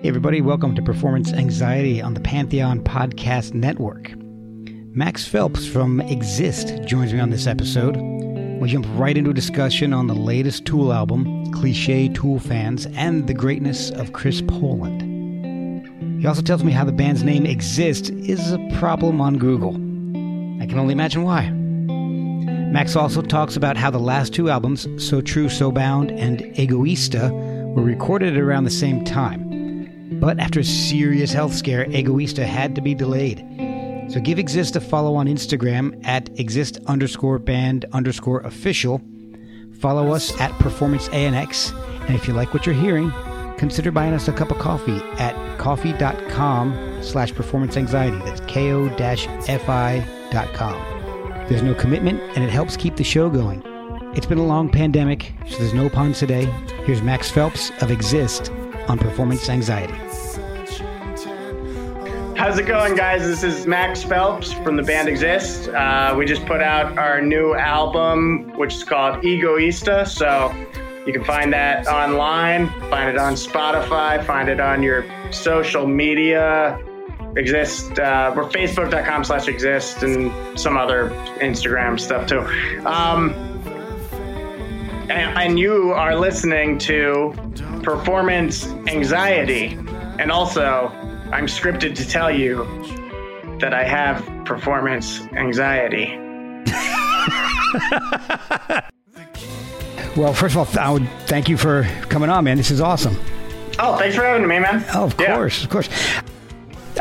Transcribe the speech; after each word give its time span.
Hey, 0.00 0.10
everybody, 0.10 0.40
welcome 0.40 0.76
to 0.76 0.82
Performance 0.82 1.32
Anxiety 1.32 2.00
on 2.00 2.14
the 2.14 2.20
Pantheon 2.20 2.84
Podcast 2.84 3.52
Network. 3.52 4.12
Max 4.94 5.26
Phelps 5.26 5.66
from 5.66 6.00
Exist 6.02 6.84
joins 6.84 7.12
me 7.12 7.18
on 7.18 7.30
this 7.30 7.48
episode. 7.48 7.96
We 7.96 8.68
jump 8.68 8.86
right 8.90 9.18
into 9.18 9.30
a 9.30 9.34
discussion 9.34 9.92
on 9.92 10.06
the 10.06 10.14
latest 10.14 10.64
Tool 10.66 10.92
album, 10.92 11.50
cliche 11.50 12.08
Tool 12.10 12.38
fans, 12.38 12.86
and 12.94 13.26
the 13.26 13.34
greatness 13.34 13.90
of 13.90 14.12
Chris 14.12 14.40
Poland. 14.40 15.02
He 16.20 16.28
also 16.28 16.42
tells 16.42 16.62
me 16.62 16.70
how 16.70 16.84
the 16.84 16.92
band's 16.92 17.24
name 17.24 17.44
Exist 17.44 18.10
is 18.10 18.52
a 18.52 18.68
problem 18.78 19.20
on 19.20 19.36
Google. 19.36 19.74
I 20.62 20.66
can 20.66 20.78
only 20.78 20.92
imagine 20.92 21.24
why. 21.24 21.50
Max 21.50 22.94
also 22.94 23.20
talks 23.20 23.56
about 23.56 23.76
how 23.76 23.90
the 23.90 23.98
last 23.98 24.32
two 24.32 24.48
albums, 24.48 24.86
So 25.04 25.20
True, 25.20 25.48
So 25.48 25.72
Bound, 25.72 26.12
and 26.12 26.38
Egoiista, 26.54 27.32
were 27.74 27.82
recorded 27.82 28.38
around 28.38 28.62
the 28.62 28.70
same 28.70 29.04
time. 29.04 29.47
But 30.12 30.38
after 30.38 30.60
a 30.60 30.64
serious 30.64 31.32
health 31.32 31.54
scare, 31.54 31.84
Egoiista 31.86 32.44
had 32.44 32.74
to 32.74 32.80
be 32.80 32.94
delayed. 32.94 33.44
So 34.10 34.20
give 34.20 34.38
Exist 34.38 34.74
a 34.76 34.80
follow 34.80 35.14
on 35.14 35.26
Instagram 35.26 36.00
at 36.06 36.30
exist 36.40 36.78
underscore 36.86 37.38
band 37.38 37.84
underscore 37.92 38.40
official. 38.40 39.02
Follow 39.80 40.12
us 40.12 40.38
at 40.40 40.50
Performance 40.52 41.08
ANX. 41.08 41.72
And 42.06 42.16
if 42.16 42.26
you 42.26 42.32
like 42.32 42.54
what 42.54 42.64
you're 42.64 42.74
hearing, 42.74 43.12
consider 43.58 43.90
buying 43.90 44.14
us 44.14 44.26
a 44.26 44.32
cup 44.32 44.50
of 44.50 44.58
coffee 44.58 45.00
at 45.18 45.58
ko-fi.com 45.58 47.02
slash 47.02 47.34
performance 47.34 47.76
anxiety. 47.76 48.16
That's 48.24 48.40
ko-fi.com. 48.40 48.96
There's 51.48 51.62
no 51.62 51.74
commitment 51.74 52.20
and 52.34 52.42
it 52.42 52.50
helps 52.50 52.78
keep 52.78 52.96
the 52.96 53.04
show 53.04 53.28
going. 53.28 53.62
It's 54.16 54.26
been 54.26 54.38
a 54.38 54.46
long 54.46 54.70
pandemic, 54.70 55.34
so 55.48 55.58
there's 55.58 55.74
no 55.74 55.90
puns 55.90 56.18
today. 56.18 56.46
Here's 56.84 57.02
Max 57.02 57.30
Phelps 57.30 57.70
of 57.82 57.90
Exist 57.90 58.50
on 58.88 58.98
Performance 58.98 59.48
Anxiety. 59.48 59.94
How's 62.38 62.56
it 62.56 62.66
going, 62.66 62.94
guys? 62.94 63.22
This 63.22 63.42
is 63.42 63.66
Max 63.66 64.02
Phelps 64.02 64.52
from 64.52 64.76
the 64.76 64.82
band 64.82 65.08
Exist. 65.08 65.68
Uh, 65.68 66.14
we 66.16 66.24
just 66.24 66.46
put 66.46 66.62
out 66.62 66.96
our 66.96 67.20
new 67.20 67.54
album, 67.54 68.56
which 68.56 68.74
is 68.74 68.84
called 68.84 69.22
Egoiista. 69.24 70.06
So 70.06 70.54
you 71.04 71.12
can 71.12 71.24
find 71.24 71.52
that 71.52 71.88
online, 71.88 72.68
find 72.90 73.10
it 73.10 73.18
on 73.18 73.34
Spotify, 73.34 74.24
find 74.24 74.48
it 74.48 74.60
on 74.60 74.82
your 74.84 75.04
social 75.32 75.86
media. 75.86 76.80
Exist. 77.36 77.98
Uh, 77.98 78.32
we're 78.36 78.48
facebook.com 78.48 79.24
slash 79.24 79.48
exist 79.48 80.02
and 80.02 80.58
some 80.58 80.76
other 80.76 81.10
Instagram 81.40 81.98
stuff 81.98 82.26
too. 82.26 82.40
Um, 82.86 83.32
and, 85.10 85.38
and 85.38 85.58
you 85.58 85.92
are 85.92 86.14
listening 86.14 86.78
to 86.78 87.34
Performance 87.88 88.66
Anxiety. 88.86 89.68
And 90.18 90.30
also, 90.30 90.88
I'm 91.32 91.46
scripted 91.46 91.96
to 91.96 92.06
tell 92.06 92.30
you 92.30 92.64
that 93.60 93.72
I 93.72 93.82
have 93.82 94.22
performance 94.44 95.22
anxiety. 95.28 96.14
Well, 100.16 100.34
first 100.34 100.56
of 100.56 100.76
all, 100.76 100.84
I 100.84 100.90
would 100.90 101.08
thank 101.26 101.48
you 101.48 101.56
for 101.56 101.84
coming 102.08 102.28
on, 102.28 102.42
man. 102.42 102.56
This 102.56 102.72
is 102.72 102.80
awesome. 102.80 103.16
Oh, 103.78 103.96
thanks 103.98 104.16
for 104.16 104.24
having 104.24 104.48
me, 104.48 104.58
man. 104.58 104.84
Oh, 104.92 105.04
of 105.04 105.20
Yeah. 105.20 105.36
course, 105.36 105.62
of 105.62 105.70
course. 105.70 105.88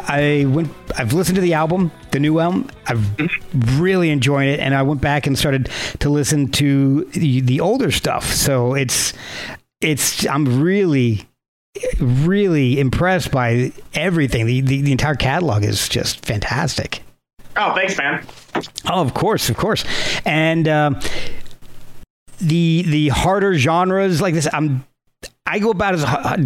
I 0.07 0.45
went. 0.47 0.69
I've 0.97 1.13
listened 1.13 1.35
to 1.35 1.41
the 1.41 1.53
album, 1.53 1.91
the 2.11 2.19
new 2.19 2.39
album. 2.39 2.69
I've 2.85 2.99
mm-hmm. 2.99 3.81
really 3.81 4.09
enjoyed 4.09 4.47
it, 4.47 4.59
and 4.59 4.75
I 4.75 4.83
went 4.83 5.01
back 5.01 5.25
and 5.25 5.37
started 5.37 5.69
to 5.99 6.09
listen 6.09 6.49
to 6.53 7.05
the, 7.13 7.41
the 7.41 7.59
older 7.59 7.91
stuff. 7.91 8.31
So 8.31 8.75
it's 8.75 9.13
it's. 9.81 10.25
I'm 10.27 10.61
really 10.61 11.27
really 11.99 12.79
impressed 12.79 13.29
by 13.31 13.71
everything. 13.93 14.45
The, 14.47 14.61
the 14.61 14.81
the 14.81 14.91
entire 14.91 15.15
catalog 15.15 15.63
is 15.63 15.87
just 15.89 16.25
fantastic. 16.25 17.03
Oh, 17.55 17.73
thanks, 17.75 17.97
man. 17.97 18.25
Oh, 18.85 19.01
of 19.01 19.13
course, 19.13 19.49
of 19.49 19.57
course, 19.57 19.83
and 20.25 20.67
um, 20.67 20.99
the 22.39 22.83
the 22.87 23.09
harder 23.09 23.55
genres 23.57 24.21
like 24.21 24.33
this. 24.33 24.47
I'm 24.51 24.85
I 25.45 25.59
go 25.59 25.71
about 25.71 25.93
as 25.95 26.03
uh, 26.03 26.37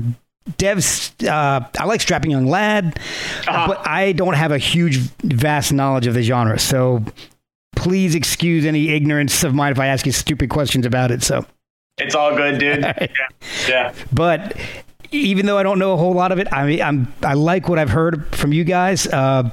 devs. 0.57 1.11
Uh, 1.27 1.65
I 1.79 1.85
like 1.85 2.01
Strapping 2.01 2.31
Young 2.31 2.47
Lad, 2.47 2.99
Uh-huh. 3.47 3.67
but 3.67 3.87
I 3.87 4.11
don't 4.13 4.33
have 4.35 4.51
a 4.51 4.57
huge, 4.57 4.97
vast 5.23 5.73
knowledge 5.73 6.07
of 6.07 6.13
the 6.13 6.23
genre. 6.23 6.59
So 6.59 7.03
please 7.75 8.15
excuse 8.15 8.65
any 8.65 8.89
ignorance 8.89 9.43
of 9.43 9.53
mine 9.53 9.71
if 9.71 9.79
I 9.79 9.87
ask 9.87 10.05
you 10.05 10.11
stupid 10.11 10.49
questions 10.49 10.85
about 10.85 11.11
it. 11.11 11.23
So, 11.23 11.45
It's 11.97 12.16
all 12.16 12.35
good, 12.35 12.59
dude. 12.59 12.84
Yeah. 12.84 13.07
yeah. 13.68 13.94
but 14.12 14.57
even 15.12 15.46
though 15.46 15.57
I 15.57 15.63
don't 15.63 15.78
know 15.79 15.94
a 15.94 15.97
whole 15.97 16.13
lot 16.13 16.31
of 16.31 16.40
it, 16.40 16.52
I 16.52 16.66
mean, 16.66 16.81
I'm 16.81 17.13
I 17.22 17.34
like 17.34 17.68
what 17.69 17.78
I've 17.79 17.90
heard 17.90 18.25
from 18.35 18.53
you 18.53 18.63
guys. 18.63 19.07
Uh, 19.07 19.50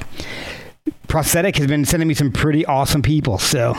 Prosthetic 1.09 1.57
has 1.57 1.67
been 1.67 1.85
sending 1.85 2.09
me 2.09 2.15
some 2.15 2.31
pretty 2.33 2.65
awesome 2.67 3.03
people. 3.03 3.39
So 3.39 3.75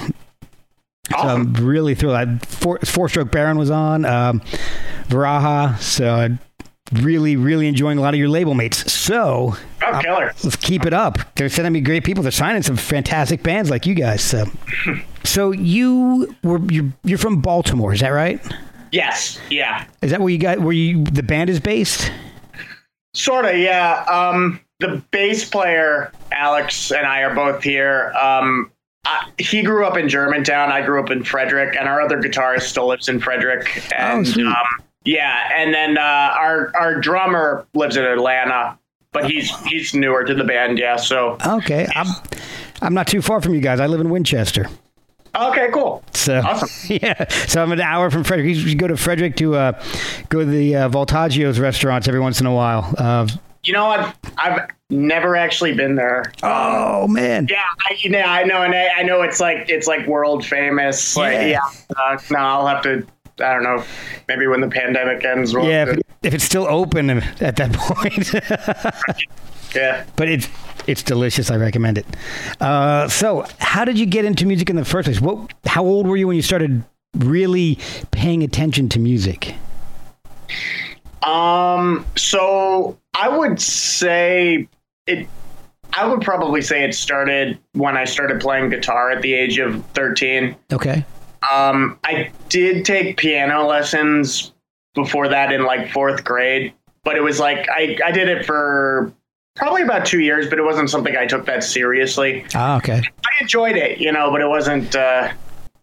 So 1.09 1.17
I'm 1.17 1.53
really 1.53 1.95
thrilled. 1.95 2.15
I, 2.15 2.37
four, 2.45 2.79
four 2.79 3.07
Stroke 3.09 3.31
Baron 3.31 3.57
was 3.57 3.71
on, 3.71 4.05
um, 4.05 4.41
Varaha. 5.07 5.79
So 5.79 6.09
I'm 6.13 6.39
really, 6.93 7.35
really 7.35 7.67
enjoying 7.67 7.97
a 7.97 8.01
lot 8.01 8.13
of 8.13 8.19
your 8.19 8.29
label 8.29 8.53
mates. 8.53 8.91
So 8.91 9.55
Oh, 9.85 9.99
killer. 10.01 10.33
let's 10.43 10.55
keep 10.55 10.85
it 10.85 10.93
up. 10.93 11.17
They're 11.35 11.49
sending 11.49 11.73
me 11.73 11.81
great 11.81 12.03
people. 12.03 12.23
They're 12.23 12.31
signing 12.31 12.61
some 12.63 12.77
fantastic 12.77 13.43
bands 13.43 13.69
like 13.69 13.85
you 13.85 13.95
guys. 13.95 14.21
So, 14.23 14.45
so 15.23 15.51
you 15.51 16.35
were 16.43 16.59
you're, 16.71 16.91
you're 17.03 17.17
from 17.17 17.41
Baltimore, 17.41 17.93
is 17.93 18.01
that 18.01 18.09
right? 18.09 18.39
Yes. 18.91 19.39
Yeah. 19.49 19.85
Is 20.01 20.11
that 20.11 20.19
where 20.19 20.29
you 20.29 20.37
got 20.39 20.59
where 20.59 20.73
you 20.73 21.03
the 21.03 21.23
band 21.23 21.49
is 21.49 21.59
based? 21.59 22.11
Sort 23.13 23.45
of, 23.45 23.57
yeah. 23.57 24.03
Um, 24.09 24.59
the 24.79 25.01
bass 25.11 25.47
player, 25.49 26.11
Alex, 26.31 26.91
and 26.91 27.05
I 27.05 27.21
are 27.21 27.33
both 27.35 27.61
here. 27.63 28.11
Um, 28.19 28.71
I, 29.05 29.29
he 29.37 29.61
grew 29.63 29.85
up 29.85 29.97
in 29.97 30.07
Germantown. 30.07 30.71
I 30.71 30.81
grew 30.85 31.01
up 31.03 31.09
in 31.09 31.23
Frederick, 31.23 31.75
and 31.77 31.87
our 31.89 32.01
other 32.01 32.21
guitarist 32.21 32.63
still 32.63 32.87
lives 32.87 33.09
in 33.09 33.19
Frederick. 33.19 33.83
And, 33.97 34.27
sweet. 34.27 34.45
Um, 34.45 34.55
yeah, 35.05 35.49
and 35.55 35.73
then 35.73 35.97
uh, 35.97 36.01
our 36.01 36.71
our 36.75 36.95
drummer 36.99 37.65
lives 37.73 37.97
in 37.97 38.03
Atlanta, 38.05 38.77
but 39.11 39.29
he's 39.29 39.49
he's 39.67 39.93
newer 39.93 40.23
to 40.23 40.33
the 40.33 40.43
band. 40.43 40.77
Yeah, 40.79 40.95
so 40.97 41.37
Okay, 41.45 41.87
I'm 41.95 42.07
I'm 42.81 42.93
not 42.93 43.07
too 43.07 43.21
far 43.21 43.41
from 43.41 43.53
you 43.53 43.61
guys. 43.61 43.79
I 43.79 43.87
live 43.87 44.01
in 44.01 44.09
Winchester. 44.09 44.67
okay, 45.35 45.69
cool. 45.73 46.03
So 46.13 46.39
Awesome. 46.43 46.97
yeah, 47.01 47.27
so 47.29 47.61
I'm 47.61 47.71
an 47.71 47.81
hour 47.81 48.09
from 48.09 48.23
Frederick. 48.23 48.47
You 48.47 48.55
should 48.67 48.79
go 48.79 48.87
to 48.87 48.97
Frederick 48.97 49.35
to 49.37 49.55
uh, 49.55 49.83
go 50.29 50.39
to 50.39 50.45
the 50.45 50.75
uh, 50.75 50.89
Voltaggio's 50.89 51.59
restaurants 51.59 52.07
every 52.07 52.19
once 52.19 52.39
in 52.41 52.45
a 52.47 52.53
while. 52.53 52.93
Uh, 52.97 53.27
You 53.63 53.73
know 53.73 53.85
what? 53.87 54.15
I've 54.37 54.69
never 54.89 55.35
actually 55.35 55.73
been 55.75 55.95
there. 55.95 56.31
oh 56.43 57.07
man, 57.07 57.47
Yeah, 57.49 57.61
I, 57.87 57.95
yeah, 58.01 58.31
I 58.31 58.43
know, 58.43 58.63
and 58.63 58.73
I, 58.73 58.87
I 58.97 59.03
know 59.03 59.21
it's 59.21 59.39
like 59.39 59.69
it's 59.69 59.85
like 59.87 60.07
world 60.07 60.45
famous. 60.45 61.15
Like, 61.15 61.33
Yeah. 61.33 61.45
yeah, 61.47 61.59
uh, 61.95 62.17
no, 62.31 62.39
I'll 62.39 62.67
have 62.67 62.81
to. 62.83 63.05
I 63.41 63.53
don't 63.53 63.63
know. 63.63 63.83
Maybe 64.27 64.47
when 64.47 64.61
the 64.61 64.67
pandemic 64.67 65.23
ends. 65.23 65.53
We'll 65.53 65.65
yeah. 65.65 65.89
If, 65.89 65.99
if 66.23 66.33
it's 66.33 66.43
still 66.43 66.67
open 66.67 67.09
at 67.09 67.55
that 67.55 67.73
point, 67.73 68.33
yeah. 69.75 70.05
but 70.15 70.27
it's 70.27 70.47
it's 70.87 71.03
delicious. 71.03 71.51
I 71.51 71.57
recommend 71.57 71.97
it. 71.97 72.05
Uh, 72.59 73.07
so, 73.07 73.45
how 73.59 73.85
did 73.85 73.97
you 73.97 74.05
get 74.05 74.25
into 74.25 74.45
music 74.45 74.69
in 74.69 74.75
the 74.75 74.85
first 74.85 75.05
place? 75.05 75.21
What? 75.21 75.53
How 75.65 75.83
old 75.83 76.07
were 76.07 76.17
you 76.17 76.27
when 76.27 76.35
you 76.35 76.41
started 76.41 76.83
really 77.15 77.77
paying 78.11 78.43
attention 78.43 78.89
to 78.89 78.99
music? 78.99 79.55
Um. 81.23 82.05
So 82.15 82.97
I 83.15 83.29
would 83.29 83.61
say 83.61 84.67
it. 85.07 85.27
I 85.93 86.05
would 86.05 86.21
probably 86.21 86.61
say 86.61 86.83
it 86.83 86.93
started 86.93 87.57
when 87.73 87.97
I 87.97 88.05
started 88.05 88.39
playing 88.39 88.69
guitar 88.69 89.11
at 89.11 89.21
the 89.21 89.33
age 89.33 89.57
of 89.59 89.83
thirteen. 89.87 90.55
Okay. 90.71 91.05
Um, 91.51 91.97
I 92.03 92.31
did 92.49 92.85
take 92.85 93.17
piano 93.17 93.65
lessons 93.65 94.51
before 94.95 95.27
that 95.29 95.51
in 95.51 95.63
like 95.63 95.89
fourth 95.91 96.23
grade, 96.23 96.73
but 97.03 97.15
it 97.15 97.21
was 97.21 97.39
like 97.39 97.67
I, 97.69 97.97
I 98.05 98.11
did 98.11 98.27
it 98.27 98.45
for 98.45 99.13
probably 99.55 99.81
about 99.83 100.05
two 100.05 100.19
years, 100.19 100.49
but 100.49 100.59
it 100.59 100.63
wasn't 100.63 100.89
something 100.89 101.15
I 101.15 101.25
took 101.25 101.45
that 101.45 101.63
seriously. 101.63 102.45
Ah, 102.55 102.77
okay. 102.77 103.01
I 103.01 103.29
enjoyed 103.41 103.75
it, 103.77 103.99
you 103.99 104.11
know, 104.11 104.31
but 104.31 104.41
it 104.41 104.47
wasn't. 104.47 104.95
Uh, 104.95 105.31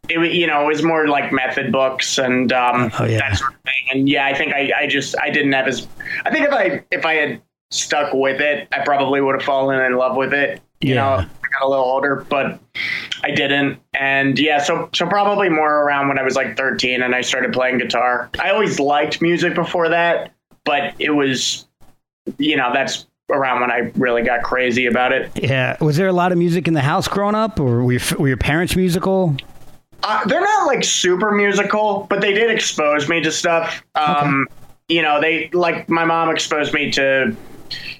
it 0.08 0.32
you 0.32 0.46
know 0.46 0.62
it 0.62 0.66
was 0.66 0.82
more 0.84 1.08
like 1.08 1.32
method 1.32 1.72
books 1.72 2.18
and 2.18 2.52
um, 2.52 2.92
Oh, 3.00 3.04
yeah. 3.06 3.18
that 3.18 3.38
sort 3.38 3.54
of 3.54 3.60
thing. 3.62 3.86
And 3.92 4.08
yeah, 4.08 4.26
I 4.26 4.34
think 4.34 4.52
I, 4.54 4.70
I 4.82 4.86
just 4.86 5.16
I 5.20 5.30
didn't 5.30 5.52
have 5.52 5.66
as 5.66 5.88
I 6.24 6.30
think 6.30 6.46
if 6.46 6.52
I 6.52 6.84
if 6.92 7.04
I 7.04 7.14
had 7.14 7.42
stuck 7.72 8.12
with 8.12 8.40
it, 8.40 8.68
I 8.72 8.84
probably 8.84 9.20
would 9.20 9.34
have 9.34 9.42
fallen 9.42 9.80
in 9.80 9.96
love 9.96 10.16
with 10.16 10.32
it. 10.32 10.60
You 10.80 10.94
Yeah. 10.94 10.94
know, 11.22 11.26
got 11.58 11.66
a 11.66 11.68
little 11.68 11.84
older, 11.84 12.26
but 12.28 12.58
I 13.22 13.30
didn't. 13.30 13.78
And 13.98 14.38
yeah, 14.38 14.62
so 14.62 14.88
so 14.94 15.06
probably 15.06 15.48
more 15.48 15.82
around 15.82 16.08
when 16.08 16.18
I 16.18 16.22
was 16.22 16.36
like 16.36 16.56
13 16.56 17.02
and 17.02 17.14
I 17.14 17.20
started 17.20 17.52
playing 17.52 17.78
guitar. 17.78 18.30
I 18.40 18.50
always 18.50 18.78
liked 18.80 19.22
music 19.22 19.54
before 19.54 19.88
that, 19.88 20.32
but 20.64 20.94
it 20.98 21.10
was, 21.10 21.66
you 22.38 22.56
know, 22.56 22.70
that's 22.72 23.06
around 23.30 23.60
when 23.60 23.70
I 23.70 23.90
really 23.96 24.22
got 24.22 24.42
crazy 24.42 24.86
about 24.86 25.12
it. 25.12 25.30
Yeah. 25.34 25.76
Was 25.80 25.96
there 25.96 26.06
a 26.06 26.12
lot 26.12 26.32
of 26.32 26.38
music 26.38 26.68
in 26.68 26.74
the 26.74 26.80
house 26.80 27.08
growing 27.08 27.34
up, 27.34 27.58
or 27.58 27.82
were 27.84 27.92
your, 27.92 28.00
were 28.18 28.28
your 28.28 28.36
parents 28.36 28.76
musical? 28.76 29.36
Uh, 30.02 30.24
they're 30.26 30.40
not 30.40 30.66
like 30.66 30.84
super 30.84 31.32
musical, 31.32 32.06
but 32.08 32.20
they 32.20 32.32
did 32.32 32.50
expose 32.50 33.08
me 33.08 33.20
to 33.22 33.32
stuff. 33.32 33.84
Um, 33.94 34.46
You 34.88 35.02
know, 35.02 35.20
they 35.20 35.50
like 35.52 35.88
my 35.88 36.04
mom 36.04 36.30
exposed 36.30 36.72
me 36.72 36.92
to, 36.92 37.34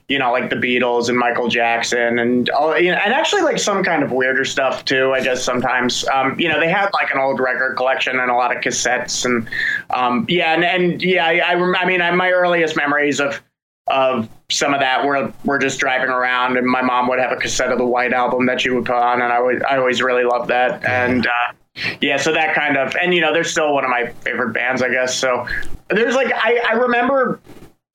you 0.09 0.19
know, 0.19 0.31
like 0.33 0.51
the 0.51 0.57
Beatles 0.57 1.09
and 1.09 1.19
Michael 1.19 1.49
Jackson 1.49 2.19
and 2.19 2.49
all, 2.51 2.79
you 2.79 2.93
know, 2.93 2.99
and 2.99 3.13
actually 3.13 3.43
like 3.43 3.59
some 3.59 3.83
kind 3.83 4.03
of 4.03 4.13
weirder 4.13 4.45
stuff 4.45 4.85
too. 4.85 5.13
I 5.13 5.23
guess 5.23 5.43
sometimes, 5.43 6.07
um, 6.09 6.39
you 6.39 6.49
know, 6.49 6.61
they 6.61 6.69
had 6.69 6.91
like 6.93 7.11
an 7.11 7.19
old 7.19 7.41
record 7.41 7.77
collection 7.77 8.19
and 8.19 8.31
a 8.31 8.35
lot 8.35 8.55
of 8.55 8.63
cassettes 8.63 9.25
and, 9.25 9.49
um, 9.91 10.27
yeah, 10.29 10.55
and, 10.55 10.65
and 10.65 11.03
yeah, 11.03 11.27
I, 11.27 11.39
I, 11.39 11.55
rem- 11.55 11.77
I 11.77 11.85
mean, 11.85 12.01
I, 12.01 12.11
my 12.13 12.31
earliest 12.31 12.77
memories 12.77 13.21
of 13.21 13.43
of 13.89 14.29
some 14.51 14.75
of 14.75 14.81
that 14.81 15.05
were 15.05 15.33
were 15.45 15.59
just 15.59 15.79
driving 15.79 16.09
around 16.09 16.57
and 16.57 16.67
my 16.67 16.83
mom 16.83 17.09
would 17.09 17.19
have 17.19 17.33
a 17.33 17.37
cassette 17.37 17.71
of 17.71 17.79
the 17.79 17.87
White 17.87 18.13
album 18.13 18.47
that 18.47 18.61
she 18.61 18.71
would 18.71 18.85
put 18.85 18.97
on 18.97 19.23
and 19.23 19.33
I 19.33 19.41
would 19.41 19.63
I 19.65 19.77
always 19.77 20.03
really 20.03 20.25
loved 20.25 20.49
that. 20.51 20.85
And 20.85 21.27
uh, 21.27 21.53
yeah 22.01 22.17
so 22.17 22.33
that 22.33 22.55
kind 22.55 22.77
of 22.77 22.97
and 22.97 23.15
you 23.15 23.21
know 23.21 23.33
they're 23.33 23.45
still 23.45 23.75
one 23.75 23.85
of 23.85 23.91
my 23.91 24.07
favorite 24.23 24.53
bands 24.53 24.83
I 24.83 24.89
guess. 24.89 25.17
So 25.17 25.47
there's 25.89 26.15
like 26.15 26.33
I, 26.35 26.61
I 26.69 26.73
remember 26.73 27.41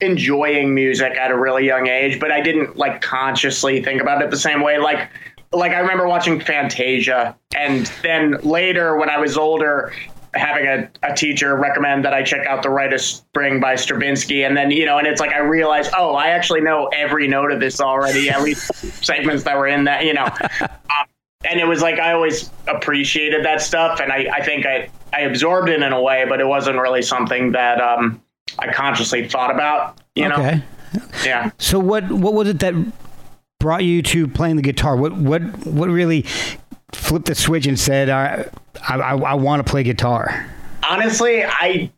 enjoying 0.01 0.73
music 0.73 1.15
at 1.15 1.31
a 1.31 1.37
really 1.37 1.65
young 1.65 1.87
age 1.87 2.19
but 2.19 2.31
I 2.31 2.41
didn't 2.41 2.75
like 2.75 3.01
consciously 3.01 3.83
think 3.83 4.01
about 4.01 4.21
it 4.21 4.31
the 4.31 4.37
same 4.37 4.61
way. 4.61 4.77
Like 4.77 5.09
like 5.53 5.73
I 5.73 5.79
remember 5.79 6.07
watching 6.07 6.39
Fantasia 6.39 7.37
and 7.55 7.91
then 8.01 8.37
later 8.43 8.95
when 8.95 9.09
I 9.09 9.17
was 9.17 9.37
older 9.37 9.93
having 10.33 10.65
a, 10.65 10.89
a 11.03 11.13
teacher 11.13 11.57
recommend 11.57 12.05
that 12.05 12.13
I 12.13 12.23
check 12.23 12.45
out 12.45 12.63
the 12.63 12.69
Rite 12.69 12.93
of 12.93 13.01
Spring 13.01 13.59
by 13.59 13.75
Stravinsky 13.75 14.43
and 14.43 14.55
then 14.55 14.71
you 14.71 14.85
know 14.85 14.97
and 14.97 15.07
it's 15.07 15.19
like 15.19 15.31
I 15.31 15.39
realized 15.39 15.91
oh 15.97 16.15
I 16.15 16.27
actually 16.27 16.61
know 16.61 16.87
every 16.87 17.27
note 17.27 17.51
of 17.51 17.59
this 17.59 17.81
already 17.81 18.29
at 18.29 18.41
least 18.41 18.73
segments 19.05 19.43
that 19.43 19.57
were 19.57 19.67
in 19.67 19.83
that 19.85 20.05
you 20.05 20.13
know. 20.13 20.25
Um, 20.25 21.05
and 21.43 21.59
it 21.59 21.65
was 21.65 21.81
like 21.81 21.99
I 21.99 22.13
always 22.13 22.49
appreciated 22.67 23.43
that 23.45 23.61
stuff 23.61 23.99
and 23.99 24.11
I, 24.11 24.27
I 24.33 24.43
think 24.43 24.65
I, 24.65 24.89
I 25.13 25.21
absorbed 25.21 25.69
it 25.69 25.81
in 25.81 25.91
a 25.91 26.01
way 26.01 26.25
but 26.27 26.39
it 26.39 26.47
wasn't 26.47 26.79
really 26.79 27.01
something 27.01 27.51
that 27.51 27.81
um, 27.81 28.21
I 28.61 28.71
consciously 28.71 29.27
thought 29.27 29.51
about 29.51 29.99
you 30.15 30.29
know 30.29 30.35
Okay. 30.35 30.61
yeah 31.25 31.51
So 31.57 31.79
what 31.79 32.09
what 32.11 32.33
was 32.33 32.47
it 32.47 32.59
that 32.59 32.73
brought 33.59 33.83
you 33.83 34.01
to 34.01 34.27
playing 34.27 34.55
the 34.55 34.61
guitar? 34.61 34.95
What 34.95 35.13
what 35.13 35.41
what 35.65 35.89
really 35.89 36.23
flipped 36.93 37.25
the 37.27 37.35
switch 37.35 37.65
and 37.67 37.79
said, 37.79 38.09
I 38.09 38.49
I, 38.87 38.95
I, 38.97 39.15
I 39.17 39.33
want 39.35 39.65
to 39.65 39.69
play 39.69 39.83
guitar? 39.83 40.47
honestly 40.83 41.43
i 41.45 41.89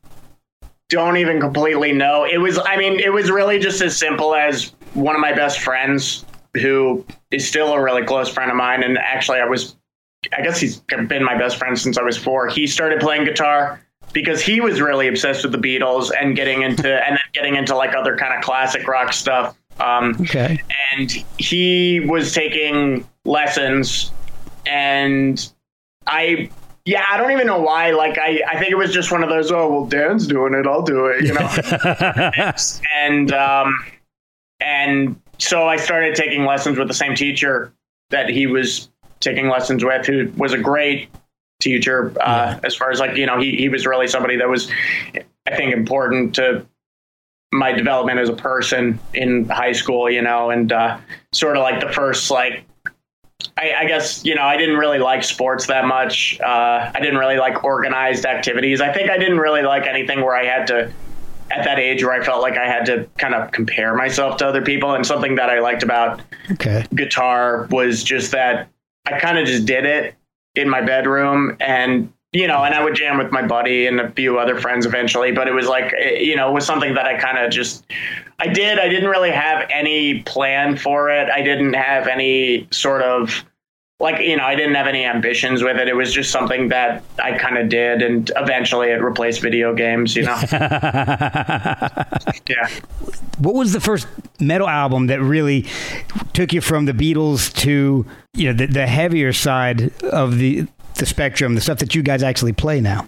don't 0.89 1.15
even 1.15 1.39
completely 1.39 1.93
know 1.93 2.25
it 2.25 2.37
was 2.37 2.59
i 2.65 2.75
mean 2.75 2.99
it 2.99 3.11
was 3.11 3.31
really 3.31 3.57
just 3.57 3.81
as 3.81 3.97
simple 3.97 4.35
as 4.35 4.73
one 4.93 5.15
of 5.15 5.21
my 5.21 5.31
best 5.33 5.61
friends 5.61 6.25
who 6.55 7.03
is 7.31 7.47
still 7.47 7.71
a 7.73 7.81
really 7.81 8.03
close 8.03 8.27
friend 8.27 8.51
of 8.51 8.57
mine 8.57 8.83
and 8.83 8.97
actually 8.97 9.39
i 9.39 9.45
was 9.45 9.77
i 10.37 10.41
guess 10.41 10.59
he's 10.59 10.81
been 11.07 11.23
my 11.23 11.37
best 11.37 11.55
friend 11.57 11.79
since 11.79 11.97
i 11.97 12.03
was 12.03 12.17
four 12.17 12.49
he 12.49 12.67
started 12.67 12.99
playing 12.99 13.23
guitar 13.23 13.79
because 14.13 14.41
he 14.41 14.61
was 14.61 14.79
really 14.79 15.07
obsessed 15.07 15.43
with 15.43 15.51
the 15.51 15.57
beatles 15.57 16.11
and 16.19 16.35
getting 16.35 16.61
into 16.61 16.87
and 17.07 17.15
then 17.17 17.23
getting 17.33 17.55
into 17.55 17.75
like 17.75 17.95
other 17.95 18.15
kind 18.17 18.33
of 18.33 18.43
classic 18.43 18.87
rock 18.87 19.11
stuff 19.13 19.57
um, 19.79 20.15
Okay. 20.21 20.61
and 20.91 21.11
he 21.39 21.99
was 22.01 22.31
taking 22.33 23.07
lessons 23.25 24.11
and 24.67 25.51
i 26.07 26.49
yeah 26.85 27.03
i 27.09 27.17
don't 27.17 27.31
even 27.31 27.47
know 27.47 27.59
why 27.59 27.91
like 27.91 28.17
i 28.17 28.41
i 28.49 28.57
think 28.59 28.71
it 28.71 28.75
was 28.75 28.93
just 28.93 29.11
one 29.11 29.23
of 29.23 29.29
those 29.29 29.51
oh 29.51 29.69
well 29.71 29.85
dan's 29.85 30.27
doing 30.27 30.53
it 30.53 30.65
i'll 30.67 30.81
do 30.81 31.05
it 31.07 31.23
you 31.23 31.33
know 31.33 32.81
and 32.95 33.31
um 33.33 33.73
and 34.59 35.19
so 35.37 35.67
i 35.67 35.75
started 35.77 36.15
taking 36.15 36.45
lessons 36.45 36.77
with 36.77 36.87
the 36.87 36.93
same 36.93 37.15
teacher 37.15 37.73
that 38.09 38.29
he 38.29 38.45
was 38.47 38.89
taking 39.21 39.47
lessons 39.49 39.83
with 39.83 40.05
who 40.05 40.29
was 40.37 40.53
a 40.53 40.57
great 40.57 41.09
teacher 41.63 42.13
uh 42.21 42.59
as 42.63 42.75
far 42.75 42.91
as 42.91 42.99
like 42.99 43.15
you 43.15 43.25
know 43.25 43.39
he 43.39 43.55
he 43.55 43.69
was 43.69 43.85
really 43.85 44.07
somebody 44.07 44.35
that 44.35 44.49
was 44.49 44.69
i 45.47 45.55
think 45.55 45.73
important 45.73 46.35
to 46.35 46.65
my 47.53 47.71
development 47.71 48.19
as 48.19 48.29
a 48.29 48.33
person 48.35 48.99
in 49.13 49.47
high 49.47 49.73
school, 49.73 50.09
you 50.09 50.21
know, 50.21 50.49
and 50.49 50.71
uh, 50.73 50.97
sort 51.31 51.55
of 51.55 51.61
like 51.61 51.79
the 51.79 51.91
first 51.91 52.31
like 52.31 52.65
I, 53.57 53.73
I 53.79 53.85
guess 53.85 54.25
you 54.25 54.33
know 54.35 54.41
I 54.41 54.57
didn't 54.57 54.77
really 54.77 54.99
like 54.99 55.23
sports 55.23 55.67
that 55.67 55.85
much. 55.85 56.39
Uh, 56.41 56.91
I 56.93 56.99
didn't 56.99 57.17
really 57.17 57.37
like 57.37 57.63
organized 57.63 58.25
activities. 58.25 58.81
I 58.81 58.91
think 58.91 59.09
I 59.09 59.17
didn't 59.17 59.37
really 59.37 59.61
like 59.61 59.85
anything 59.85 60.21
where 60.21 60.35
I 60.35 60.45
had 60.45 60.67
to 60.67 60.91
at 61.51 61.63
that 61.65 61.77
age 61.77 62.03
where 62.03 62.13
I 62.19 62.25
felt 62.25 62.41
like 62.41 62.57
I 62.57 62.65
had 62.65 62.85
to 62.87 63.07
kind 63.19 63.35
of 63.35 63.51
compare 63.51 63.93
myself 63.93 64.37
to 64.37 64.47
other 64.47 64.63
people. 64.63 64.95
And 64.95 65.05
something 65.05 65.35
that 65.35 65.49
I 65.49 65.59
liked 65.59 65.83
about 65.83 66.21
Okay. 66.51 66.85
guitar 66.95 67.67
was 67.69 68.03
just 68.03 68.31
that 68.31 68.67
I 69.05 69.19
kind 69.19 69.37
of 69.37 69.45
just 69.45 69.65
did 69.65 69.85
it 69.85 70.15
in 70.55 70.69
my 70.69 70.81
bedroom 70.81 71.57
and 71.59 72.11
you 72.31 72.47
know 72.47 72.63
and 72.63 72.73
I 72.73 72.83
would 72.83 72.95
jam 72.95 73.17
with 73.17 73.31
my 73.31 73.45
buddy 73.45 73.87
and 73.87 73.99
a 73.99 74.11
few 74.11 74.39
other 74.39 74.59
friends 74.59 74.85
eventually 74.85 75.31
but 75.31 75.47
it 75.47 75.53
was 75.53 75.67
like 75.67 75.93
you 76.19 76.35
know 76.35 76.49
it 76.49 76.53
was 76.53 76.65
something 76.65 76.93
that 76.93 77.05
I 77.05 77.17
kind 77.17 77.37
of 77.37 77.51
just 77.51 77.85
I 78.39 78.47
did 78.47 78.79
I 78.79 78.89
didn't 78.89 79.09
really 79.09 79.31
have 79.31 79.67
any 79.71 80.21
plan 80.23 80.75
for 80.77 81.09
it. 81.09 81.29
I 81.29 81.41
didn't 81.41 81.73
have 81.73 82.07
any 82.07 82.67
sort 82.71 83.01
of 83.01 83.45
like 84.03 84.21
you 84.21 84.37
know 84.37 84.43
I 84.43 84.55
didn't 84.55 84.75
have 84.75 84.85
any 84.87 85.05
ambitions 85.05 85.63
with 85.63 85.77
it. 85.77 85.87
It 85.87 85.95
was 85.95 86.13
just 86.13 86.29
something 86.29 86.67
that 86.69 87.03
I 87.17 87.37
kind 87.37 87.57
of 87.57 87.69
did 87.69 88.01
and 88.01 88.29
eventually 88.35 88.89
it 88.89 89.01
replaced 89.01 89.41
video 89.41 89.73
games 89.73 90.15
you 90.15 90.23
know? 90.23 90.35
Yeah. 92.47 92.67
What 93.39 93.55
was 93.55 93.71
the 93.71 93.79
first 93.79 94.05
metal 94.39 94.67
album 94.67 95.07
that 95.07 95.21
really 95.21 95.65
took 96.33 96.51
you 96.51 96.59
from 96.59 96.85
the 96.85 96.91
Beatles 96.91 97.53
to 97.61 98.05
you 98.33 98.47
know 98.47 98.53
the, 98.53 98.65
the 98.67 98.85
heavier 98.85 99.31
side 99.31 99.91
of 100.03 100.37
the 100.37 100.67
the 100.95 101.05
spectrum, 101.05 101.55
the 101.55 101.61
stuff 101.61 101.79
that 101.79 101.95
you 101.95 102.03
guys 102.03 102.21
actually 102.21 102.53
play 102.53 102.81
now? 102.81 103.07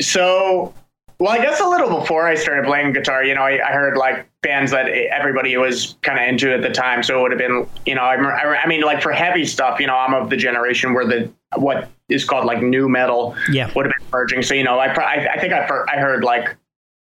So, 0.00 0.74
well, 1.18 1.32
I 1.32 1.38
guess 1.38 1.60
a 1.60 1.68
little 1.68 2.00
before 2.00 2.26
I 2.26 2.36
started 2.36 2.64
playing 2.64 2.92
guitar, 2.92 3.24
you 3.24 3.34
know, 3.34 3.42
I, 3.42 3.68
I 3.68 3.72
heard 3.72 3.96
like 3.96 4.28
bands 4.42 4.70
that 4.70 4.88
everybody 4.88 5.56
was 5.56 5.96
kind 6.02 6.18
of 6.18 6.28
into 6.28 6.54
at 6.54 6.62
the 6.62 6.70
time. 6.70 7.02
So 7.02 7.18
it 7.18 7.22
would 7.22 7.30
have 7.32 7.38
been, 7.38 7.66
you 7.86 7.96
know, 7.96 8.02
I, 8.02 8.62
I, 8.62 8.66
mean, 8.68 8.82
like 8.82 9.02
for 9.02 9.10
heavy 9.10 9.44
stuff, 9.44 9.80
you 9.80 9.88
know, 9.88 9.96
I'm 9.96 10.14
of 10.14 10.30
the 10.30 10.36
generation 10.36 10.94
where 10.94 11.06
the 11.06 11.30
what 11.56 11.88
is 12.08 12.24
called 12.24 12.44
like 12.44 12.62
new 12.62 12.88
metal 12.88 13.34
Yeah. 13.50 13.70
would 13.74 13.86
have 13.86 13.94
been 13.98 14.06
emerging. 14.08 14.42
So 14.42 14.54
you 14.54 14.64
know, 14.64 14.78
I 14.78 14.92
I, 14.92 15.32
I 15.34 15.40
think 15.40 15.52
I 15.52 15.66
I 15.92 15.98
heard 15.98 16.22
like 16.22 16.56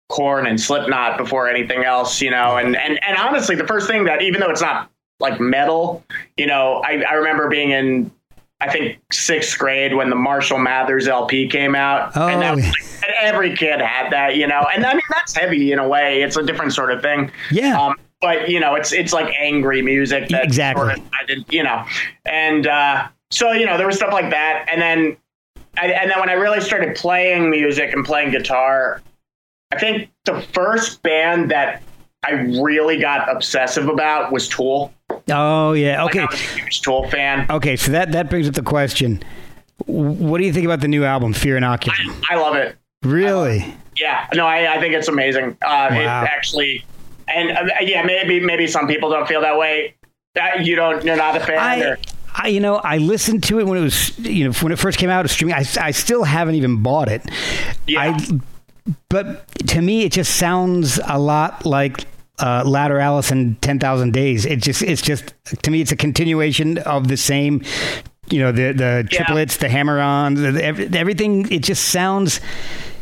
Korn 0.08 0.46
and 0.46 0.60
Slipknot 0.60 1.16
before 1.16 1.48
anything 1.48 1.84
else, 1.84 2.20
you 2.20 2.30
know, 2.30 2.58
and 2.58 2.76
and 2.76 3.02
and 3.02 3.16
honestly, 3.16 3.56
the 3.56 3.66
first 3.66 3.86
thing 3.88 4.04
that 4.04 4.20
even 4.20 4.40
though 4.40 4.50
it's 4.50 4.60
not 4.60 4.90
like 5.20 5.40
metal, 5.40 6.04
you 6.36 6.46
know, 6.46 6.82
I, 6.84 7.02
I 7.08 7.14
remember 7.14 7.48
being 7.48 7.70
in 7.70 8.10
I 8.62 8.70
think 8.70 9.00
sixth 9.10 9.58
grade 9.58 9.94
when 9.94 10.08
the 10.08 10.14
Marshall 10.16 10.58
Mathers 10.58 11.08
LP 11.08 11.48
came 11.48 11.74
out, 11.74 12.12
Oh, 12.16 12.28
and 12.28 12.40
that 12.40 12.54
was 12.54 12.64
and 12.64 13.12
every 13.20 13.56
kid 13.56 13.80
had 13.80 14.10
that, 14.12 14.36
you 14.36 14.46
know, 14.46 14.64
and 14.72 14.86
I 14.86 14.94
mean 14.94 15.02
that's 15.10 15.34
heavy 15.34 15.72
in 15.72 15.80
a 15.80 15.88
way. 15.88 16.22
It's 16.22 16.36
a 16.36 16.44
different 16.44 16.72
sort 16.72 16.92
of 16.92 17.02
thing. 17.02 17.32
Yeah. 17.50 17.80
Um, 17.80 17.96
but 18.20 18.48
you 18.48 18.60
know, 18.60 18.76
it's 18.76 18.92
it's 18.92 19.12
like 19.12 19.34
angry 19.36 19.82
music. 19.82 20.28
That 20.28 20.44
Exactly. 20.44 20.84
Sort 20.84 20.98
of, 20.98 21.04
I 21.20 21.26
did, 21.26 21.44
you 21.52 21.64
know, 21.64 21.84
and 22.24 22.68
uh, 22.68 23.08
so 23.32 23.50
you 23.50 23.66
know 23.66 23.76
there 23.76 23.86
was 23.88 23.96
stuff 23.96 24.12
like 24.12 24.30
that, 24.30 24.66
and 24.70 24.80
then 24.80 25.16
I, 25.76 25.86
and 25.88 26.08
then 26.08 26.20
when 26.20 26.28
I 26.28 26.34
really 26.34 26.60
started 26.60 26.94
playing 26.94 27.50
music 27.50 27.92
and 27.92 28.04
playing 28.04 28.30
guitar, 28.30 29.02
I 29.72 29.78
think 29.80 30.08
the 30.24 30.40
first 30.52 31.02
band 31.02 31.50
that 31.50 31.82
I 32.24 32.32
really 32.62 32.98
got 32.98 33.28
obsessive 33.34 33.88
about 33.88 34.32
was 34.32 34.48
Tool. 34.48 34.92
Oh 35.30 35.72
yeah. 35.72 36.02
Like, 36.04 36.16
Okay. 36.16 36.20
I 36.22 36.26
was 36.30 36.34
a 36.40 36.44
huge 36.60 36.80
Tool 36.82 37.08
fan. 37.10 37.46
Okay. 37.50 37.76
So 37.76 37.92
that 37.92 38.12
that 38.12 38.30
brings 38.30 38.48
up 38.48 38.54
the 38.54 38.62
question. 38.62 39.22
What 39.86 40.38
do 40.38 40.44
you 40.44 40.52
think 40.52 40.64
about 40.64 40.80
the 40.80 40.88
new 40.88 41.04
album, 41.04 41.32
Fear 41.32 41.58
Inoculum? 41.58 42.24
I 42.30 42.36
love 42.36 42.54
it. 42.54 42.76
Really? 43.02 43.74
Yeah, 43.98 44.28
no, 44.34 44.46
I, 44.46 44.76
I 44.76 44.80
think 44.80 44.94
it's 44.94 45.08
amazing. 45.08 45.56
Uh, 45.60 45.88
It 45.90 46.04
Wow. 46.06 46.24
actually, 46.30 46.84
and 47.28 47.50
uh, 47.50 47.64
yeah, 47.80 48.02
maybe 48.04 48.38
maybe 48.40 48.66
some 48.66 48.86
people 48.86 49.10
don't 49.10 49.26
feel 49.26 49.40
that 49.40 49.58
way. 49.58 49.94
Uh, 50.40 50.60
you 50.60 50.76
don't. 50.76 51.04
You're 51.04 51.16
not 51.16 51.36
a 51.36 51.40
fan. 51.40 51.58
I, 51.58 51.80
or, 51.82 51.98
I, 52.34 52.48
you 52.48 52.60
know, 52.60 52.76
I 52.76 52.96
listened 52.98 53.42
to 53.44 53.58
it 53.60 53.66
when 53.66 53.76
it 53.76 53.82
was, 53.82 54.16
you 54.20 54.44
know, 54.46 54.52
when 54.60 54.72
it 54.72 54.78
first 54.78 54.98
came 54.98 55.10
out 55.10 55.24
of 55.24 55.30
streaming. 55.30 55.54
I, 55.56 55.64
I 55.80 55.90
still 55.90 56.22
haven't 56.24 56.54
even 56.54 56.82
bought 56.82 57.08
it. 57.08 57.22
Yeah. 57.86 58.00
I, 58.16 58.40
but 59.08 59.46
to 59.68 59.80
me, 59.80 60.02
it 60.04 60.12
just 60.12 60.36
sounds 60.36 60.98
a 61.06 61.18
lot 61.18 61.64
like 61.66 62.04
uh, 62.38 62.64
Lateralus 62.64 63.30
and 63.30 63.60
Ten 63.62 63.78
Thousand 63.78 64.12
Days. 64.12 64.44
It 64.46 64.56
just, 64.62 64.82
it's 64.82 65.02
just 65.02 65.34
to 65.62 65.70
me, 65.70 65.80
it's 65.80 65.92
a 65.92 65.96
continuation 65.96 66.78
of 66.78 67.08
the 67.08 67.16
same. 67.16 67.62
You 68.30 68.40
know, 68.40 68.52
the 68.52 68.72
the 68.72 69.08
Yeah. 69.10 69.24
triplets, 69.24 69.58
the 69.58 69.68
hammer-ons, 69.68 70.40
everything. 70.94 71.50
It 71.52 71.62
just 71.62 71.90
sounds 71.90 72.40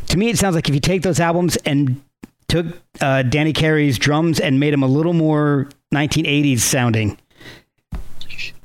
to 0.07 0.17
me. 0.17 0.29
It 0.29 0.37
sounds 0.37 0.55
like 0.55 0.67
if 0.67 0.75
you 0.75 0.81
take 0.81 1.03
those 1.03 1.19
albums 1.19 1.55
and 1.57 2.01
took 2.49 2.65
uh, 2.99 3.21
Danny 3.23 3.53
Carey's 3.53 3.97
drums 3.97 4.39
and 4.39 4.59
made 4.59 4.73
them 4.73 4.83
a 4.83 4.87
little 4.87 5.13
more 5.13 5.69
1980s 5.93 6.59
sounding. 6.59 7.17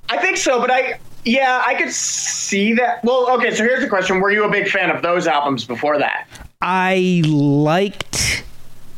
I 0.08 0.18
think 0.18 0.36
so, 0.36 0.60
but 0.60 0.70
I 0.70 0.98
yeah, 1.24 1.62
I 1.64 1.74
could 1.74 1.90
see 1.92 2.72
that. 2.74 3.02
Well, 3.04 3.28
okay, 3.36 3.52
so 3.54 3.62
here's 3.64 3.82
the 3.82 3.88
question: 3.88 4.20
Were 4.20 4.30
you 4.30 4.44
a 4.44 4.50
big 4.50 4.68
fan 4.68 4.90
of 4.90 5.02
those 5.02 5.26
albums 5.26 5.64
before 5.64 5.98
that? 5.98 6.26
I 6.60 7.22
liked 7.26 8.44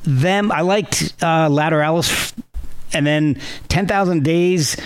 them. 0.05 0.51
I 0.53 0.61
liked 0.63 1.15
uh, 1.21 1.49
Lateralus, 1.49 2.33
and 2.93 3.07
then 3.07 3.41
Ten 3.69 3.87
Thousand 3.87 4.25
Days 4.25 4.77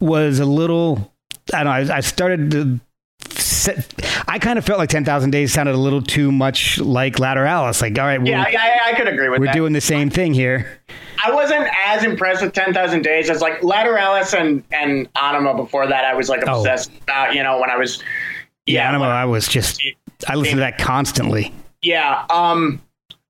was 0.00 0.38
a 0.40 0.44
little. 0.46 1.10
I 1.52 1.62
don't 1.64 1.86
know. 1.88 1.94
I, 1.94 1.98
I 1.98 2.00
started 2.00 2.50
to. 2.52 2.80
Set, 3.30 3.94
I 4.28 4.38
kind 4.38 4.58
of 4.58 4.64
felt 4.66 4.78
like 4.78 4.90
Ten 4.90 5.04
Thousand 5.04 5.30
Days 5.30 5.52
sounded 5.52 5.74
a 5.74 5.78
little 5.78 6.02
too 6.02 6.30
much 6.32 6.78
like 6.78 7.16
Lateralus. 7.16 7.80
Like, 7.80 7.98
all 7.98 8.04
right, 8.06 8.24
yeah, 8.26 8.42
I, 8.46 8.90
I 8.90 8.94
could 8.94 9.08
agree 9.08 9.28
with 9.28 9.40
we're 9.40 9.46
that. 9.46 9.54
doing 9.54 9.72
the 9.72 9.80
same 9.80 10.10
thing 10.10 10.34
here. 10.34 10.80
I 11.24 11.30
wasn't 11.32 11.66
as 11.86 12.04
impressed 12.04 12.42
with 12.42 12.52
Ten 12.52 12.74
Thousand 12.74 13.02
Days 13.02 13.30
as 13.30 13.40
like 13.40 13.60
Lateralus 13.60 14.38
and 14.38 14.62
and 14.72 15.12
Ænima 15.14 15.56
before 15.56 15.86
that. 15.86 16.04
I 16.04 16.14
was 16.14 16.28
like 16.28 16.42
Oh. 16.46 16.58
obsessed 16.58 16.90
about. 17.02 17.34
You 17.34 17.42
know, 17.42 17.58
when 17.60 17.70
I 17.70 17.76
was 17.76 18.02
Yeah, 18.66 18.82
yeah, 18.82 18.88
I 18.88 18.92
don't 18.92 19.00
know. 19.00 19.08
I 19.08 19.24
was 19.24 19.46
just. 19.48 19.82
I 20.28 20.34
listened 20.34 20.56
to 20.56 20.60
that 20.60 20.78
constantly. 20.78 21.52
Yeah. 21.84 22.24
Um, 22.30 22.80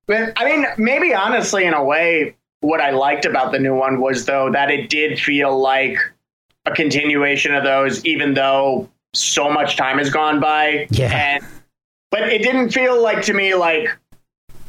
but 0.07 0.33
I 0.37 0.45
mean, 0.45 0.67
maybe 0.79 1.15
honestly, 1.15 1.65
in 1.65 1.75
a 1.75 1.83
way, 1.83 2.37
what 2.61 2.81
I 2.81 2.91
liked 2.91 3.25
about 3.27 3.53
the 3.53 3.59
new 3.59 3.75
one 3.75 4.01
was 4.01 4.25
though 4.25 4.51
that 4.53 4.71
it 4.71 4.89
did 4.89 5.19
feel 5.19 5.59
like 5.59 5.99
a 6.67 6.73
continuation 6.73 7.55
of 7.55 7.65
those, 7.65 8.05
even 8.07 8.35
though 8.35 8.89
so 9.13 9.51
much 9.51 9.77
time 9.77 9.99
has 9.99 10.11
gone 10.11 10.41
by. 10.41 10.87
Yeah. 10.91 11.11
And 11.41 11.45
but 12.11 12.23
it 12.29 12.43
didn't 12.43 12.71
feel 12.71 13.03
like 13.03 13.23
to 13.23 13.35
me 13.35 13.55
like 13.55 13.89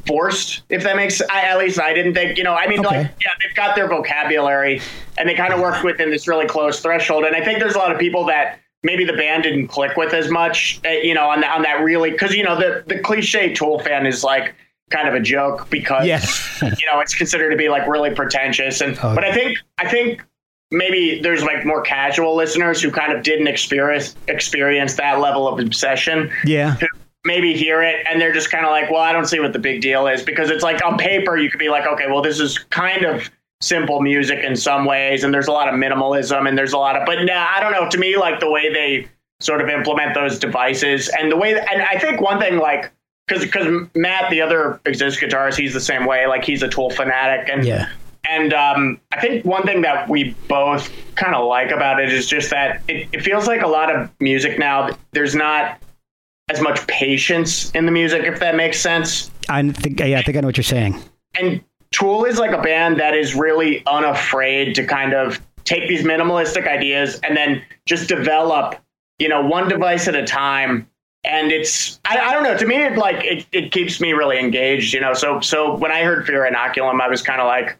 forced, 0.08 0.64
if 0.70 0.84
that 0.84 0.96
makes. 0.96 1.22
I, 1.30 1.42
at 1.42 1.58
least 1.58 1.80
I 1.80 1.94
didn't 1.94 2.14
think. 2.14 2.38
You 2.38 2.44
know, 2.44 2.54
I 2.54 2.68
mean, 2.68 2.86
Okay. 2.86 3.04
like 3.04 3.12
yeah, 3.24 3.32
they've 3.44 3.56
got 3.56 3.76
their 3.76 3.88
vocabulary 3.88 4.82
and 5.18 5.28
they 5.30 5.36
kind 5.36 5.54
of 5.54 5.60
work 5.60 5.84
within 5.84 6.10
this 6.12 6.28
really 6.28 6.48
close 6.48 6.80
threshold. 6.82 7.24
And 7.24 7.36
I 7.36 7.44
think 7.44 7.60
there's 7.60 7.76
a 7.76 7.78
lot 7.80 7.92
of 7.92 8.00
people 8.00 8.26
that 8.26 8.60
maybe 8.86 9.04
the 9.04 9.14
band 9.14 9.44
didn't 9.44 9.68
click 9.68 9.98
with 9.98 10.14
as 10.14 10.30
much, 10.30 10.80
uh, 10.86 10.90
you 10.90 11.14
know, 11.14 11.28
on 11.28 11.42
that 11.42 11.54
on 11.56 11.64
that 11.64 11.82
really 11.84 12.12
because 12.12 12.34
you 12.36 12.44
know 12.44 12.56
the 12.56 12.84
the 12.88 13.00
cliche 13.00 13.54
Tool 13.54 13.80
fan 13.80 14.06
is 14.06 14.24
like 14.24 14.54
kind 14.92 15.08
of 15.08 15.16
a 15.16 15.20
joke 15.20 15.68
because 15.72 16.06
Yeah. 16.06 16.22
you 16.62 16.86
know 16.86 17.00
it's 17.00 17.16
considered 17.16 17.50
to 17.50 17.58
be 17.58 17.70
like 17.70 17.88
really 17.88 18.14
pretentious 18.14 18.82
and 18.82 18.98
Oh. 19.02 19.16
but 19.16 19.24
I 19.24 19.34
think 19.34 19.58
I 19.80 19.90
think 19.90 20.24
maybe 20.72 21.20
there's 21.22 21.44
like 21.44 21.66
more 21.66 21.82
casual 21.82 22.36
listeners 22.36 22.82
who 22.82 22.92
kind 22.92 23.12
of 23.12 23.24
didn't 23.24 23.48
experience 23.48 24.16
experience 24.28 24.94
that 24.96 25.20
level 25.20 25.48
of 25.48 25.60
obsession 25.60 26.32
Yeah. 26.46 26.76
maybe 27.24 27.54
hear 27.56 27.82
it 27.82 28.06
and 28.10 28.22
they're 28.22 28.34
just 28.34 28.52
kind 28.52 28.64
of 28.66 28.70
like, 28.72 28.92
well, 28.92 29.02
I 29.02 29.12
don't 29.12 29.26
see 29.26 29.40
what 29.40 29.54
the 29.54 29.60
big 29.60 29.82
deal 29.82 30.06
is 30.08 30.22
because 30.22 30.52
it's 30.52 30.64
like 30.64 30.86
on 30.86 30.98
paper 31.00 31.36
you 31.36 31.50
could 31.50 31.60
be 31.60 31.70
like, 31.70 31.88
okay, 31.88 32.06
well, 32.08 32.22
this 32.22 32.40
is 32.40 32.60
kind 32.60 33.04
of 33.06 33.32
simple 33.62 34.02
music 34.02 34.44
in 34.44 34.56
some 34.56 34.86
ways, 34.86 35.24
and 35.24 35.34
there's 35.34 35.48
a 35.48 35.52
lot 35.52 35.68
of 35.68 35.76
minimalism 35.76 36.48
and 36.48 36.58
there's 36.58 36.74
a 36.74 36.78
lot 36.78 36.96
of, 36.96 37.06
but 37.06 37.24
nah, 37.24 37.48
I 37.56 37.60
don't 37.60 37.72
know. 37.72 37.90
To 37.90 37.98
me, 37.98 38.18
like 38.18 38.40
the 38.40 38.50
way 38.52 38.72
they 38.74 39.08
sort 39.40 39.62
of 39.62 39.70
implement 39.70 40.14
those 40.14 40.38
devices 40.40 41.10
and 41.10 41.32
the 41.32 41.38
way, 41.38 41.54
that, 41.54 41.72
and 41.72 41.82
I 41.82 41.98
think 42.00 42.22
one 42.22 42.40
thing 42.40 42.58
like. 42.58 42.92
Because 43.28 43.44
because 43.44 43.88
Matt, 43.96 44.30
the 44.30 44.40
other 44.40 44.80
exist 44.86 45.20
guitarist, 45.20 45.58
he's 45.58 45.74
the 45.74 45.80
same 45.82 46.06
way. 46.06 46.28
Like 46.28 46.44
he's 46.46 46.62
a 46.62 46.68
Tool 46.68 46.92
fanatic, 46.92 47.50
and 47.50 47.66
Yeah. 47.66 47.90
and 48.30 48.54
um, 48.54 49.02
I 49.14 49.20
think 49.20 49.44
one 49.44 49.64
thing 49.64 49.82
that 49.82 50.08
we 50.08 50.36
both 50.48 50.92
kind 51.16 51.34
of 51.34 51.48
like 51.48 51.72
about 51.72 52.00
it 52.00 52.14
is 52.14 52.28
just 52.28 52.52
that 52.52 52.84
it, 52.88 53.08
it 53.14 53.22
feels 53.24 53.48
like 53.48 53.64
a 53.64 53.68
lot 53.68 53.90
of 53.94 54.12
music 54.20 54.60
now. 54.60 54.96
There's 55.14 55.34
not 55.34 55.80
as 56.52 56.62
much 56.62 56.86
patience 56.86 57.72
in 57.72 57.88
the 57.88 57.92
music, 57.92 58.26
if 58.26 58.40
that 58.42 58.54
makes 58.56 58.80
sense. 58.80 59.32
I 59.50 59.68
think. 59.72 60.00
Yeah, 60.00 60.20
I 60.20 60.22
think 60.22 60.38
I 60.38 60.42
know 60.42 60.48
what 60.50 60.58
you're 60.58 60.64
saying. 60.64 60.96
And 61.40 61.64
Tool 61.96 62.26
is 62.26 62.38
like 62.38 62.52
a 62.52 62.62
band 62.62 63.00
that 63.00 63.14
is 63.16 63.36
really 63.36 63.82
unafraid 63.88 64.76
to 64.76 64.86
kind 64.86 65.14
of 65.14 65.40
take 65.64 65.88
these 65.88 66.04
minimalistic 66.04 66.68
ideas 66.68 67.20
and 67.24 67.38
then 67.38 67.64
just 67.86 68.10
develop, 68.10 68.76
you 69.18 69.30
know, 69.30 69.42
one 69.46 69.70
device 69.70 70.08
at 70.10 70.16
a 70.16 70.26
time. 70.26 70.90
And 71.24 71.54
it's, 71.54 72.02
I, 72.04 72.18
I 72.20 72.34
don't 72.34 72.44
know, 72.44 72.58
to 72.58 72.68
me, 72.68 72.76
it 72.84 72.98
like, 72.98 73.24
it, 73.24 73.46
it 73.54 73.72
keeps 73.72 74.02
me 74.02 74.12
really 74.12 74.38
engaged, 74.38 74.94
you 74.94 75.00
know? 75.00 75.14
So, 75.14 75.40
so 75.40 75.76
when 75.78 75.92
I 75.92 76.04
heard 76.04 76.28
Fear 76.28 76.50
Inoculum, 76.52 77.00
I 77.02 77.08
was 77.08 77.22
kind 77.22 77.40
of 77.40 77.48
like, 77.48 77.78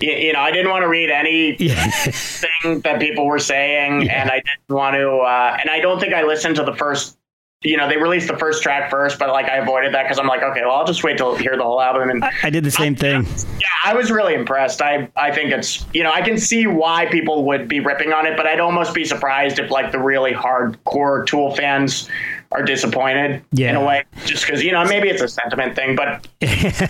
you, 0.00 0.12
you 0.12 0.32
know, 0.34 0.40
I 0.40 0.50
didn't 0.50 0.70
want 0.70 0.82
to 0.82 0.88
read 0.88 1.10
any 1.10 1.56
Yeah. 1.58 1.90
thing 1.90 2.80
that 2.82 3.00
people 3.00 3.26
were 3.26 3.38
saying, 3.38 4.08
and 4.10 4.30
I 4.30 4.36
didn't 4.36 4.76
want 4.76 4.96
to. 4.96 5.10
Uh, 5.16 5.56
and 5.60 5.70
I 5.70 5.80
don't 5.80 5.98
think 5.98 6.12
I 6.12 6.24
listened 6.24 6.56
to 6.56 6.62
the 6.64 6.74
first. 6.74 7.16
You 7.62 7.76
know, 7.76 7.88
they 7.90 7.98
released 7.98 8.26
the 8.26 8.38
first 8.38 8.62
track 8.62 8.90
first, 8.90 9.18
but 9.18 9.28
like 9.28 9.46
I 9.50 9.56
avoided 9.56 9.92
that 9.92 10.04
because 10.04 10.18
I'm 10.18 10.26
like, 10.26 10.42
okay, 10.42 10.62
well, 10.62 10.76
I'll 10.76 10.86
just 10.86 11.04
wait 11.04 11.18
till 11.18 11.36
hear 11.36 11.58
the 11.58 11.62
whole 11.62 11.80
album. 11.80 12.08
And 12.08 12.24
I 12.42 12.48
did 12.48 12.64
the 12.64 12.70
same 12.70 12.94
thing. 12.94 13.26
yeah, 13.58 13.66
I 13.84 13.92
was 13.92 14.10
really 14.10 14.32
impressed. 14.32 14.80
I 14.80 15.10
I 15.14 15.30
think 15.30 15.52
it's 15.52 15.84
you 15.92 16.02
know 16.02 16.10
I 16.10 16.22
can 16.22 16.38
see 16.38 16.66
why 16.66 17.04
people 17.06 17.44
would 17.44 17.68
be 17.68 17.80
ripping 17.80 18.14
on 18.14 18.24
it, 18.24 18.34
but 18.38 18.46
I'd 18.46 18.60
almost 18.60 18.94
be 18.94 19.04
surprised 19.04 19.58
if 19.58 19.70
like 19.70 19.92
the 19.92 19.98
really 19.98 20.32
hardcore 20.32 21.26
Tool 21.26 21.54
fans 21.54 22.08
are 22.50 22.62
disappointed 22.62 23.44
yeah. 23.52 23.68
in 23.68 23.76
a 23.76 23.84
way, 23.84 24.04
just 24.24 24.46
because 24.46 24.64
you 24.64 24.72
know 24.72 24.84
maybe 24.86 25.10
it's 25.10 25.20
a 25.20 25.28
sentiment 25.28 25.76
thing, 25.76 25.94
but 25.94 26.26
yeah, 26.40 26.88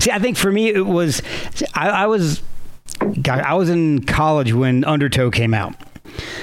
See, 0.00 0.10
I 0.10 0.18
think 0.18 0.36
for 0.36 0.50
me 0.50 0.70
it 0.70 0.86
was. 0.86 1.22
I, 1.74 1.90
I 1.90 2.06
was. 2.06 2.42
God, 3.22 3.40
I 3.40 3.54
was 3.54 3.70
in 3.70 4.04
college 4.04 4.52
when 4.52 4.84
Undertow 4.84 5.30
came 5.30 5.54
out. 5.54 5.74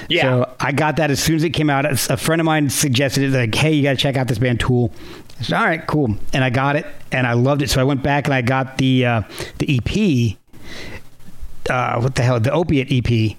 Yeah. 0.08 0.22
So 0.22 0.54
I 0.60 0.72
got 0.72 0.96
that 0.96 1.10
as 1.10 1.22
soon 1.22 1.36
as 1.36 1.44
it 1.44 1.50
came 1.50 1.70
out. 1.70 1.84
A 1.86 2.16
friend 2.16 2.40
of 2.40 2.44
mine 2.44 2.70
suggested 2.70 3.22
it, 3.22 3.36
like, 3.36 3.54
"Hey, 3.54 3.72
you 3.72 3.82
got 3.82 3.90
to 3.90 3.96
check 3.96 4.16
out 4.16 4.28
this 4.28 4.38
band 4.38 4.60
Tool." 4.60 4.92
I 5.38 5.42
said, 5.42 5.58
"All 5.58 5.64
right, 5.66 5.86
cool," 5.86 6.16
and 6.32 6.44
I 6.44 6.50
got 6.50 6.76
it, 6.76 6.86
and 7.12 7.26
I 7.26 7.34
loved 7.34 7.62
it. 7.62 7.70
So 7.70 7.80
I 7.80 7.84
went 7.84 8.02
back 8.02 8.26
and 8.26 8.34
I 8.34 8.42
got 8.42 8.78
the 8.78 9.06
uh, 9.06 9.22
the 9.58 9.78
EP. 9.78 10.38
Uh, 11.70 12.00
what 12.00 12.14
the 12.14 12.22
hell? 12.22 12.40
The 12.40 12.50
opiate 12.50 12.90
EP, 12.90 13.36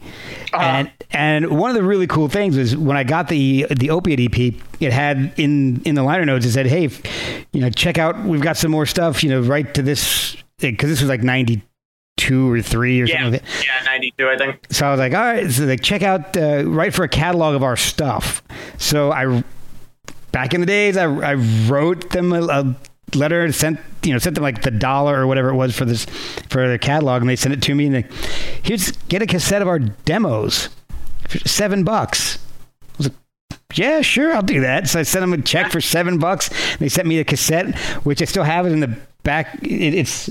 and 0.53 0.91
and 1.11 1.59
one 1.59 1.71
of 1.71 1.75
the 1.75 1.83
really 1.83 2.05
cool 2.05 2.29
things 2.29 2.57
was 2.57 2.75
when 2.77 2.95
I 2.95 3.03
got 3.03 3.27
the 3.27 3.65
the 3.71 3.89
opiate 3.89 4.19
EP, 4.19 4.53
it 4.79 4.93
had 4.93 5.33
in 5.37 5.81
in 5.83 5.95
the 5.95 6.03
liner 6.03 6.25
notes 6.25 6.45
it 6.45 6.51
said, 6.51 6.67
"Hey, 6.67 6.89
you 7.51 7.61
know, 7.61 7.69
check 7.71 7.97
out. 7.97 8.23
We've 8.23 8.41
got 8.41 8.57
some 8.57 8.71
more 8.71 8.85
stuff. 8.85 9.23
You 9.23 9.31
know, 9.31 9.41
right 9.41 9.73
to 9.73 9.81
this 9.81 10.37
because 10.59 10.89
this 10.89 11.01
was 11.01 11.09
like 11.09 11.23
ninety 11.23 11.63
two 12.19 12.51
or 12.51 12.61
three 12.61 13.01
or 13.01 13.05
yeah, 13.05 13.23
something." 13.23 13.41
like 13.41 13.41
that. 13.43 13.65
yeah, 13.65 13.91
92, 13.91 14.29
I 14.29 14.37
think. 14.37 14.59
So 14.71 14.87
I 14.87 14.91
was 14.91 14.99
like, 14.99 15.13
all 15.13 15.21
right, 15.21 15.49
so 15.49 15.65
like 15.65 15.81
check 15.81 16.03
out, 16.03 16.35
uh, 16.37 16.63
write 16.65 16.93
for 16.93 17.03
a 17.03 17.09
catalog 17.09 17.55
of 17.55 17.63
our 17.63 17.75
stuff. 17.75 18.43
So 18.77 19.11
I, 19.11 19.43
back 20.31 20.53
in 20.53 20.61
the 20.61 20.67
days, 20.67 20.97
I, 20.97 21.05
I 21.05 21.33
wrote 21.67 22.11
them 22.11 22.33
a, 22.33 22.41
a 22.43 22.75
letter 23.15 23.43
and 23.43 23.53
sent, 23.55 23.79
you 24.03 24.13
know, 24.13 24.19
sent 24.19 24.35
them 24.35 24.43
like 24.43 24.61
the 24.61 24.71
dollar 24.71 25.19
or 25.19 25.27
whatever 25.27 25.49
it 25.49 25.55
was 25.55 25.75
for 25.75 25.85
this, 25.85 26.05
for 26.49 26.67
their 26.67 26.77
catalog. 26.77 27.21
And 27.21 27.29
they 27.29 27.35
sent 27.35 27.53
it 27.53 27.61
to 27.63 27.75
me 27.75 27.87
and 27.87 27.95
they, 27.95 28.05
here's, 28.63 28.91
get 28.91 29.21
a 29.21 29.25
cassette 29.25 29.61
of 29.61 29.67
our 29.67 29.79
demos 29.79 30.69
for 31.27 31.39
seven 31.39 31.83
bucks. 31.83 32.37
I 32.81 32.85
was 32.97 33.07
like, 33.07 33.15
yeah, 33.75 34.01
sure, 34.01 34.33
I'll 34.33 34.41
do 34.41 34.61
that. 34.61 34.87
So 34.87 34.99
I 34.99 35.03
sent 35.03 35.21
them 35.21 35.33
a 35.33 35.41
check 35.41 35.71
for 35.71 35.81
seven 35.81 36.19
bucks. 36.19 36.49
They 36.77 36.89
sent 36.89 37.07
me 37.07 37.17
the 37.17 37.23
cassette, 37.23 37.77
which 38.03 38.21
I 38.21 38.25
still 38.25 38.43
have 38.43 38.65
it 38.65 38.71
in 38.71 38.79
the 38.79 38.97
back. 39.23 39.61
It, 39.63 39.93
it's 39.93 40.29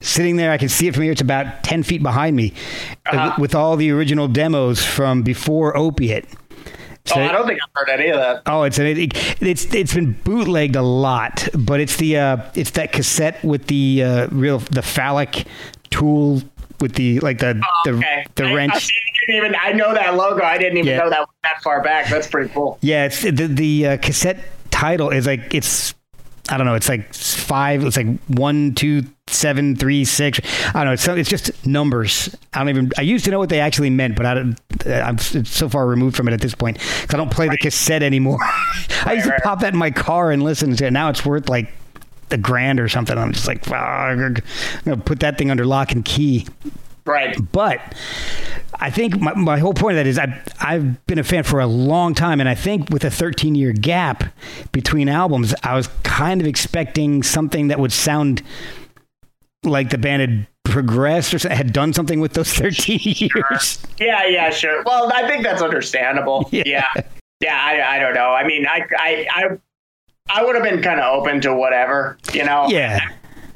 sitting 0.00 0.36
there. 0.36 0.50
I 0.52 0.58
can 0.58 0.68
see 0.68 0.86
it 0.88 0.94
from 0.94 1.02
here. 1.04 1.12
It's 1.12 1.20
about 1.20 1.62
10 1.64 1.82
feet 1.82 2.02
behind 2.02 2.36
me 2.36 2.52
uh, 3.06 3.16
Uh-huh. 3.16 3.36
with 3.38 3.54
all 3.54 3.76
the 3.76 3.90
original 3.90 4.28
demos 4.28 4.84
from 4.84 5.22
before 5.22 5.76
Opiate. 5.76 6.26
So, 7.04 7.16
oh, 7.16 7.22
I 7.24 7.32
don't 7.32 7.46
think 7.46 7.58
I've 7.62 7.70
heard 7.74 7.88
any 8.00 8.10
of 8.10 8.18
that. 8.18 8.42
oh, 8.46 8.64
it's, 8.64 8.78
it, 8.78 8.98
it, 8.98 9.42
it's, 9.42 9.72
it's 9.74 9.94
been 9.94 10.12
bootlegged 10.24 10.76
a 10.76 10.82
lot, 10.82 11.48
but 11.56 11.80
it's 11.80 11.96
the, 11.96 12.18
uh, 12.18 12.36
it's 12.54 12.72
that 12.72 12.92
cassette 12.92 13.42
with 13.42 13.66
the, 13.66 14.02
uh, 14.04 14.26
real, 14.30 14.58
the 14.58 14.82
phallic 14.82 15.46
tool 15.90 16.42
with 16.80 16.94
the, 16.96 17.18
like 17.20 17.38
the, 17.38 17.54
the, 17.84 17.92
Oh, 17.92 17.96
Okay. 17.96 18.26
the 18.34 18.44
I, 18.44 18.50
I, 18.50 18.54
wrench. 18.54 18.94
didn't 19.26 19.36
even, 19.46 19.56
I 19.60 19.72
know 19.72 19.94
that 19.94 20.16
logo. 20.16 20.42
I 20.44 20.58
didn't 20.58 20.76
even 20.78 20.90
Yeah. 20.92 20.98
know 20.98 21.10
that 21.10 21.20
was 21.20 21.28
that 21.44 21.62
far 21.62 21.82
back. 21.82 22.08
That's 22.10 22.26
pretty 22.26 22.50
cool. 22.52 22.78
Yeah, 22.82 23.06
it's 23.06 23.22
the 23.22 23.30
the 23.32 23.86
uh, 23.86 23.96
cassette 23.98 24.38
title 24.70 25.10
is 25.10 25.26
like 25.26 25.54
it's 25.54 25.94
I 26.50 26.56
don't 26.56 26.66
know. 26.66 26.74
It's 26.74 26.88
like 26.88 27.12
five. 27.14 27.84
It's 27.84 27.96
like 27.96 28.06
one, 28.28 28.74
two, 28.74 29.02
seven, 29.26 29.76
three, 29.76 30.04
six. 30.04 30.40
I 30.68 30.72
don't 30.72 30.86
know. 30.86 30.92
It's, 30.92 31.06
it's 31.06 31.28
just 31.28 31.66
numbers. 31.66 32.34
I 32.54 32.60
don't 32.60 32.70
even. 32.70 32.90
I 32.96 33.02
used 33.02 33.24
to 33.26 33.30
know 33.30 33.38
what 33.38 33.50
they 33.50 33.60
actually 33.60 33.90
meant, 33.90 34.16
but 34.16 34.24
I 34.26 34.34
don't, 34.34 34.58
I'm 34.86 35.16
s- 35.16 35.48
so 35.48 35.68
far 35.68 35.86
removed 35.86 36.16
from 36.16 36.26
it 36.28 36.32
at 36.32 36.40
this 36.40 36.54
point 36.54 36.78
because 36.78 37.14
I 37.14 37.16
don't 37.18 37.30
play 37.30 37.48
the 37.48 37.58
cassette 37.58 38.02
anymore. 38.02 38.38
I 39.04 39.12
used 39.14 39.26
to 39.26 39.32
right. 39.32 39.42
pop 39.42 39.60
that 39.60 39.74
in 39.74 39.78
my 39.78 39.90
car 39.90 40.30
and 40.32 40.42
listen 40.42 40.74
to 40.76 40.86
it. 40.86 40.90
Now 40.92 41.10
it's 41.10 41.24
worth 41.24 41.48
like 41.50 41.70
a 42.30 42.38
grand 42.38 42.80
or 42.80 42.88
something. 42.88 43.16
I'm 43.16 43.32
just 43.32 43.46
like, 43.46 43.70
"Ah, 43.70 44.06
I'm 44.06 44.34
gonna 44.84 44.96
put 44.96 45.20
that 45.20 45.36
thing 45.38 45.50
under 45.50 45.66
lock 45.66 45.92
and 45.92 46.04
key. 46.04 46.46
Right. 47.08 47.36
But 47.52 47.80
I 48.80 48.90
think 48.90 49.18
my, 49.20 49.34
my 49.34 49.58
whole 49.58 49.74
point 49.74 49.94
of 49.94 50.04
that 50.04 50.06
is 50.06 50.18
I've, 50.18 50.38
I've 50.60 51.06
been 51.06 51.18
a 51.18 51.24
fan 51.24 51.42
for 51.42 51.58
a 51.58 51.66
long 51.66 52.14
time. 52.14 52.38
And 52.38 52.48
I 52.48 52.54
think 52.54 52.90
with 52.90 53.04
a 53.04 53.10
13 53.10 53.54
year 53.54 53.72
gap 53.72 54.24
between 54.72 55.08
albums, 55.08 55.54
I 55.62 55.74
was 55.74 55.88
kind 56.04 56.40
of 56.40 56.46
expecting 56.46 57.22
something 57.22 57.68
that 57.68 57.80
would 57.80 57.92
sound 57.92 58.42
like 59.64 59.90
the 59.90 59.98
band 59.98 60.20
had 60.20 60.46
progressed 60.64 61.32
or 61.34 61.48
had 61.48 61.72
done 61.72 61.92
something 61.92 62.20
with 62.20 62.34
those 62.34 62.52
13 62.54 63.00
years. 63.02 63.78
Yeah, 63.98 64.26
yeah, 64.26 64.50
sure. 64.50 64.82
Well, 64.84 65.10
I 65.14 65.26
think 65.26 65.42
that's 65.42 65.62
understandable. 65.62 66.48
Yeah. 66.52 66.62
Yeah. 66.66 66.84
Yeah, 67.40 67.56
I, 67.56 67.96
I 67.96 67.98
don't 68.00 68.14
know. 68.14 68.30
I 68.32 68.44
mean, 68.44 68.66
I 68.66 68.82
I 68.98 69.26
I, 69.30 69.44
I 70.28 70.44
would 70.44 70.56
have 70.56 70.64
been 70.64 70.82
kind 70.82 70.98
of 70.98 71.14
open 71.20 71.40
to 71.42 71.54
whatever, 71.54 72.18
you 72.32 72.44
know. 72.44 72.66
Yeah. 72.68 72.98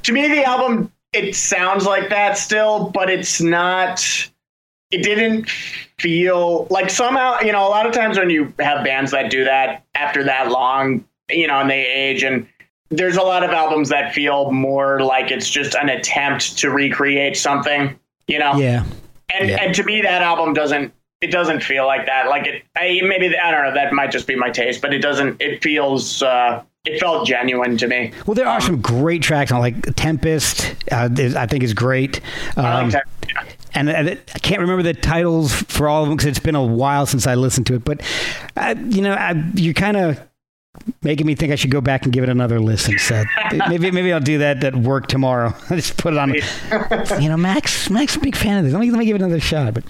to 0.05 0.13
me, 0.13 0.29
the 0.29 0.45
album 0.45 0.93
it 1.13 1.35
sounds 1.37 1.87
like 1.87 2.09
that 2.11 2.37
still, 2.39 2.91
but 2.91 3.11
it's 3.11 3.41
not. 3.41 4.03
It 4.91 5.03
didn't 5.03 5.49
feel 5.99 6.67
like 6.71 6.91
somehow 6.91 7.41
you 7.41 7.53
know 7.53 7.67
a 7.67 7.71
lot 7.71 7.87
of 7.87 7.93
times 7.93 8.19
when 8.19 8.31
you 8.31 8.53
have 8.59 8.85
bands 8.85 9.11
that 9.13 9.31
do 9.31 9.45
that 9.45 9.85
after 9.95 10.23
that 10.25 10.51
long, 10.51 11.05
you 11.31 11.47
know, 11.47 11.61
and 11.61 11.71
they 11.71 11.87
age 11.87 12.23
and 12.23 12.47
there's 12.91 13.17
a 13.17 13.23
lot 13.23 13.43
of 13.43 13.51
albums 13.51 13.89
that 13.89 14.13
feel 14.13 14.51
more 14.53 15.01
like 15.01 15.31
it's 15.31 15.49
just 15.49 15.75
an 15.75 15.89
attempt 15.89 16.59
to 16.59 16.69
recreate 16.71 17.39
something, 17.39 17.99
you 18.27 18.39
know. 18.39 18.55
Yeah. 18.57 18.85
And 19.35 19.49
Yeah. 19.49 19.63
and 19.63 19.75
to 19.75 19.83
me 19.83 20.03
that 20.03 20.21
album 20.23 20.53
doesn't 20.53 20.93
it 21.23 21.31
doesn't 21.31 21.63
feel 21.63 21.87
like 21.87 22.05
that. 22.07 22.29
Like 22.29 22.47
it 22.47 22.63
I, 22.77 23.01
maybe 23.03 23.35
I 23.39 23.51
don't 23.51 23.65
know, 23.65 23.73
that 23.75 23.95
might 23.95 24.11
just 24.11 24.27
be 24.27 24.37
my 24.37 24.51
taste, 24.51 24.83
but 24.83 24.93
it 24.93 24.99
doesn't 24.99 25.41
it 25.41 25.63
feels 25.63 26.23
uh 26.23 26.63
it 26.85 26.99
felt 26.99 27.27
genuine 27.27 27.77
to 27.79 27.87
me. 27.87 28.13
Well, 28.27 28.35
there 28.35 28.49
are 28.49 28.61
some 28.61 28.81
great 28.83 29.23
tracks 29.23 29.53
on 29.53 29.61
like 29.61 29.95
Tempest. 29.95 30.75
Uh, 30.91 31.09
is- 31.17 31.37
I 31.37 31.47
think 31.47 31.63
is 31.63 31.75
great. 31.75 32.21
Um, 32.57 32.65
I 32.67 32.83
like 32.83 32.93
that. 32.93 33.07
Yeah. 33.29 33.45
and 33.75 33.91
I, 33.91 34.01
I 34.35 34.39
can't 34.41 34.61
remember 34.61 34.83
the 34.83 34.95
titles 34.95 35.55
for 35.55 35.89
all 35.89 36.03
of 36.03 36.09
them 36.09 36.17
because 36.17 36.27
it's 36.29 36.39
been 36.41 36.57
a 36.57 36.65
while 36.65 37.07
since 37.07 37.27
I 37.27 37.37
listened 37.37 37.67
to 37.69 37.75
it. 37.75 37.85
But 37.85 38.03
uh, 38.57 38.75
you 38.89 39.01
know, 39.01 39.13
I, 39.15 39.33
you're 39.55 39.75
kind 39.75 39.97
of 39.97 40.21
making 41.03 41.27
me 41.27 41.35
think 41.35 41.53
I 41.53 41.57
should 41.57 41.71
go 41.71 41.81
back 41.81 42.05
and 42.05 42.13
give 42.13 42.23
it 42.25 42.29
another 42.31 42.59
listen. 42.61 42.99
So 42.99 43.23
maybe 43.69 43.91
maybe 43.91 44.13
I'll 44.13 44.21
do 44.21 44.39
that 44.39 44.63
at 44.65 44.75
work 44.75 45.07
tomorrow. 45.07 45.55
I 45.71 45.77
Just 45.77 45.97
put 45.97 46.15
it 46.15 46.19
on. 46.19 46.35
you 47.23 47.29
know, 47.29 47.37
Max 47.37 47.91
Max, 47.91 48.17
a 48.17 48.21
big 48.21 48.37
fan 48.37 48.59
of 48.59 48.65
this. 48.65 48.73
Let 48.73 48.81
me 48.81 48.91
let 48.91 48.99
me 48.99 49.05
give 49.07 49.17
it 49.17 49.23
another 49.23 49.41
shot. 49.41 49.75
But 49.75 49.85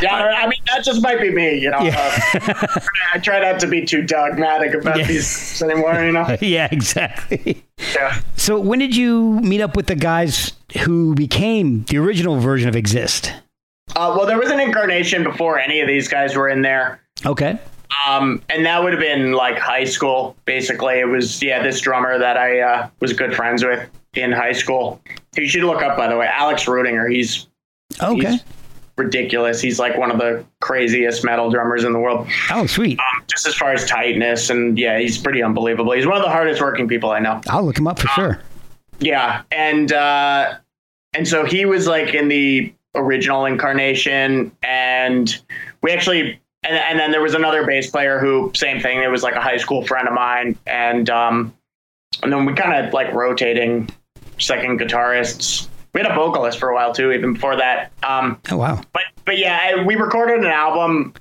Yeah, 0.00 0.14
I 0.14 0.46
mean 0.46 0.60
that 0.74 0.84
just 0.84 1.02
might 1.02 1.20
be 1.20 1.30
me, 1.30 1.58
you 1.58 1.70
know. 1.70 1.80
Yeah. 1.80 2.20
Uh, 2.34 2.80
I 3.14 3.18
try 3.18 3.40
not 3.40 3.60
to 3.60 3.66
be 3.66 3.84
too 3.84 4.02
dogmatic 4.02 4.74
about 4.74 4.98
Yeah. 4.98 5.06
these 5.06 5.62
anymore, 5.62 5.94
you 6.04 6.12
know. 6.12 6.36
yeah, 6.40 6.68
exactly. 6.70 7.64
Yeah. 7.94 8.20
So 8.36 8.58
when 8.60 8.78
did 8.78 8.94
you 8.96 9.40
meet 9.40 9.60
up 9.60 9.76
with 9.76 9.86
the 9.86 9.96
guys 9.96 10.52
who 10.84 11.14
became 11.14 11.84
the 11.84 11.98
original 11.98 12.38
version 12.38 12.68
of 12.68 12.76
Exist? 12.76 13.32
Uh, 13.96 14.14
well, 14.16 14.26
there 14.26 14.38
was 14.38 14.50
an 14.50 14.60
incarnation 14.60 15.22
before 15.24 15.58
any 15.58 15.80
of 15.80 15.88
these 15.88 16.08
guys 16.08 16.36
were 16.36 16.48
in 16.48 16.60
there. 16.62 17.00
Okay. 17.24 17.58
Um, 18.06 18.42
and 18.48 18.64
that 18.66 18.82
would 18.82 18.92
have 18.92 19.00
been 19.00 19.32
like 19.32 19.58
high 19.58 19.84
school, 19.84 20.36
basically. 20.44 21.00
It 21.00 21.08
was, 21.08 21.42
yeah, 21.42 21.62
this 21.62 21.80
drummer 21.80 22.18
that 22.18 22.36
I 22.36 22.60
uh, 22.60 22.88
was 23.00 23.12
good 23.12 23.34
friends 23.34 23.64
with 23.64 23.88
in 24.14 24.32
high 24.32 24.52
school. 24.52 25.00
You 25.36 25.48
should 25.48 25.64
look 25.64 25.82
up, 25.82 25.96
by 25.96 26.08
the 26.08 26.16
way, 26.16 26.26
Alex 26.26 26.64
Rudinger. 26.64 27.12
He's 27.12 27.46
Okay. 28.02 28.30
He's- 28.30 28.44
ridiculous. 28.96 29.60
He's 29.60 29.78
like 29.78 29.96
one 29.96 30.10
of 30.10 30.18
the 30.18 30.44
craziest 30.60 31.24
metal 31.24 31.50
drummers 31.50 31.84
in 31.84 31.92
the 31.92 32.00
world, 32.00 32.26
Oh, 32.50 32.66
sweet. 32.66 32.98
um, 32.98 33.22
just 33.28 33.46
as 33.46 33.54
far 33.54 33.72
as 33.72 33.86
tightness. 33.88 34.50
And 34.50 34.76
yeah, 34.76 34.98
he's 34.98 35.16
pretty 35.16 35.40
unbelievable. 35.40 35.92
He's 35.92 36.04
one 36.04 36.16
of 36.16 36.24
the 36.24 36.28
hardest 36.30 36.60
working 36.60 36.88
people 36.88 37.08
I 37.12 37.20
know. 37.20 37.40
I'll 37.48 37.62
look 37.62 37.78
him 37.78 37.86
up 37.86 38.00
for 38.00 38.08
sure. 38.08 38.40
Yeah, 38.98 39.42
and 39.52 39.92
uh, 39.92 40.54
and 41.14 41.28
so 41.28 41.44
he 41.44 41.64
was 41.64 41.86
like 41.86 42.12
in 42.12 42.26
the 42.26 42.74
original 42.96 43.44
incarnation, 43.44 44.50
and 44.64 45.38
we 45.80 45.92
actually, 45.92 46.40
and, 46.64 46.76
and 46.76 46.98
then 46.98 47.10
there 47.10 47.20
was 47.22 47.34
another 47.34 47.64
bass 47.66 47.90
player 47.90 48.18
who 48.18 48.50
same 48.54 48.80
thing. 48.80 49.02
It 49.02 49.08
was 49.10 49.22
like 49.22 49.34
a 49.34 49.40
high 49.40 49.56
school 49.58 49.86
friend 49.86 50.08
of 50.08 50.14
mine, 50.14 50.56
and 50.66 51.08
um, 51.10 51.54
and 52.22 52.32
then 52.32 52.44
we 52.44 52.54
kind 52.54 52.86
of 52.86 52.92
like 52.92 53.12
rotating 53.12 53.88
second 54.38 54.80
guitarists. 54.80 55.68
We 55.94 56.00
had 56.02 56.10
a 56.10 56.14
vocalist 56.14 56.58
for 56.58 56.68
a 56.70 56.74
while 56.74 56.92
too, 56.92 57.12
even 57.12 57.32
before 57.34 57.56
that. 57.56 57.92
Um, 58.02 58.40
Oh, 58.50 58.56
wow. 58.58 58.80
but 58.92 59.02
but 59.24 59.38
yeah, 59.38 59.82
we 59.84 59.94
recorded 59.96 60.40
an 60.40 60.46
album 60.50 61.14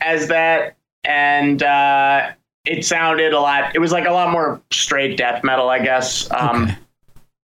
as 0.00 0.28
that, 0.28 0.76
and 1.04 1.62
uh, 1.62 2.30
it 2.64 2.84
sounded 2.84 3.32
a 3.32 3.40
lot. 3.40 3.74
It 3.74 3.78
was 3.78 3.92
like 3.92 4.06
a 4.06 4.12
lot 4.12 4.30
more 4.30 4.60
straight 4.70 5.16
death 5.16 5.42
metal, 5.42 5.68
I 5.68 5.78
guess. 5.80 6.30
Um, 6.30 6.64
Okay. 6.64 6.76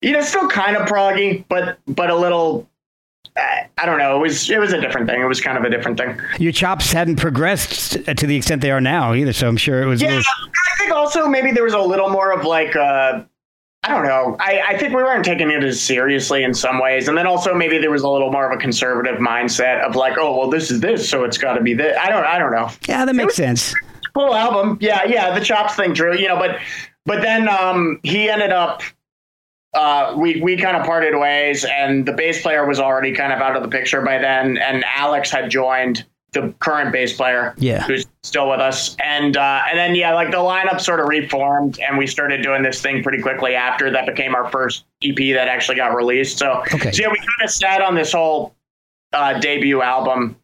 you 0.02 0.12
know, 0.14 0.22
still 0.22 0.48
kind 0.48 0.76
of 0.78 0.88
proggy, 0.88 1.44
but 1.50 1.78
but 1.88 2.10
a 2.10 2.16
little. 2.16 2.68
I 3.78 3.86
don't 3.86 3.98
know. 3.98 4.16
It 4.18 4.20
was 4.22 4.50
it 4.50 4.60
was 4.60 4.74
a 4.74 4.80
different 4.82 5.08
thing. 5.08 5.22
It 5.22 5.26
was 5.26 5.42
kind 5.42 5.58
of 5.58 5.64
a 5.64 5.70
different 5.70 5.98
thing. 5.98 6.20
Your 6.40 6.52
chops 6.52 6.92
hadn't 6.92 7.16
progressed 7.18 7.94
to 8.06 8.28
the 8.28 8.36
extent 8.36 8.62
they 8.62 8.72
are 8.72 8.82
now 8.82 9.14
either, 9.14 9.34
so 9.34 9.48
I'm 9.48 9.58
sure 9.58 9.82
it 9.82 9.86
was. 9.88 10.02
Yeah, 10.02 10.10
little- 10.10 10.24
I 10.24 10.78
think 10.78 10.92
also 10.92 11.28
maybe 11.28 11.52
there 11.52 11.64
was 11.64 11.74
a 11.74 11.80
little 11.82 12.10
more 12.10 12.32
of 12.32 12.46
like 12.46 12.76
uh 12.76 13.24
I 13.84 13.90
don't 13.90 14.06
know. 14.06 14.38
I, 14.40 14.62
I 14.70 14.78
think 14.78 14.94
we 14.96 15.02
weren't 15.02 15.26
taking 15.26 15.50
it 15.50 15.64
as 15.64 15.82
seriously 15.82 16.44
in 16.44 16.54
some 16.54 16.80
ways, 16.80 17.08
and 17.08 17.18
then 17.18 17.26
also 17.26 17.56
maybe 17.56 17.80
there 17.80 17.90
was 17.90 18.04
a 18.04 18.08
little 18.10 18.32
more 18.32 18.48
of 18.52 18.56
a 18.56 18.62
conservative 18.62 19.20
mindset 19.20 19.82
of 19.84 19.96
like, 19.96 20.20
oh 20.20 20.38
well, 20.38 20.50
this 20.52 20.70
is 20.70 20.82
this, 20.82 21.10
so 21.10 21.24
it's 21.24 21.40
got 21.40 21.54
to 21.54 21.62
be 21.62 21.74
this. 21.74 21.98
I 22.00 22.10
don't 22.10 22.24
I 22.26 22.38
don't 22.38 22.52
know. 22.52 22.70
yeah, 22.88 23.06
that 23.06 23.16
makes 23.16 23.36
sense. 23.36 23.74
cool 24.14 24.36
album. 24.36 24.78
Yeah, 24.82 25.04
yeah, 25.06 25.34
the 25.38 25.44
chops 25.44 25.76
thing, 25.76 25.94
Drew. 25.94 26.16
You 26.16 26.28
know, 26.28 26.38
but 26.38 26.60
but 27.08 27.22
then 27.24 27.48
um, 27.50 28.00
he 28.04 28.30
ended 28.30 28.52
up. 28.52 28.84
Uh, 29.74 30.14
we 30.18 30.42
we 30.42 30.58
kind 30.58 30.76
of 30.76 30.86
parted 30.86 31.18
ways, 31.18 31.64
and 31.66 32.06
the 32.06 32.12
bass 32.12 32.42
player 32.42 32.66
was 32.66 32.80
already 32.80 33.14
kind 33.14 33.32
of 33.32 33.40
out 33.40 33.56
of 33.56 33.62
the 33.64 33.70
picture 33.70 34.02
by 34.02 34.18
then, 34.18 34.58
and 34.58 34.84
Alex 34.96 35.32
had 35.32 35.50
joined 35.50 36.06
the 36.34 36.54
current 36.60 36.92
bass 36.94 37.14
player, 37.14 37.54
Yeah. 37.58 37.84
who's 37.84 38.06
still 38.24 38.50
with 38.50 38.60
us, 38.60 38.96
and 39.04 39.36
uh, 39.38 39.62
and 39.70 39.78
then 39.80 39.96
yeah, 39.96 40.14
like 40.14 40.32
the 40.32 40.38
lineup 40.38 40.82
sort 40.82 41.00
of 41.00 41.08
reformed, 41.08 41.80
and 41.80 41.98
we 41.98 42.06
started 42.06 42.42
doing 42.42 42.64
this 42.64 42.82
thing 42.82 43.02
pretty 43.02 43.22
quickly 43.22 43.56
after 43.56 43.90
that 43.92 44.06
became 44.06 44.36
our 44.36 44.50
first 44.52 44.84
EP 45.04 45.16
that 45.36 45.48
actually 45.48 45.76
got 45.76 45.96
released. 45.96 46.38
So, 46.38 46.64
Okay. 46.74 46.92
so 46.92 47.04
yeah, 47.04 47.10
we 47.10 47.18
kind 47.18 47.30
of 47.44 47.50
sat 47.50 47.82
on 47.82 47.96
this 47.96 48.12
whole 48.12 48.54
uh, 49.14 49.40
debut 49.40 49.82
album 49.82 50.36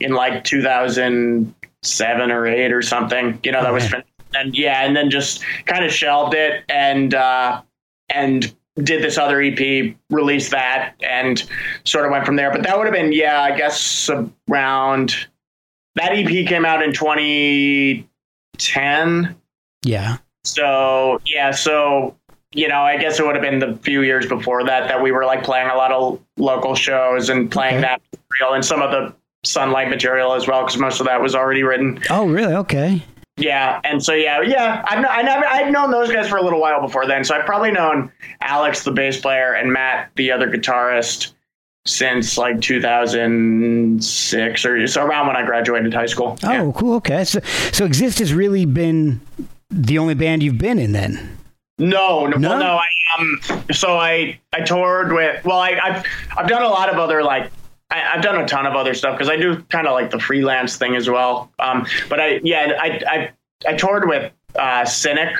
in 0.00 0.12
like 0.12 0.44
2007 0.44 2.30
or 2.30 2.46
8 2.46 2.72
or 2.72 2.82
something 2.82 3.38
you 3.44 3.52
know 3.52 3.62
that 3.62 3.72
was 3.72 3.92
and 4.34 4.56
yeah 4.58 4.82
and 4.84 4.96
then 4.96 5.08
just 5.08 5.42
kind 5.66 5.84
of 5.84 5.92
shelved 5.92 6.34
it 6.34 6.64
and 6.68 7.14
uh 7.14 7.62
and 8.12 8.54
did 8.82 9.02
this 9.02 9.16
other 9.18 9.40
ep 9.40 9.94
released 10.10 10.50
that 10.50 10.94
and 11.02 11.44
sort 11.84 12.04
of 12.04 12.10
went 12.10 12.26
from 12.26 12.34
there 12.36 12.50
but 12.50 12.62
that 12.64 12.76
would 12.76 12.86
have 12.86 12.94
been 12.94 13.12
yeah 13.12 13.40
i 13.42 13.56
guess 13.56 14.10
around 14.50 15.14
that 15.94 16.12
ep 16.12 16.26
came 16.48 16.64
out 16.64 16.82
in 16.82 16.92
2010 16.92 19.36
Yeah. 19.84 20.16
so 20.44 21.20
yeah, 21.26 21.50
so 21.52 22.16
you 22.56 22.68
know, 22.68 22.82
I 22.82 22.96
guess 22.98 23.18
it 23.18 23.26
would 23.26 23.34
have 23.34 23.42
been 23.42 23.58
the 23.58 23.76
few 23.82 24.02
years 24.02 24.26
before 24.26 24.62
that 24.64 24.86
that 24.86 25.02
we 25.02 25.10
were 25.10 25.24
like 25.24 25.42
playing 25.42 25.70
a 25.70 25.74
lot 25.74 25.90
of 25.90 26.20
local 26.36 26.76
shows 26.76 27.28
and 27.28 27.50
playing 27.50 27.78
Okay. 27.78 27.82
that 27.82 28.00
material 28.30 28.54
and 28.54 28.64
some 28.64 28.80
of 28.80 28.92
the 28.92 29.12
Sunlight 29.44 29.90
material 29.90 30.34
as 30.34 30.46
well 30.46 30.64
because 30.64 30.78
most 30.80 31.00
of 31.00 31.06
that 31.06 31.20
was 31.20 31.34
already 31.34 31.64
written. 31.64 31.98
Oh, 32.10 32.28
really? 32.28 32.54
Okay. 32.54 33.02
Yeah, 33.36 33.80
and 33.82 34.00
so 34.04 34.12
yeah, 34.14 34.42
yeah, 34.42 34.84
I've 34.86 35.04
I 35.04 35.22
never 35.22 35.44
I've 35.44 35.72
known 35.72 35.90
those 35.90 36.08
guys 36.12 36.28
for 36.28 36.36
a 36.36 36.42
little 36.42 36.60
while 36.60 36.80
before 36.80 37.04
then, 37.06 37.24
so 37.24 37.34
I've 37.34 37.44
probably 37.44 37.72
known 37.72 38.12
Alex, 38.40 38.84
the 38.84 38.92
bass 38.92 39.20
player, 39.20 39.54
and 39.54 39.72
Matt, 39.72 40.10
the 40.14 40.30
other 40.30 40.48
guitarist, 40.48 41.32
since 41.84 42.38
like 42.38 42.60
2006 42.60 44.64
or 44.64 44.86
so 44.86 45.04
around 45.04 45.26
when 45.26 45.34
I 45.36 45.44
graduated 45.44 45.92
high 45.92 46.06
school. 46.06 46.38
Oh, 46.44 46.52
Yeah. 46.52 46.70
cool. 46.76 46.94
Okay. 46.96 47.24
So, 47.24 47.40
so 47.72 47.84
Exist 47.84 48.20
has 48.20 48.32
really 48.32 48.66
been 48.66 49.20
the 49.70 49.98
only 49.98 50.14
band 50.14 50.44
you've 50.44 50.58
been 50.58 50.78
in 50.78 50.92
then. 50.92 51.36
No, 51.78 52.26
no, 52.26 52.36
No? 52.36 52.50
well, 52.50 52.58
no. 52.60 52.76
I 52.78 52.86
um, 53.18 53.40
so 53.72 53.98
I 53.98 54.38
I 54.52 54.60
toured 54.60 55.12
with. 55.12 55.44
Well, 55.44 55.58
I, 55.58 55.70
I've 55.82 56.04
I've 56.36 56.46
done 56.48 56.62
a 56.62 56.68
lot 56.68 56.88
of 56.88 57.00
other 57.00 57.24
like. 57.24 57.50
I, 57.94 58.14
I've 58.14 58.22
done 58.22 58.40
a 58.40 58.46
ton 58.46 58.66
of 58.66 58.74
other 58.74 58.94
stuff 58.94 59.16
because 59.16 59.28
I 59.30 59.36
do 59.36 59.62
kind 59.70 59.86
of 59.86 59.92
like 59.92 60.10
the 60.10 60.18
freelance 60.18 60.76
thing 60.76 60.96
as 60.96 61.08
well. 61.08 61.50
Um, 61.58 61.86
but 62.08 62.20
I 62.20 62.40
yeah 62.42 62.72
I 62.80 63.00
I 63.06 63.32
I 63.70 63.74
toured 63.74 64.08
with 64.08 64.32
uh, 64.56 64.84
Cynic. 64.84 65.34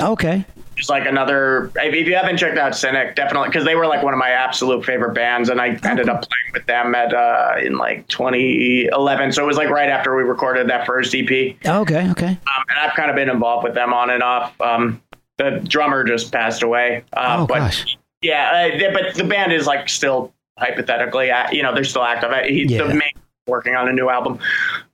Okay. 0.00 0.44
It's 0.76 0.90
like 0.90 1.06
another. 1.06 1.70
If 1.76 2.06
you 2.06 2.14
haven't 2.14 2.36
checked 2.36 2.58
out 2.58 2.76
Cynic, 2.76 3.16
definitely 3.16 3.48
because 3.48 3.64
they 3.64 3.74
were 3.74 3.86
like 3.86 4.02
one 4.02 4.12
of 4.12 4.18
my 4.18 4.28
absolute 4.28 4.84
favorite 4.84 5.14
bands, 5.14 5.48
and 5.48 5.58
I 5.58 5.68
ended 5.84 6.10
up 6.10 6.20
playing 6.20 6.52
with 6.52 6.66
them 6.66 6.94
at 6.94 7.14
uh, 7.14 7.54
in 7.62 7.78
like 7.78 8.06
2011. 8.08 9.32
So 9.32 9.42
it 9.42 9.46
was 9.46 9.56
like 9.56 9.70
right 9.70 9.88
after 9.88 10.14
we 10.14 10.22
recorded 10.22 10.68
that 10.68 10.84
first 10.86 11.14
EP 11.14 11.30
Okay. 11.64 12.10
Okay. 12.10 12.26
um, 12.28 12.64
and 12.68 12.78
I've 12.78 12.94
kind 12.94 13.08
of 13.08 13.16
been 13.16 13.30
involved 13.30 13.64
with 13.64 13.74
them 13.74 13.94
on 13.94 14.10
and 14.10 14.22
off. 14.22 14.58
Um, 14.60 15.00
the 15.38 15.62
drummer 15.66 16.04
just 16.04 16.30
passed 16.32 16.62
away. 16.62 17.04
Uh, 17.14 17.36
Oh, 17.40 17.46
but 17.46 17.58
gosh. 17.60 17.96
yeah, 18.20 18.70
uh, 18.74 18.92
but 18.92 19.14
the 19.14 19.24
band 19.24 19.52
is 19.54 19.66
like 19.66 19.88
still 19.88 20.32
hypothetically, 20.58 21.30
you 21.52 21.62
know, 21.62 21.74
they're 21.74 21.84
still 21.84 22.02
active. 22.02 22.30
He's 22.46 22.70
Yeah. 22.70 22.86
The 22.86 22.94
main 22.94 23.12
working 23.46 23.76
on 23.76 23.88
a 23.88 23.92
new 23.92 24.08
album, 24.08 24.38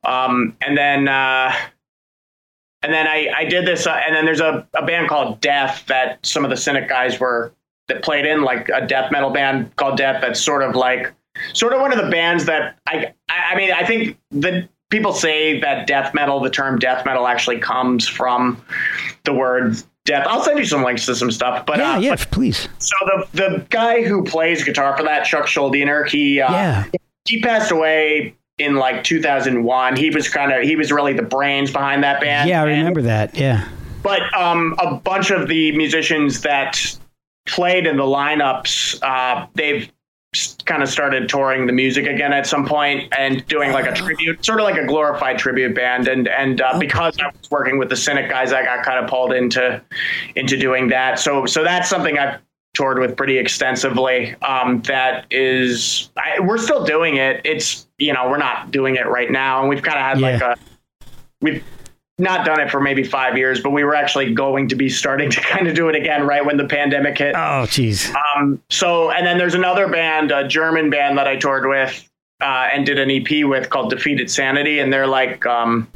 um, 0.05 0.57
and 0.61 0.77
then 0.77 1.09
uh, 1.09 1.55
and 2.83 2.93
then 2.93 3.07
I, 3.07 3.29
I 3.35 3.45
did 3.45 3.67
this, 3.67 3.87
uh, 3.87 4.01
and 4.07 4.15
then 4.15 4.25
there's 4.25 4.41
a, 4.41 4.67
a 4.75 4.85
band 4.85 5.09
called 5.09 5.41
Death 5.41 5.85
that 5.87 6.25
some 6.25 6.45
of 6.45 6.51
the 6.51 6.57
Cynic 6.57 6.89
guys 6.89 7.21
were 7.21 7.53
that 7.89 8.03
played 8.03 8.27
in, 8.27 8.43
like 8.43 8.69
a 8.69 8.87
death 8.87 9.11
metal 9.13 9.31
band 9.31 9.75
called 9.77 9.97
Death. 9.97 10.21
That's 10.21 10.41
sort 10.41 10.63
of 10.63 10.75
like 10.75 11.13
sort 11.53 11.73
of 11.73 11.81
one 11.81 11.93
of 11.93 12.05
the 12.05 12.11
bands 12.11 12.45
that 12.47 12.79
I 12.87 13.13
I, 13.29 13.53
I 13.53 13.57
mean 13.57 13.73
I 13.73 13.87
think 13.87 14.19
the 14.31 14.69
people 14.91 15.13
say 15.15 15.59
that 15.61 15.87
death 15.87 16.13
metal, 16.13 16.41
the 16.41 16.51
term 16.51 16.79
death 16.79 17.07
metal 17.07 17.27
actually 17.27 17.59
comes 17.59 18.07
from 18.07 18.63
the 19.25 19.33
word 19.33 19.77
death. 20.05 20.27
I'll 20.29 20.43
send 20.43 20.59
you 20.59 20.65
some 20.65 20.83
links 20.83 21.07
to 21.07 21.15
some 21.15 21.31
stuff, 21.31 21.65
but 21.67 21.79
Yeah. 21.79 21.93
uh, 21.95 21.99
Yeah. 21.99 22.11
but- 22.11 22.31
Please. 22.31 22.69
so 22.79 22.95
the 23.07 23.27
the 23.35 23.67
guy 23.71 24.03
who 24.03 24.23
plays 24.25 24.65
guitar 24.65 24.97
for 24.97 25.03
that, 25.05 25.25
Chuck 25.25 25.47
Schuldiner, 25.47 26.09
he 26.09 26.41
uh, 26.41 26.53
Yeah. 26.53 26.85
he 27.25 27.41
passed 27.41 27.71
away 27.71 28.35
in 28.59 28.77
like 28.77 29.05
2001. 29.05 29.97
He 29.97 30.11
was 30.11 30.29
kind 30.29 30.53
of 30.53 30.63
he 30.63 30.77
was 30.77 30.93
really 30.93 31.13
the 31.13 31.23
brains 31.23 31.71
behind 31.71 32.03
that 32.05 32.21
band. 32.21 32.49
Yeah. 32.49 32.63
I 32.63 32.69
And- 32.69 32.79
remember 32.79 33.03
that. 33.03 33.37
Yeah. 33.37 33.65
but 34.03 34.21
um, 34.37 34.75
a 34.79 34.95
bunch 34.97 35.31
of 35.31 35.47
the 35.49 35.71
musicians 35.77 36.41
that 36.43 36.81
played 37.47 37.87
in 37.87 37.97
the 37.97 38.03
lineups, 38.03 38.99
uh, 39.03 39.47
they've 39.55 39.89
kind 40.65 40.83
of 40.83 40.89
started 40.89 41.29
touring 41.29 41.67
the 41.67 41.73
music 41.73 42.07
again 42.07 42.33
at 42.33 42.47
some 42.47 42.67
point 42.67 43.13
and 43.19 43.47
doing 43.49 43.71
like 43.73 43.87
a 43.87 43.93
tribute, 43.93 44.43
sort 44.45 44.61
of 44.61 44.65
like 44.65 44.79
a 44.79 44.87
glorified 44.87 45.39
tribute 45.39 45.75
band. 45.75 46.09
And 46.09 46.27
and 46.29 46.61
uh, 46.61 46.79
because 46.79 47.19
I 47.21 47.27
was 47.27 47.51
working 47.51 47.79
with 47.79 47.91
the 47.91 47.97
Cynic 47.97 48.31
guys, 48.31 48.53
I 48.53 48.65
got 48.65 48.85
kind 48.85 49.03
of 49.03 49.11
pulled 49.11 49.33
into 49.35 49.83
into 50.35 50.57
doing 50.57 50.89
that. 50.89 51.19
So 51.19 51.45
so 51.45 51.63
that's 51.63 51.89
something 51.89 52.19
I've 52.19 52.41
toured 52.75 52.99
with 52.99 53.15
pretty 53.15 53.37
extensively. 53.37 54.35
Um, 54.41 54.81
that 54.83 55.27
is, 55.31 56.11
I, 56.17 56.41
we're 56.41 56.57
still 56.57 56.85
doing 56.85 57.17
it. 57.17 57.43
It's 57.45 57.87
you 57.99 58.15
know 58.15 58.31
we're 58.31 58.39
not 58.39 58.71
doing 58.71 58.97
it 58.97 59.07
right 59.07 59.31
now, 59.31 59.61
and 59.61 59.69
we've 59.69 59.83
kind 59.83 59.99
of 59.99 60.03
had 60.03 60.19
Yeah. 60.19 60.31
like 60.33 60.43
a 60.43 60.57
we've 61.43 61.65
not 62.23 62.47
done 62.47 62.61
it 62.61 62.71
for 62.71 62.81
maybe 62.81 63.03
five 63.03 63.37
years, 63.37 63.61
but 63.61 63.71
we 63.71 63.85
were 63.85 63.95
actually 63.95 64.33
going 64.33 64.69
to 64.69 64.77
be 64.77 64.89
starting 64.89 65.31
to 65.31 65.41
kind 65.43 65.69
of 65.69 65.75
do 65.75 65.89
it 65.89 65.95
again 65.95 66.27
right 66.27 66.45
when 66.45 66.57
the 66.57 66.65
pandemic 66.65 67.19
hit. 67.19 67.35
Oh, 67.35 67.67
jeez. 67.67 68.15
Um, 68.37 68.63
so, 68.71 69.11
and 69.11 69.27
then 69.27 69.37
there's 69.37 69.55
another 69.55 69.89
band, 69.89 70.31
a 70.31 70.47
German 70.47 70.89
band 70.89 71.19
that 71.19 71.27
I 71.27 71.37
toured 71.37 71.67
with 71.67 72.09
uh, 72.41 72.69
and 72.73 72.87
did 72.87 72.99
an 72.99 73.11
EP 73.11 73.45
with 73.47 73.69
called 73.71 73.91
Defeated 73.91 74.31
Sanity, 74.31 74.79
and 74.79 74.93
they're 74.93 75.07
like, 75.07 75.45
um, 75.47 75.89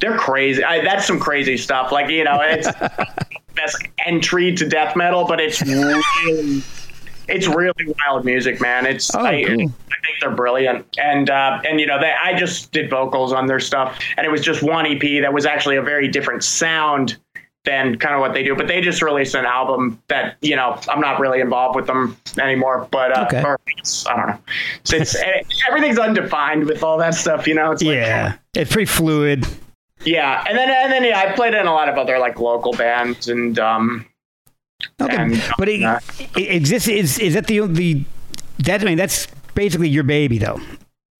they're 0.00 0.16
crazy. 0.16 0.62
I, 0.62 0.82
that's 0.82 1.06
some 1.06 1.18
crazy 1.18 1.56
stuff. 1.56 1.92
Like, 1.92 2.10
you 2.10 2.24
know, 2.24 2.40
it's 2.40 2.66
that's 3.56 3.78
entry 4.06 4.54
to 4.54 4.68
death 4.68 4.96
metal, 4.96 5.26
but 5.26 5.40
it's 5.40 5.62
really, 5.62 6.62
it's 7.28 7.46
really 7.46 7.72
wild 8.06 8.24
music, 8.24 8.60
man. 8.60 8.86
It's 8.86 9.14
Oh, 9.14 9.20
I, 9.24 9.44
cool. 9.44 9.54
I 9.54 9.56
think 10.06 10.20
they're 10.20 10.30
brilliant, 10.30 10.86
and 10.98 11.30
uh, 11.30 11.60
and 11.68 11.80
you 11.80 11.86
know, 11.86 11.98
they, 12.00 12.12
I 12.12 12.34
just 12.34 12.72
did 12.72 12.90
vocals 12.90 13.32
on 13.32 13.46
their 13.46 13.60
stuff, 13.60 13.98
and 14.16 14.26
it 14.26 14.30
was 14.30 14.40
just 14.42 14.62
one 14.62 14.86
EP 14.86 15.00
that 15.22 15.32
was 15.32 15.46
actually 15.46 15.76
a 15.76 15.82
very 15.82 16.08
different 16.08 16.44
sound 16.44 17.16
than 17.64 17.96
kind 17.96 18.14
of 18.14 18.20
what 18.20 18.34
they 18.34 18.42
do. 18.42 18.54
But 18.54 18.68
they 18.68 18.82
just 18.82 19.00
released 19.00 19.34
an 19.34 19.46
album 19.46 19.98
that 20.08 20.36
you 20.42 20.54
know 20.54 20.78
I'm 20.88 21.00
not 21.00 21.18
really 21.18 21.40
involved 21.40 21.76
with 21.76 21.86
them 21.86 22.16
anymore. 22.38 22.86
But 22.90 23.16
uh, 23.16 23.24
Okay. 23.26 23.38
I 23.38 24.16
don't 24.16 24.26
know. 24.28 24.38
So 24.84 24.96
it's 24.96 25.16
everything's 25.68 25.98
undefined 25.98 26.66
with 26.66 26.82
all 26.82 26.98
that 26.98 27.14
stuff. 27.14 27.46
You 27.46 27.54
know, 27.54 27.70
it's 27.72 27.82
like, 27.82 27.94
Yeah. 27.96 28.36
It's 28.54 28.70
pretty 28.70 28.84
fluid. 28.86 29.46
yeah. 30.04 30.44
And 30.46 30.58
then 30.58 30.68
and 30.68 30.92
then 30.92 31.04
yeah, 31.04 31.20
I 31.20 31.32
played 31.34 31.54
in 31.54 31.66
a 31.66 31.72
lot 31.72 31.88
of 31.88 31.96
other 31.96 32.18
like 32.18 32.38
local 32.38 32.72
bands 32.72 33.28
and 33.28 33.58
um 33.58 34.04
Okay. 35.00 35.16
And- 35.16 35.42
but 35.58 35.68
it, 35.68 35.82
uh, 35.82 35.98
it 36.36 36.54
exists. 36.56 36.88
Is, 36.88 37.18
is 37.18 37.34
that 37.34 37.46
the, 37.46 37.66
the, 37.66 38.04
that, 38.60 38.80
I 38.80 38.84
mean, 38.84 38.96
that's 38.98 39.26
basically 39.54 39.88
your 39.88 40.04
baby, 40.04 40.38
though. 40.38 40.60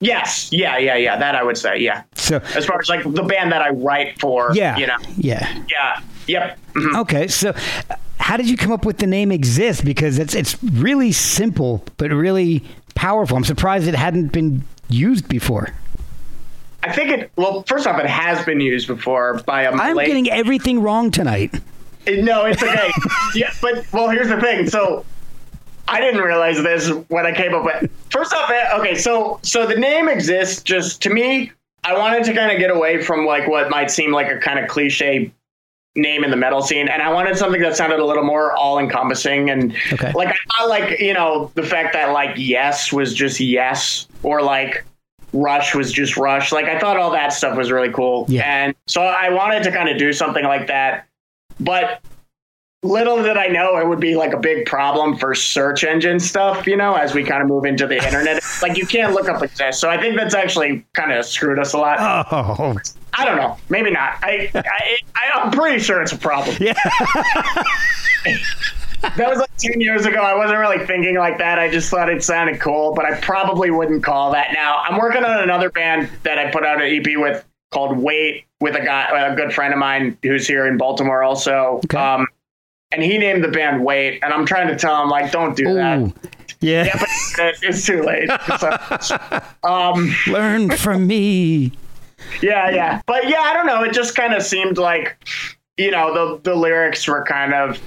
yes, 0.01 0.51
yeah, 0.53 0.77
yeah, 0.79 0.97
yeah. 0.97 1.17
That 1.17 1.35
I 1.35 1.43
would 1.43 1.57
say, 1.57 1.79
yeah. 1.79 2.03
So, 2.15 2.37
As 2.55 2.67
far 2.67 2.79
as 2.81 2.89
like 2.89 3.03
the 3.05 3.23
band 3.23 3.53
that 3.53 3.63
I 3.63 3.71
write 3.71 4.21
for, 4.21 4.51
yeah. 4.55 4.77
you 4.77 4.87
know, 4.87 4.97
Yeah. 5.17 5.63
yeah, 5.69 6.01
yep. 6.27 6.59
mhm. 6.75 7.01
Okay, 7.03 7.27
so 7.29 7.55
how 8.19 8.37
did 8.37 8.49
you 8.49 8.57
come 8.57 8.73
up 8.73 8.85
with 8.85 8.99
the 8.99 9.07
name 9.07 9.31
Exist? 9.33 9.85
Because 9.85 10.19
it's 10.19 10.35
it's 10.35 10.63
really 10.63 11.13
simple 11.13 11.85
but 11.97 12.11
really 12.11 12.63
powerful. 12.95 13.37
I'm 13.37 13.45
surprised 13.45 13.87
it 13.89 13.95
hadn't 13.95 14.29
been 14.33 14.63
used 14.89 15.29
before. 15.29 15.71
I 16.83 16.93
think 16.93 17.11
it. 17.11 17.31
Well, 17.37 17.63
first 17.67 17.87
off, 17.87 17.99
it 18.01 18.07
has 18.07 18.45
been 18.45 18.61
used 18.61 18.87
before 18.89 19.43
by 19.47 19.63
a. 19.63 19.71
I'm 19.71 19.77
Malay- 19.77 20.07
getting 20.07 20.31
everything 20.31 20.81
wrong 20.83 21.11
tonight. 21.11 21.55
No, 22.07 22.45
it's 22.45 22.63
okay. 22.63 22.91
yeah, 23.35 23.51
but 23.63 23.85
well, 23.93 24.09
here's 24.11 24.29
the 24.29 24.41
thing. 24.41 24.69
So 24.69 25.05
I 25.89 26.01
didn't 26.01 26.21
realize 26.23 26.63
this 26.63 26.89
when 27.09 27.27
I 27.27 27.33
came 27.33 27.55
up 27.55 27.65
with. 27.65 27.91
First 28.11 28.33
off, 28.33 28.51
eh, 28.51 28.77
okay, 28.79 28.95
so 28.95 29.39
so 29.43 29.67
the 29.67 29.77
name 29.77 30.09
exists. 30.09 30.63
Just 30.63 31.03
to 31.03 31.11
me, 31.11 31.53
I 31.85 31.97
wanted 31.97 32.25
to 32.25 32.35
kind 32.35 32.51
of 32.53 32.59
get 32.59 32.71
away 32.71 33.03
from 33.03 33.27
like 33.27 33.49
what 33.49 33.71
might 33.71 33.91
seem 33.91 34.13
like 34.13 34.31
a 34.31 34.39
kind 34.39 34.59
of 34.59 34.69
cliche 34.69 35.33
name 35.97 36.25
in 36.25 36.31
the 36.31 36.37
metal 36.37 36.61
scene, 36.63 36.89
and 36.89 37.01
I 37.03 37.13
wanted 37.13 37.37
something 37.37 37.61
that 37.63 37.77
sounded 37.77 38.01
a 38.01 38.05
little 38.05 38.25
more 38.25 38.53
all 38.53 38.79
encompassing. 38.79 39.51
And 39.51 39.75
Okay. 39.93 40.13
like 40.15 40.29
I 40.29 40.35
thought, 40.59 40.69
like 40.69 40.99
you 41.01 41.15
know, 41.15 41.51
the 41.55 41.63
fact 41.63 41.93
that 41.95 42.13
like 42.13 42.37
yes 42.37 42.93
was 42.93 43.15
just 43.15 43.41
yes, 43.41 44.07
or 44.23 44.43
like. 44.43 44.85
Rush 45.37 45.75
was 45.75 45.91
just 45.91 46.17
Rush. 46.17 46.53
Like 46.53 46.67
I 46.67 46.79
thought 46.79 46.97
all 46.97 47.11
that 47.11 47.33
stuff 47.33 47.57
was 47.57 47.73
really 47.73 47.91
cool. 47.91 48.25
Yeah. 48.29 48.45
And 48.45 48.75
so 48.87 49.03
I 49.03 49.31
wanted 49.31 49.65
to 49.65 49.73
kind 49.73 49.89
of 49.89 49.99
do 49.99 50.13
something 50.13 50.45
like 50.45 50.69
that. 50.69 51.09
But 51.61 52.01
little 52.83 53.23
did 53.23 53.37
I 53.37 53.47
know 53.47 53.79
it 53.79 53.87
would 53.87 54.01
be 54.01 54.15
like 54.15 54.33
a 54.33 54.39
big 54.39 54.67
problem 54.67 55.17
for 55.17 55.35
search 55.35 55.85
engine 55.85 56.21
stuff, 56.21 56.67
you 56.67 56.77
know, 56.77 56.95
as 56.95 57.15
we 57.15 57.25
kind 57.25 57.43
of 57.43 57.49
move 57.49 57.65
into 57.65 57.87
the 57.87 58.05
internet. 58.05 58.43
like 58.63 58.77
you 58.77 58.87
can't 58.87 59.15
look 59.15 59.29
up 59.29 59.43
exist. 59.43 59.81
So 59.81 59.89
I 59.89 59.99
think 59.99 60.17
that's 60.17 60.35
actually 60.35 60.85
kind 60.93 61.13
of 61.13 61.25
screwed 61.25 61.59
us 61.59 61.73
a 61.73 61.79
lot. 61.79 61.99
Oh, 62.01 62.75
I 63.15 63.25
don't 63.25 63.37
know. 63.37 63.57
Maybe 63.69 63.91
not. 63.91 64.19
I, 64.23 64.51
I, 64.55 64.99
I 65.15 65.41
I'm 65.41 65.51
pretty 65.51 65.83
sure 65.83 66.03
it's 66.03 66.13
a 66.13 66.19
problem. 66.19 66.57
yeah. 66.61 66.75
That 69.17 69.29
was 69.29 69.39
like 69.39 69.55
10 69.59 69.83
years 69.83 70.07
ago. 70.07 70.21
I 70.21 70.35
wasn't 70.35 70.59
really 70.59 70.85
thinking 70.87 71.19
like 71.19 71.37
that. 71.37 71.59
I 71.59 71.71
just 71.71 71.91
thought 71.91 72.09
it 72.09 72.25
sounded 72.25 72.59
cool, 72.59 72.95
but 72.95 73.05
I 73.05 73.21
probably 73.21 73.71
wouldn't 73.71 74.03
call 74.03 74.33
that 74.33 74.53
now. 74.55 74.79
I'm 74.79 74.99
working 74.99 75.23
on 75.23 75.43
another 75.43 75.69
band 75.69 76.09
that 76.23 76.39
I 76.39 76.51
put 76.51 76.65
out 76.65 76.83
an 76.83 76.91
EP 76.91 77.19
with 77.19 77.45
called 77.75 77.99
Wait 77.99 78.47
with 78.61 78.77
a 78.77 78.81
guy, 78.85 79.27
a 79.27 79.37
good 79.37 79.53
friend 79.53 79.75
of 79.75 79.79
mine 79.79 80.17
who's 80.23 80.47
here 80.47 80.67
in 80.67 80.79
Baltimore 80.79 81.23
also. 81.23 81.81
Okay. 81.85 81.99
Um, 81.99 82.27
and 82.93 83.03
he 83.03 83.19
named 83.19 83.43
the 83.45 83.49
band 83.49 83.85
Wait, 83.85 84.21
and 84.23 84.33
I'm 84.33 84.47
trying 84.47 84.69
to 84.69 84.77
tell 84.77 85.03
him 85.03 85.11
like, 85.11 85.33
don't 85.33 85.57
do 85.57 85.75
that. 85.75 86.13
Yeah. 86.61 86.85
Yeah, 86.85 86.99
but 87.37 87.55
it's 87.63 87.85
too 87.85 88.03
late. 88.03 88.31
So, 89.03 89.19
um, 89.69 90.15
Learn 90.29 90.71
from 90.71 91.07
me. 91.07 91.73
yeah, 92.41 92.71
yeah, 92.71 93.03
but 93.07 93.29
yeah, 93.29 93.41
I 93.41 93.53
don't 93.53 93.67
know. 93.67 93.83
It 93.83 93.93
just 93.93 94.15
kind 94.15 94.33
of 94.33 94.43
seemed 94.43 94.79
like, 94.79 95.17
you 95.77 95.91
know, 95.91 96.15
the 96.15 96.41
the 96.51 96.55
lyrics 96.55 97.07
were 97.07 97.23
kind 97.25 97.53
of 97.53 97.79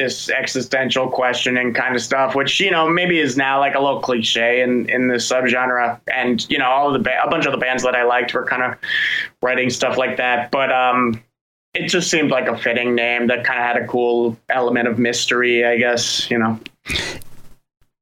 this 0.00 0.30
existential 0.30 1.08
questioning 1.08 1.74
kind 1.74 1.94
of 1.94 2.00
stuff, 2.00 2.34
which 2.34 2.58
you 2.58 2.70
know 2.70 2.88
maybe 2.88 3.18
is 3.18 3.36
now 3.36 3.58
like 3.58 3.74
a 3.74 3.80
little 3.80 4.00
cliche 4.00 4.62
in 4.62 4.88
in 4.88 5.08
this 5.08 5.30
subgenre. 5.30 6.00
And 6.12 6.48
you 6.50 6.58
know, 6.58 6.66
all 6.66 6.92
the 6.92 6.98
ba- 6.98 7.22
a 7.22 7.28
bunch 7.28 7.46
of 7.46 7.52
the 7.52 7.58
bands 7.58 7.82
that 7.82 7.94
I 7.94 8.04
liked 8.04 8.32
were 8.32 8.44
kind 8.44 8.62
of 8.62 8.78
writing 9.42 9.68
stuff 9.68 9.98
like 9.98 10.16
that. 10.16 10.50
But 10.50 10.72
um, 10.72 11.22
it 11.74 11.88
just 11.88 12.10
seemed 12.10 12.30
like 12.30 12.48
a 12.48 12.56
fitting 12.56 12.94
name 12.94 13.26
that 13.26 13.44
kind 13.44 13.58
of 13.58 13.64
had 13.64 13.76
a 13.76 13.86
cool 13.86 14.36
element 14.48 14.88
of 14.88 14.98
mystery, 14.98 15.64
I 15.64 15.76
guess. 15.76 16.30
You 16.30 16.38
know. 16.38 16.58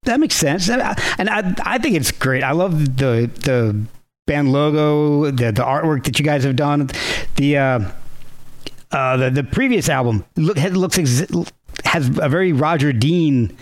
That 0.05 0.21
makes 0.21 0.37
sense, 0.37 0.69
and 0.71 0.81
I, 0.81 0.95
and 1.19 1.29
I, 1.29 1.55
I 1.65 1.79
think 1.79 1.97
it's 1.97 2.13
great. 2.13 2.43
I 2.43 2.53
love 2.53 2.97
the 2.97 3.31
the 3.45 3.79
band 4.27 4.53
logo, 4.53 5.31
the 5.31 5.51
the 5.51 5.65
artwork 5.65 6.05
that 6.05 6.19
you 6.19 6.25
guys 6.25 6.45
have 6.45 6.57
done. 6.57 6.89
The 7.35 7.59
uh, 7.59 7.91
uh, 8.93 9.17
the 9.17 9.31
the 9.31 9.45
previous 9.45 9.89
album 9.89 10.25
look 10.37 10.57
looks 10.57 10.99
has 11.89 12.09
a 12.21 12.29
very 12.29 12.53
Roger 12.53 12.93
Dean 12.93 13.57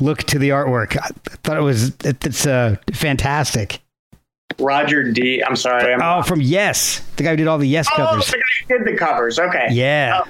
look 0.00 0.18
to 0.24 0.38
the 0.38 0.50
artwork. 0.50 0.96
I 0.96 1.08
thought 1.42 1.56
it 1.56 1.62
was 1.62 1.88
it, 2.04 2.24
it's 2.24 2.46
uh, 2.46 2.76
fantastic. 2.92 3.80
Roger 4.58 5.10
D. 5.10 5.42
I'm 5.42 5.56
sorry. 5.56 5.92
I'm, 5.94 6.00
Oh, 6.02 6.22
from 6.22 6.40
Yes, 6.40 7.00
the 7.16 7.22
guy 7.22 7.30
who 7.30 7.36
did 7.36 7.48
all 7.48 7.58
the 7.58 7.66
Yes 7.66 7.88
covers. 7.88 8.04
oh, 8.06 8.10
covers. 8.10 8.26
the 8.30 8.36
guy 8.36 8.42
who 8.76 8.84
did 8.84 8.94
the 8.94 8.98
covers. 8.98 9.38
Okay. 9.38 9.68
Yeah. 9.70 10.22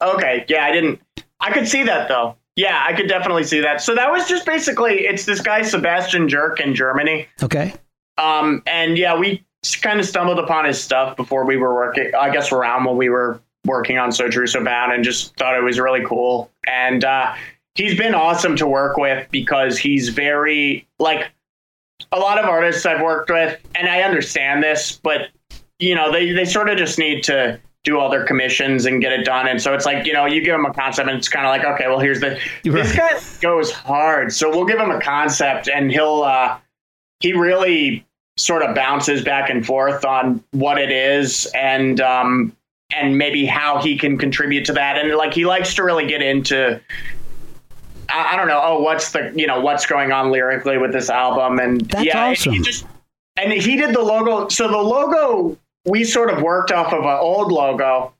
Okay, 0.00 0.44
yeah, 0.48 0.64
I 0.64 0.72
didn't. 0.72 1.00
I 1.40 1.52
could 1.52 1.68
see 1.68 1.82
that 1.84 2.08
though. 2.08 2.36
Yeah, 2.56 2.82
I 2.86 2.94
could 2.94 3.08
definitely 3.08 3.44
see 3.44 3.60
that. 3.60 3.82
So 3.82 3.94
that 3.94 4.10
was 4.10 4.26
just 4.26 4.46
basically 4.46 5.00
it's 5.06 5.26
this 5.26 5.40
guy 5.42 5.60
Sebastian 5.62 6.28
Jerke 6.28 6.60
in 6.60 6.74
Germany. 6.74 7.28
Okay. 7.42 7.74
Um, 8.16 8.62
and 8.66 8.96
yeah, 8.96 9.14
we 9.18 9.44
kind 9.82 10.00
of 10.00 10.06
stumbled 10.06 10.38
upon 10.38 10.64
his 10.64 10.80
stuff 10.82 11.16
before 11.16 11.44
we 11.44 11.58
were 11.58 11.74
working. 11.74 12.10
I 12.18 12.30
guess 12.30 12.50
around 12.52 12.84
when 12.84 12.96
we 12.96 13.10
were 13.10 13.40
working 13.66 13.98
on 13.98 14.12
So 14.12 14.28
True 14.28 14.46
So 14.46 14.64
Bound, 14.64 14.92
and 14.92 15.04
just 15.04 15.36
thought 15.36 15.56
it 15.56 15.62
was 15.62 15.78
really 15.78 16.04
cool. 16.04 16.50
And 16.66 17.04
uh, 17.04 17.34
he's 17.74 17.96
been 17.98 18.14
awesome 18.14 18.56
to 18.56 18.66
work 18.66 18.96
with 18.96 19.28
because 19.30 19.78
he's 19.78 20.08
very 20.08 20.86
like 20.98 21.30
a 22.12 22.18
lot 22.18 22.38
of 22.38 22.46
artists 22.46 22.86
I've 22.86 23.02
worked 23.02 23.30
with, 23.30 23.60
and 23.74 23.88
I 23.88 24.02
understand 24.02 24.62
this, 24.62 24.98
but 25.02 25.28
you 25.78 25.94
know 25.94 26.10
they 26.10 26.32
they 26.32 26.44
sort 26.44 26.70
of 26.70 26.78
just 26.78 26.98
need 26.98 27.22
to 27.24 27.60
do 27.86 27.98
all 27.98 28.10
their 28.10 28.24
commissions 28.24 28.84
and 28.84 29.00
get 29.00 29.12
it 29.12 29.24
done. 29.24 29.46
And 29.46 29.62
so 29.62 29.72
it's 29.72 29.86
like, 29.86 30.04
you 30.04 30.12
know, 30.12 30.26
you 30.26 30.44
give 30.44 30.52
them 30.52 30.66
a 30.66 30.74
concept 30.74 31.08
and 31.08 31.16
it's 31.16 31.28
kind 31.28 31.46
of 31.46 31.50
like, 31.50 31.64
okay, 31.64 31.88
well, 31.88 32.00
here's 32.00 32.20
the, 32.20 32.38
this 32.64 32.94
guy 32.94 33.12
goes 33.40 33.70
hard. 33.70 34.32
So 34.32 34.50
we'll 34.50 34.64
give 34.64 34.80
him 34.80 34.90
a 34.90 35.00
concept 35.00 35.68
and 35.68 35.90
he'll, 35.90 36.24
uh, 36.24 36.58
he 37.20 37.32
really 37.32 38.04
sort 38.36 38.62
of 38.62 38.74
bounces 38.74 39.22
back 39.22 39.48
and 39.50 39.64
forth 39.64 40.04
on 40.04 40.42
what 40.50 40.78
it 40.78 40.90
is 40.90 41.46
and, 41.54 42.00
um, 42.00 42.54
and 42.94 43.18
maybe 43.18 43.44
how 43.46 43.80
he 43.82 43.98
can 43.98 44.16
contribute 44.18 44.64
to 44.66 44.72
that. 44.74 44.96
And 44.96 45.14
like, 45.16 45.34
he 45.34 45.44
likes 45.44 45.74
to 45.74 45.82
really 45.82 46.06
get 46.06 46.22
into, 46.22 46.80
I, 48.08 48.34
I 48.34 48.36
don't 48.36 48.46
know. 48.48 48.60
Oh, 48.62 48.80
what's 48.80 49.12
the, 49.12 49.32
you 49.34 49.46
know, 49.46 49.60
what's 49.60 49.86
going 49.86 50.12
on 50.12 50.30
lyrically 50.30 50.78
with 50.78 50.92
this 50.92 51.10
album. 51.10 51.58
And 51.58 51.80
That's 51.82 52.04
yeah, 52.04 52.26
awesome. 52.30 52.52
he 52.52 52.60
just, 52.60 52.86
and 53.36 53.52
he 53.52 53.76
did 53.76 53.94
the 53.94 54.00
logo. 54.02 54.48
So 54.48 54.68
the 54.68 54.76
logo 54.78 55.58
we 55.84 56.04
sort 56.04 56.30
of 56.30 56.42
worked 56.42 56.72
off 56.72 56.92
of 56.92 57.00
an 57.04 57.18
old 57.20 57.52
logo 57.52 58.12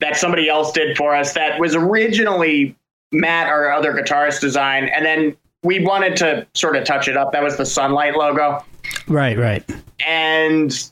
that 0.00 0.16
somebody 0.16 0.48
else 0.48 0.72
did 0.72 0.96
for 0.96 1.14
us 1.14 1.32
that 1.32 1.58
was 1.58 1.74
originally 1.74 2.76
Matt, 3.12 3.46
our 3.48 3.70
other 3.72 3.92
guitarist, 3.94 4.40
design, 4.40 4.88
and 4.88 5.04
then 5.06 5.36
we 5.62 5.82
wanted 5.84 6.16
to 6.16 6.46
sort 6.54 6.76
of 6.76 6.84
touch 6.84 7.08
it 7.08 7.16
up. 7.16 7.32
That 7.32 7.42
was 7.42 7.56
the 7.56 7.64
Sunlight 7.64 8.16
logo, 8.16 8.62
Right. 9.08 9.38
Right. 9.38 9.64
and 10.06 10.90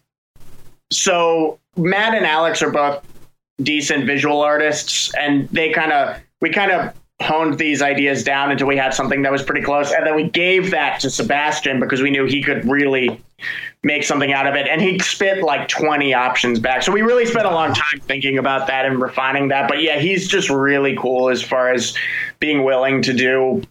so 0.91 1.59
Matt 1.77 2.15
and 2.15 2.25
Alex 2.25 2.63
are 2.63 2.71
both 2.71 3.05
decent 3.63 4.07
visual 4.07 4.41
artists, 4.41 5.13
and 5.15 5.49
they 5.51 5.71
kind 5.73 5.93
of 5.93 6.19
we 6.41 6.51
kind 6.51 6.71
of 6.73 6.95
honed 7.23 7.59
these 7.59 7.81
ideas 7.81 8.25
down 8.25 8.51
until 8.51 8.67
we 8.67 8.77
had 8.77 8.93
something 8.93 9.23
that 9.23 9.33
was 9.33 9.43
pretty 9.43 9.63
close. 9.65 9.93
And 9.93 10.07
then 10.07 10.17
we 10.17 10.29
gave 10.29 10.71
that 10.73 11.01
to 11.01 11.11
Sebastian 11.11 11.79
because 11.81 12.03
we 12.03 12.11
knew 12.11 12.25
he 12.27 12.43
could 12.43 12.65
really 12.69 13.23
make 13.85 14.03
something 14.03 14.33
out 14.33 14.47
of 14.47 14.55
it. 14.57 14.67
And 14.67 14.81
he 14.83 14.99
spit 14.99 15.43
like 15.43 15.69
20 15.69 16.13
options 16.13 16.59
back. 16.59 16.83
So 16.83 16.91
we 16.91 17.03
really 17.03 17.25
spent 17.25 17.47
a 17.47 17.51
long 17.51 17.73
time 17.73 18.01
thinking 18.01 18.39
about 18.39 18.67
that 18.67 18.85
and 18.85 19.01
refining 19.01 19.49
that. 19.49 19.69
But 19.69 19.81
yeah, 19.81 19.99
he's 19.99 20.27
just 20.27 20.51
really 20.51 20.97
cool 20.97 21.31
as 21.31 21.41
far 21.41 21.73
as 21.73 21.97
being 22.41 22.65
willing 22.65 23.01
to 23.03 23.13
do. 23.13 23.63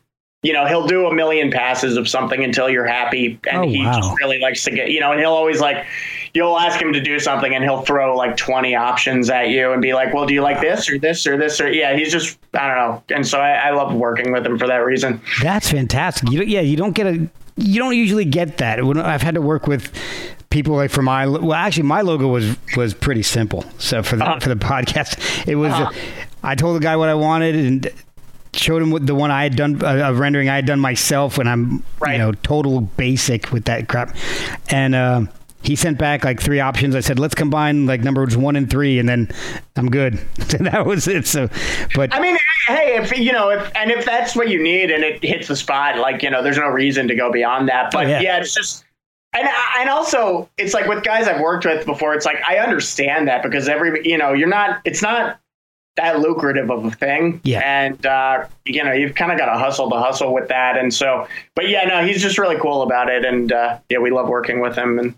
You 0.42 0.54
know, 0.54 0.66
he'll 0.66 0.88
do 0.88 1.08
a 1.08 1.14
million 1.14 1.52
passes 1.52 1.98
of 1.98 2.08
something 2.08 2.44
until 2.44 2.70
you're 2.70 2.86
happy. 2.86 3.40
And 3.50 3.64
Oh, 3.64 3.68
he 3.68 3.86
wow. 3.86 3.98
just 3.98 4.20
really 4.20 4.40
likes 4.40 4.64
to 4.64 4.72
get, 4.72 4.90
you 4.90 5.00
know, 5.00 5.12
and 5.12 5.20
he'll 5.20 5.32
always 5.32 5.60
like, 5.62 5.86
you'll 6.34 6.58
ask 6.58 6.82
him 6.82 6.92
to 6.94 7.00
do 7.02 7.20
something 7.20 7.54
and 7.54 7.64
he'll 7.64 7.82
throw 7.84 8.16
like 8.18 8.36
20 8.38 8.76
options 8.76 9.30
at 9.30 9.50
you 9.50 9.72
and 9.72 9.82
be 9.82 9.94
like, 9.94 10.14
well, 10.14 10.26
do 10.26 10.34
you 10.34 10.42
like 10.42 10.60
this 10.62 10.90
or 10.90 10.98
this 10.98 11.28
or 11.28 11.38
this 11.38 11.62
or 11.62 11.72
yeah, 11.72 11.96
he's 11.96 12.12
just, 12.12 12.40
I 12.56 12.68
don't 12.68 12.78
know. 12.78 13.04
And 13.16 13.28
so 13.28 13.40
I, 13.40 13.52
I 13.52 13.70
love 13.72 13.94
working 13.94 14.32
with 14.32 14.44
him 14.46 14.58
for 14.58 14.66
that 14.68 14.78
reason. 14.78 15.22
That's 15.44 15.70
fantastic. 15.70 16.32
You 16.32 16.40
don't, 16.40 16.48
yeah, 16.48 16.62
you 16.62 16.76
don't 16.76 16.94
get 16.94 17.06
a 17.08 17.30
you 17.56 17.80
don't 17.80 17.96
usually 17.96 18.26
get 18.26 18.58
that. 18.58 18.84
When 18.84 18.98
I've 19.00 19.22
had 19.22 19.36
to 19.36 19.42
work 19.42 19.68
with 19.68 19.92
people 20.50 20.76
like 20.76 20.90
for 20.90 21.04
my 21.04 21.28
well, 21.28 21.54
actually 21.54 21.84
my 21.84 22.02
logo 22.02 22.28
was 22.28 22.58
was 22.76 22.96
pretty 22.96 23.22
simple. 23.22 23.64
So 23.78 24.02
for 24.02 24.16
the 24.16 24.26
Uh-huh. 24.26 24.40
for 24.40 24.50
the 24.50 24.56
podcast, 24.56 25.48
it 25.48 25.54
was 25.56 25.72
Uh-huh. 25.72 25.92
I 26.42 26.56
told 26.56 26.76
the 26.76 26.80
guy 26.80 26.96
what 26.96 27.10
I 27.10 27.14
wanted 27.14 27.54
and 27.56 27.88
showed 28.56 28.82
him 28.82 28.90
what 28.90 29.06
the 29.06 29.14
one 29.14 29.30
I 29.30 29.44
had 29.44 29.56
done 29.56 29.84
uh, 29.86 30.10
of 30.10 30.18
rendering 30.18 30.50
I 30.50 30.56
had 30.56 30.66
done 30.66 30.80
myself 30.80 31.38
when 31.38 31.48
I'm 31.48 31.84
Right. 32.00 32.14
you 32.14 32.18
know 32.18 32.32
total 32.32 32.82
basic 32.82 33.52
with 33.52 33.66
that 33.66 33.88
crap, 33.88 34.16
and. 34.72 34.96
Uh, 34.96 35.22
he 35.64 35.76
sent 35.76 35.98
back 35.98 36.24
like 36.24 36.40
three 36.42 36.60
options. 36.60 36.96
I 36.96 37.00
said, 37.00 37.20
"Let's 37.20 37.36
combine 37.36 37.86
like 37.86 38.02
numbers 38.02 38.36
one 38.38 38.56
and 38.56 38.70
three, 38.70 39.00
and 39.00 39.08
then 39.10 39.30
I'm 39.76 39.90
good." 39.90 40.14
that 40.38 40.86
was 40.86 41.08
it. 41.08 41.26
So, 41.26 41.50
but 41.96 42.14
I 42.14 42.20
mean, 42.20 42.38
hey, 42.68 42.98
if 43.02 43.18
you 43.18 43.32
know, 43.32 43.50
if 43.50 43.72
and 43.76 43.90
if 43.92 44.06
that's 44.06 44.36
what 44.36 44.50
you 44.50 44.62
need 44.62 44.92
and 44.92 45.04
it 45.04 45.24
hits 45.24 45.48
the 45.48 45.56
spot, 45.56 45.98
like 45.98 46.22
you 46.22 46.30
know, 46.30 46.44
there's 46.44 46.58
no 46.58 46.68
reason 46.68 47.08
to 47.08 47.16
go 47.16 47.32
beyond 47.32 47.70
that. 47.70 47.92
But 47.92 48.06
Oh, 48.06 48.10
yeah. 48.10 48.22
yeah. 48.22 48.38
it's 48.40 48.54
just. 48.54 48.86
And, 49.36 49.50
and 49.80 49.90
also, 49.90 50.48
it's 50.60 50.76
like 50.76 50.86
with 50.86 51.04
guys 51.04 51.28
I've 51.28 51.42
worked 51.42 51.66
with 51.66 51.88
before. 51.88 52.14
It's 52.14 52.26
like 52.26 52.38
I 52.48 52.60
understand 52.60 53.28
that 53.28 53.42
because 53.42 53.68
every 53.68 54.08
you 54.08 54.18
know 54.18 54.34
you're 54.34 54.48
not. 54.48 54.82
It's 54.86 55.02
not 55.02 55.40
that 55.96 56.20
lucrative 56.20 56.70
of 56.70 56.86
a 56.86 56.92
thing. 56.92 57.40
Yeah. 57.44 57.62
And 57.64 58.06
uh, 58.06 58.46
you 58.66 58.84
know 58.84 58.92
you've 58.92 59.16
kind 59.16 59.32
of 59.32 59.40
got 59.40 59.52
to 59.52 59.58
hustle 59.58 59.90
to 59.90 59.98
hustle 59.98 60.36
with 60.36 60.50
that. 60.50 60.78
And 60.78 60.94
so, 60.94 61.28
but 61.56 61.68
yeah, 61.68 61.84
no, 61.86 62.06
he's 62.06 62.22
just 62.22 62.38
really 62.38 62.58
cool 62.60 62.84
about 62.84 63.10
it. 63.10 63.26
And 63.26 63.52
uh, 63.52 63.80
yeah, 63.90 63.98
we 63.98 64.12
love 64.12 64.28
working 64.30 64.60
with 64.60 64.76
him. 64.76 65.00
And 65.00 65.16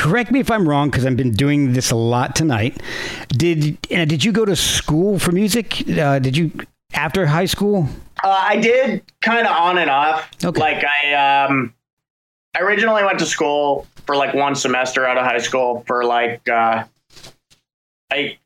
correct 0.00 0.30
me 0.30 0.40
if 0.40 0.50
I'm 0.50 0.66
wrong 0.66 0.88
because 0.88 1.04
I've 1.04 1.16
been 1.16 1.32
doing 1.32 1.74
this 1.74 1.90
a 1.90 1.96
lot 1.96 2.34
tonight. 2.34 2.80
Did 3.28 3.76
uh, 3.94 4.06
did 4.06 4.24
you 4.24 4.32
go 4.32 4.46
to 4.46 4.56
school 4.56 5.18
for 5.18 5.30
music? 5.30 5.86
Uh, 5.88 6.18
did 6.18 6.36
you 6.36 6.50
after 6.94 7.26
high 7.26 7.44
school? 7.44 7.86
Uh, 8.24 8.36
I 8.38 8.56
did 8.56 9.02
kind 9.20 9.46
of 9.46 9.52
on 9.52 9.78
and 9.78 9.90
off. 9.90 10.30
Okay. 10.42 10.58
Like 10.58 10.84
I, 10.84 11.44
um, 11.44 11.74
I 12.54 12.60
originally 12.60 13.04
went 13.04 13.18
to 13.18 13.26
school 13.26 13.86
for 14.06 14.16
like 14.16 14.34
one 14.34 14.54
semester 14.54 15.06
out 15.06 15.18
of 15.18 15.24
high 15.24 15.38
school 15.38 15.84
for 15.86 16.04
like, 16.04 16.46
uh, 16.48 16.84
I 18.10 18.38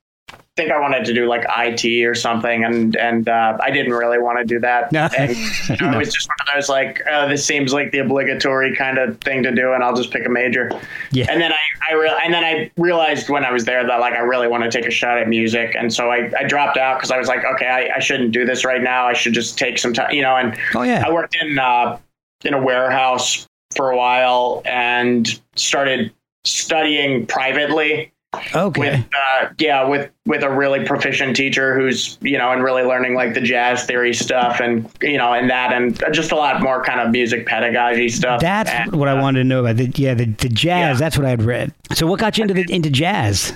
think 0.56 0.70
I 0.70 0.78
wanted 0.78 1.04
to 1.06 1.12
do 1.14 1.26
like 1.26 1.44
IT 1.58 2.04
or 2.06 2.14
something, 2.14 2.64
and 2.64 2.94
and 2.96 3.28
uh, 3.28 3.58
I 3.60 3.70
didn't 3.70 3.92
really 3.92 4.18
want 4.18 4.38
to 4.38 4.44
do 4.44 4.60
that. 4.60 4.92
No. 4.92 5.08
And, 5.18 5.36
you 5.36 5.76
know, 5.80 5.92
It 5.94 5.98
was 5.98 6.14
just 6.14 6.28
one 6.28 6.36
of 6.48 6.54
those 6.54 6.68
like, 6.68 7.02
uh, 7.10 7.26
this 7.26 7.44
seems 7.44 7.72
like 7.72 7.90
the 7.90 7.98
obligatory 7.98 8.74
kind 8.74 8.98
of 8.98 9.18
thing 9.20 9.42
to 9.42 9.52
do, 9.52 9.72
and 9.72 9.82
I'll 9.82 9.96
just 9.96 10.10
pick 10.12 10.26
a 10.26 10.28
major. 10.28 10.70
Yeah. 11.10 11.26
And 11.28 11.40
then 11.40 11.52
I, 11.52 11.90
I 11.90 11.94
re- 11.94 12.20
and 12.24 12.32
then 12.32 12.44
I 12.44 12.70
realized 12.76 13.28
when 13.28 13.44
I 13.44 13.50
was 13.50 13.64
there 13.64 13.84
that 13.84 14.00
like 14.00 14.14
I 14.14 14.20
really 14.20 14.46
want 14.46 14.62
to 14.62 14.70
take 14.70 14.86
a 14.86 14.92
shot 14.92 15.18
at 15.18 15.28
music, 15.28 15.74
and 15.76 15.92
so 15.92 16.10
I, 16.10 16.30
I 16.38 16.44
dropped 16.44 16.76
out 16.76 16.98
because 16.98 17.10
I 17.10 17.18
was 17.18 17.26
like, 17.26 17.44
okay, 17.44 17.66
I, 17.66 17.96
I 17.96 17.98
shouldn't 17.98 18.32
do 18.32 18.44
this 18.44 18.64
right 18.64 18.82
now. 18.82 19.06
I 19.06 19.12
should 19.12 19.32
just 19.34 19.58
take 19.58 19.78
some 19.78 19.92
time, 19.92 20.12
you 20.12 20.22
know. 20.22 20.36
And 20.36 20.56
Oh 20.74 20.82
yeah. 20.82 21.02
I 21.04 21.12
worked 21.12 21.36
in 21.40 21.58
uh, 21.58 21.98
in 22.44 22.54
a 22.54 22.62
warehouse 22.62 23.48
for 23.74 23.90
a 23.90 23.96
while 23.96 24.62
and 24.64 25.40
started 25.56 26.12
studying 26.44 27.26
privately 27.26 28.12
Okay. 28.54 28.80
with 28.80 29.04
uh, 29.42 29.48
yeah 29.58 29.84
with 29.86 30.10
with 30.26 30.42
a 30.42 30.50
really 30.50 30.84
proficient 30.84 31.36
teacher 31.36 31.78
who's 31.78 32.18
you 32.20 32.38
know 32.38 32.50
and 32.52 32.62
really 32.62 32.82
learning 32.82 33.14
like 33.14 33.34
the 33.34 33.40
jazz 33.40 33.84
theory 33.84 34.14
stuff 34.14 34.60
and 34.60 34.88
you 35.02 35.18
know 35.18 35.32
and 35.32 35.50
that 35.50 35.72
and 35.72 36.02
just 36.12 36.32
a 36.32 36.36
lot 36.36 36.62
more 36.62 36.82
kind 36.84 37.00
of 37.00 37.10
music 37.10 37.46
pedagogy 37.46 38.08
stuff. 38.08 38.40
That's 38.40 38.70
And, 38.70 38.92
what 38.96 39.08
I 39.08 39.12
uh, 39.18 39.22
wanted 39.22 39.40
to 39.40 39.44
know 39.44 39.60
about. 39.60 39.76
The, 39.76 39.90
yeah, 39.94 40.14
the, 40.14 40.26
the 40.26 40.48
jazz. 40.48 40.94
Yeah. 40.96 41.04
That's 41.04 41.16
what 41.18 41.26
I 41.26 41.30
had 41.30 41.42
read. 41.42 41.72
So 41.92 42.06
what 42.06 42.20
got 42.20 42.38
you 42.38 42.42
into 42.42 42.54
the, 42.54 42.64
into 42.72 42.90
jazz? 42.90 43.52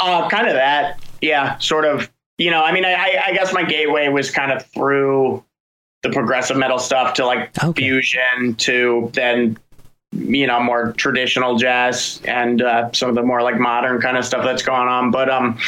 Uh, 0.00 0.28
kind 0.28 0.46
of 0.46 0.54
that. 0.54 1.00
Yeah, 1.20 1.58
sort 1.58 1.84
of. 1.84 2.10
You 2.38 2.50
know, 2.50 2.62
I 2.62 2.70
mean, 2.70 2.84
I, 2.84 2.92
I, 2.92 3.22
I 3.28 3.32
guess 3.32 3.54
my 3.54 3.62
gateway 3.62 4.08
was 4.08 4.30
kind 4.30 4.52
of 4.52 4.64
through 4.66 5.42
the 6.02 6.10
progressive 6.10 6.56
metal 6.58 6.78
stuff 6.78 7.14
to 7.14 7.24
like 7.24 7.50
Okay. 7.64 7.82
fusion 7.84 8.54
to 8.56 9.10
then, 9.14 9.56
you 10.12 10.46
know, 10.46 10.60
more 10.62 10.92
traditional 10.92 11.56
jazz 11.56 12.20
and 12.24 12.62
uh, 12.62 12.90
some 12.92 13.08
of 13.08 13.14
the 13.16 13.22
more 13.22 13.42
like 13.42 13.58
modern 13.58 14.00
kind 14.00 14.16
of 14.16 14.24
stuff 14.24 14.44
that's 14.44 14.62
going 14.62 14.88
on. 14.88 15.10
But 15.10 15.28
um, 15.28 15.58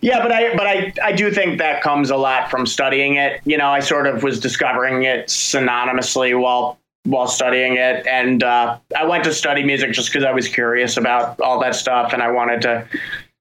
yeah, 0.00 0.22
but 0.22 0.32
I 0.32 0.54
but 0.56 0.66
I 0.66 0.92
I 1.02 1.12
do 1.12 1.30
think 1.30 1.58
that 1.58 1.82
comes 1.82 2.10
a 2.10 2.16
lot 2.16 2.50
from 2.50 2.66
studying 2.66 3.16
it. 3.16 3.40
You 3.44 3.58
know, 3.58 3.68
I 3.68 3.80
sort 3.80 4.06
of 4.06 4.22
was 4.22 4.38
discovering 4.40 5.02
it 5.02 5.26
synonymously 5.28 6.40
while 6.40 6.78
while 7.04 7.26
studying 7.26 7.76
it 7.76 8.06
and 8.06 8.42
uh, 8.42 8.78
i 8.94 9.02
went 9.06 9.24
to 9.24 9.32
study 9.32 9.62
music 9.64 9.90
just 9.92 10.12
because 10.12 10.22
i 10.22 10.30
was 10.30 10.46
curious 10.46 10.98
about 10.98 11.40
all 11.40 11.58
that 11.58 11.74
stuff 11.74 12.12
and 12.12 12.22
i 12.22 12.30
wanted 12.30 12.60
to 12.60 12.86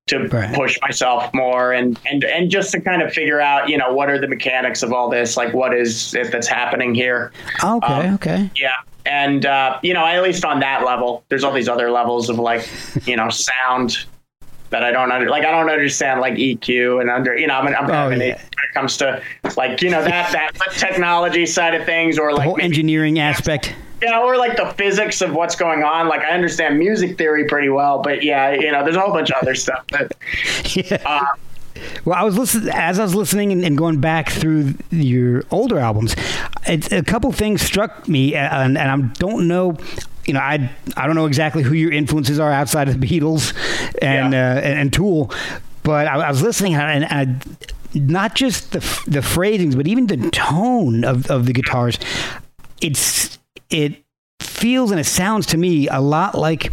to 0.07 0.27
Right. 0.29 0.55
push 0.55 0.79
myself 0.81 1.31
more 1.33 1.73
and 1.73 1.99
and 2.09 2.23
and 2.23 2.49
just 2.49 2.71
to 2.71 2.79
kind 2.79 3.01
of 3.01 3.11
figure 3.11 3.41
out 3.41 3.67
you 3.67 3.77
know 3.77 3.93
what 3.93 4.09
are 4.09 4.17
the 4.17 4.29
mechanics 4.29 4.81
of 4.81 4.93
all 4.93 5.09
this 5.09 5.35
like 5.35 5.53
what 5.53 5.75
is 5.75 6.15
it 6.15 6.31
that's 6.31 6.47
happening 6.47 6.95
here 6.95 7.33
Okay. 7.61 7.85
Um, 8.07 8.13
okay. 8.15 8.49
yeah 8.55 8.71
and 9.09 9.45
uh, 9.45 9.79
you 9.83 9.93
know 9.93 10.05
at 10.05 10.21
least 10.23 10.45
on 10.45 10.59
that 10.59 10.85
level 10.85 11.23
there's 11.29 11.43
all 11.43 11.51
these 11.53 11.67
other 11.69 11.89
levels 11.91 12.29
of 12.29 12.37
like 12.39 12.67
you 13.05 13.15
know 13.15 13.29
sound 13.29 13.97
that 14.69 14.83
i 14.83 14.91
don't 14.91 15.11
under 15.11 15.29
like 15.29 15.43
i 15.45 15.51
don't 15.51 15.69
understand 15.69 16.21
like 16.21 16.35
eq 16.35 17.01
and 17.01 17.09
under 17.09 17.35
you 17.35 17.47
know 17.47 17.55
i'm, 17.55 17.67
I'm 17.75 17.89
Oh, 17.89 18.09
an 18.11 18.19
yeah. 18.19 18.25
when 18.27 18.35
it 18.35 18.73
comes 18.73 18.97
to 18.97 19.21
like 19.57 19.81
you 19.81 19.89
know 19.89 20.03
that 20.03 20.31
that 20.31 20.51
technology 20.77 21.45
side 21.47 21.73
of 21.75 21.85
things 21.85 22.19
or 22.19 22.31
The 22.31 22.37
like 22.37 22.47
whole 22.47 22.61
engineering 22.61 23.17
aspect. 23.19 23.73
yeah, 24.03 24.19
or 24.19 24.37
like 24.37 24.55
the 24.57 24.67
physics 24.77 25.21
of 25.21 25.33
what's 25.33 25.55
going 25.55 25.83
on. 25.83 26.07
Like 26.07 26.21
I 26.21 26.29
understand 26.31 26.77
music 26.79 27.17
theory 27.17 27.45
pretty 27.45 27.69
well, 27.69 28.01
but 28.01 28.23
yeah, 28.23 28.51
you 28.51 28.71
know, 28.71 28.83
there's 28.83 28.95
a 28.95 29.01
whole 29.01 29.11
bunch 29.11 29.29
of 29.31 29.41
other 29.41 29.55
stuff 29.55 29.85
that 29.87 30.11
Yeah. 30.75 31.01
uh, 31.05 31.25
Well, 32.05 32.15
I 32.17 32.23
was 32.23 32.37
listening 32.37 32.69
as 32.73 32.99
I 32.99 33.03
was 33.03 33.15
listening 33.15 33.51
and, 33.51 33.63
and 33.63 33.77
going 33.77 33.99
back 34.01 34.29
through 34.29 34.73
your 34.91 35.43
older 35.51 35.79
albums. 35.79 36.15
It's, 36.67 36.91
a 36.91 37.03
couple 37.03 37.31
things 37.31 37.61
struck 37.61 38.07
me, 38.07 38.35
and, 38.35 38.77
and 38.77 38.91
I 38.91 39.07
don't 39.19 39.47
know. 39.47 39.77
You 40.25 40.33
know, 40.33 40.39
I 40.41 40.69
I 40.95 41.07
don't 41.07 41.15
know 41.15 41.25
exactly 41.25 41.63
who 41.63 41.73
your 41.73 41.91
influences 41.91 42.39
are 42.39 42.51
outside 42.51 42.87
of 42.89 42.99
the 42.99 43.07
Beatles 43.07 43.53
and 44.01 44.33
Yeah. 44.33 44.55
uh, 44.55 44.59
and, 44.59 44.79
and 44.79 44.93
Tool, 44.93 45.31
but 45.83 46.07
I, 46.07 46.19
I 46.19 46.29
was 46.29 46.41
listening 46.43 46.75
and, 46.75 47.03
and 47.05 47.41
I, 47.43 47.59
not 47.95 48.35
just 48.35 48.71
the 48.73 48.79
the 49.07 49.21
phrasings, 49.21 49.75
but 49.75 49.87
even 49.87 50.05
the 50.07 50.29
tone 50.29 51.03
of, 51.03 51.25
of 51.31 51.45
the 51.47 51.53
guitars. 51.53 51.97
It's 52.81 53.39
it 53.69 54.03
feels 54.41 54.91
and 54.91 54.99
it 54.99 55.05
sounds 55.05 55.47
to 55.47 55.57
me 55.57 55.87
a 55.87 55.99
lot 55.99 56.35
like 56.35 56.71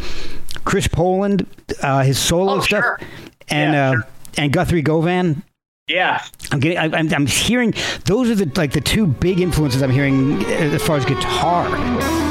Chris 0.65 0.87
Poland, 0.89 1.47
uh, 1.83 2.03
his 2.03 2.19
solo 2.19 2.55
Oh, 2.57 2.61
stuff, 2.61 2.83
sure. 2.83 3.01
and 3.49 3.73
Yeah, 3.73 3.89
uh, 3.91 3.93
sure. 3.95 4.07
And 4.37 4.53
Guthrie 4.53 4.83
Govan. 4.83 5.43
yeah, 5.89 6.25
I'm 6.51 6.61
getting. 6.61 6.79
I, 6.79 6.85
I'm, 6.99 7.13
I'm 7.13 7.27
hearing 7.27 7.75
those 8.05 8.31
are 8.31 8.35
the 8.35 8.51
like 8.59 8.73
the 8.73 8.81
two 8.81 9.07
big 9.07 9.41
influences 9.41 9.83
I'm 9.83 9.91
hearing 9.91 10.45
uh, 10.45 10.49
as 10.49 10.83
far 10.83 10.97
as 10.97 11.05
guitar. 11.05 12.26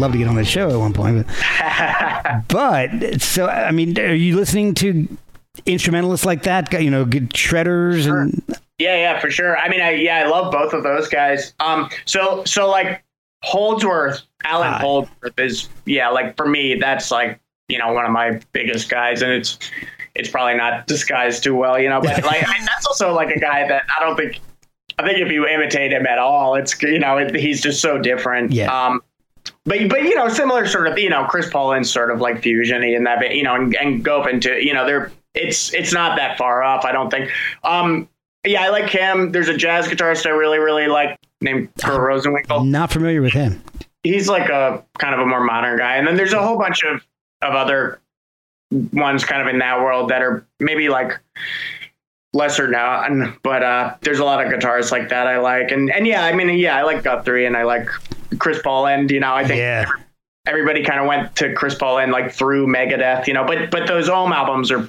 Love 0.00 0.12
to 0.12 0.18
get 0.18 0.28
on 0.28 0.36
the 0.36 0.44
show 0.44 0.70
at 0.70 0.78
one 0.78 0.92
point. 0.92 1.26
But, 1.26 2.48
but 2.48 3.22
so 3.22 3.46
I 3.48 3.70
mean, 3.70 3.98
are 3.98 4.14
you 4.14 4.36
listening 4.36 4.74
to 4.76 5.08
instrumentalists 5.66 6.26
like 6.26 6.42
that? 6.44 6.72
You 6.72 6.90
know, 6.90 7.04
good 7.04 7.30
shredders 7.30 8.10
and 8.10 8.42
yeah, 8.80 8.96
yeah, 8.96 9.20
for 9.20 9.30
sure. 9.30 9.58
I 9.58 9.68
mean, 9.68 9.82
I 9.82 9.90
yeah, 9.90 10.24
I 10.24 10.26
love 10.26 10.50
both 10.50 10.72
of 10.72 10.82
those 10.82 11.06
guys. 11.06 11.52
Um, 11.60 11.90
so 12.06 12.42
so 12.44 12.68
like 12.68 13.04
Holdsworth, 13.42 14.22
Alan 14.44 14.68
Ah. 14.68 14.78
Holdsworth 14.78 15.38
is 15.38 15.68
yeah, 15.84 16.08
like 16.08 16.36
for 16.36 16.48
me, 16.48 16.76
that's 16.76 17.10
like 17.10 17.38
you 17.68 17.78
know 17.78 17.92
one 17.92 18.06
of 18.06 18.10
my 18.10 18.40
biggest 18.52 18.88
guys, 18.88 19.20
and 19.20 19.32
it's 19.32 19.58
it's 20.14 20.30
probably 20.30 20.54
not 20.54 20.86
disguised 20.86 21.44
too 21.44 21.54
well, 21.54 21.78
you 21.78 21.90
know. 21.90 22.00
But 22.00 22.24
like 22.24 22.46
I, 22.48 22.52
mean, 22.54 22.64
that's 22.64 22.86
also 22.86 23.12
like 23.12 23.34
a 23.34 23.38
guy 23.38 23.68
that 23.68 23.84
I 23.96 24.02
don't 24.02 24.16
think. 24.16 24.40
I 24.98 25.06
think 25.06 25.18
if 25.18 25.32
you 25.32 25.46
imitate 25.46 25.92
him 25.92 26.06
at 26.06 26.18
all, 26.18 26.54
it's 26.54 26.80
you 26.82 26.98
know 26.98 27.18
it, 27.18 27.34
he's 27.34 27.60
just 27.60 27.82
so 27.82 27.98
different. 27.98 28.52
Yeah. 28.52 28.72
Um, 28.72 29.02
but 29.64 29.88
but 29.88 30.02
you 30.02 30.14
know 30.14 30.28
similar 30.28 30.66
sort 30.66 30.86
of 30.86 30.98
you 30.98 31.10
know 31.10 31.24
Chris 31.24 31.48
Poland 31.50 31.86
sort 31.86 32.10
of 32.10 32.20
like 32.20 32.36
fusiony 32.42 32.96
in 32.96 33.04
that 33.04 33.34
you 33.34 33.42
know 33.42 33.54
and, 33.54 33.74
and 33.76 34.04
Govan 34.04 34.40
to 34.40 34.64
you 34.64 34.72
know 34.72 34.86
they're 34.86 35.12
it's 35.34 35.72
it's 35.74 35.92
not 35.92 36.16
that 36.16 36.38
far 36.38 36.62
off 36.62 36.84
I 36.84 36.92
don't 36.92 37.10
think. 37.10 37.30
Um, 37.62 38.08
yeah, 38.46 38.62
I 38.62 38.70
like 38.70 38.88
him. 38.88 39.32
There's 39.32 39.48
a 39.48 39.56
jazz 39.56 39.86
guitarist 39.86 40.26
I 40.26 40.30
really 40.30 40.58
really 40.58 40.86
like 40.88 41.18
named 41.40 41.68
Kurt 41.82 42.00
Rosenwinkel. 42.00 42.66
Not 42.66 42.90
familiar 42.90 43.22
with 43.22 43.32
him. 43.32 43.62
He's 44.02 44.28
like 44.28 44.48
a 44.48 44.82
kind 44.98 45.14
of 45.14 45.20
a 45.20 45.26
more 45.26 45.44
modern 45.44 45.78
guy, 45.78 45.96
and 45.96 46.06
then 46.06 46.16
there's 46.16 46.32
a 46.32 46.42
whole 46.42 46.58
bunch 46.58 46.82
of 46.84 47.04
of 47.42 47.54
other 47.54 48.00
ones 48.70 49.24
kind 49.24 49.42
of 49.42 49.48
in 49.48 49.58
that 49.58 49.80
world 49.80 50.10
that 50.10 50.22
are 50.22 50.46
maybe 50.58 50.88
like 50.88 51.18
lesser 52.32 52.68
known, 52.68 53.36
but 53.42 53.62
uh, 53.62 53.94
there's 54.02 54.20
a 54.20 54.24
lot 54.24 54.44
of 54.44 54.52
guitarists 54.52 54.92
like 54.92 55.08
that 55.10 55.26
I 55.26 55.38
like, 55.38 55.70
and 55.70 55.90
and 55.90 56.06
yeah, 56.06 56.24
I 56.24 56.32
mean 56.32 56.48
yeah, 56.58 56.76
I 56.76 56.82
like 56.82 57.02
Guthrie 57.02 57.46
and 57.46 57.56
I 57.56 57.64
like 57.64 57.88
Chris 58.38 58.60
Poland. 58.62 59.10
You 59.10 59.20
know, 59.20 59.34
I 59.34 59.44
think 59.44 59.58
Yeah. 59.58 59.86
everybody 60.46 60.82
kind 60.84 61.00
of 61.00 61.06
went 61.06 61.36
to 61.36 61.52
Chris 61.54 61.74
Poland 61.74 62.12
like 62.12 62.32
through 62.32 62.66
Megadeth. 62.66 63.26
You 63.26 63.34
know, 63.34 63.44
but 63.44 63.70
but 63.70 63.86
those 63.86 64.08
Ohm 64.08 64.32
albums 64.32 64.70
are 64.70 64.88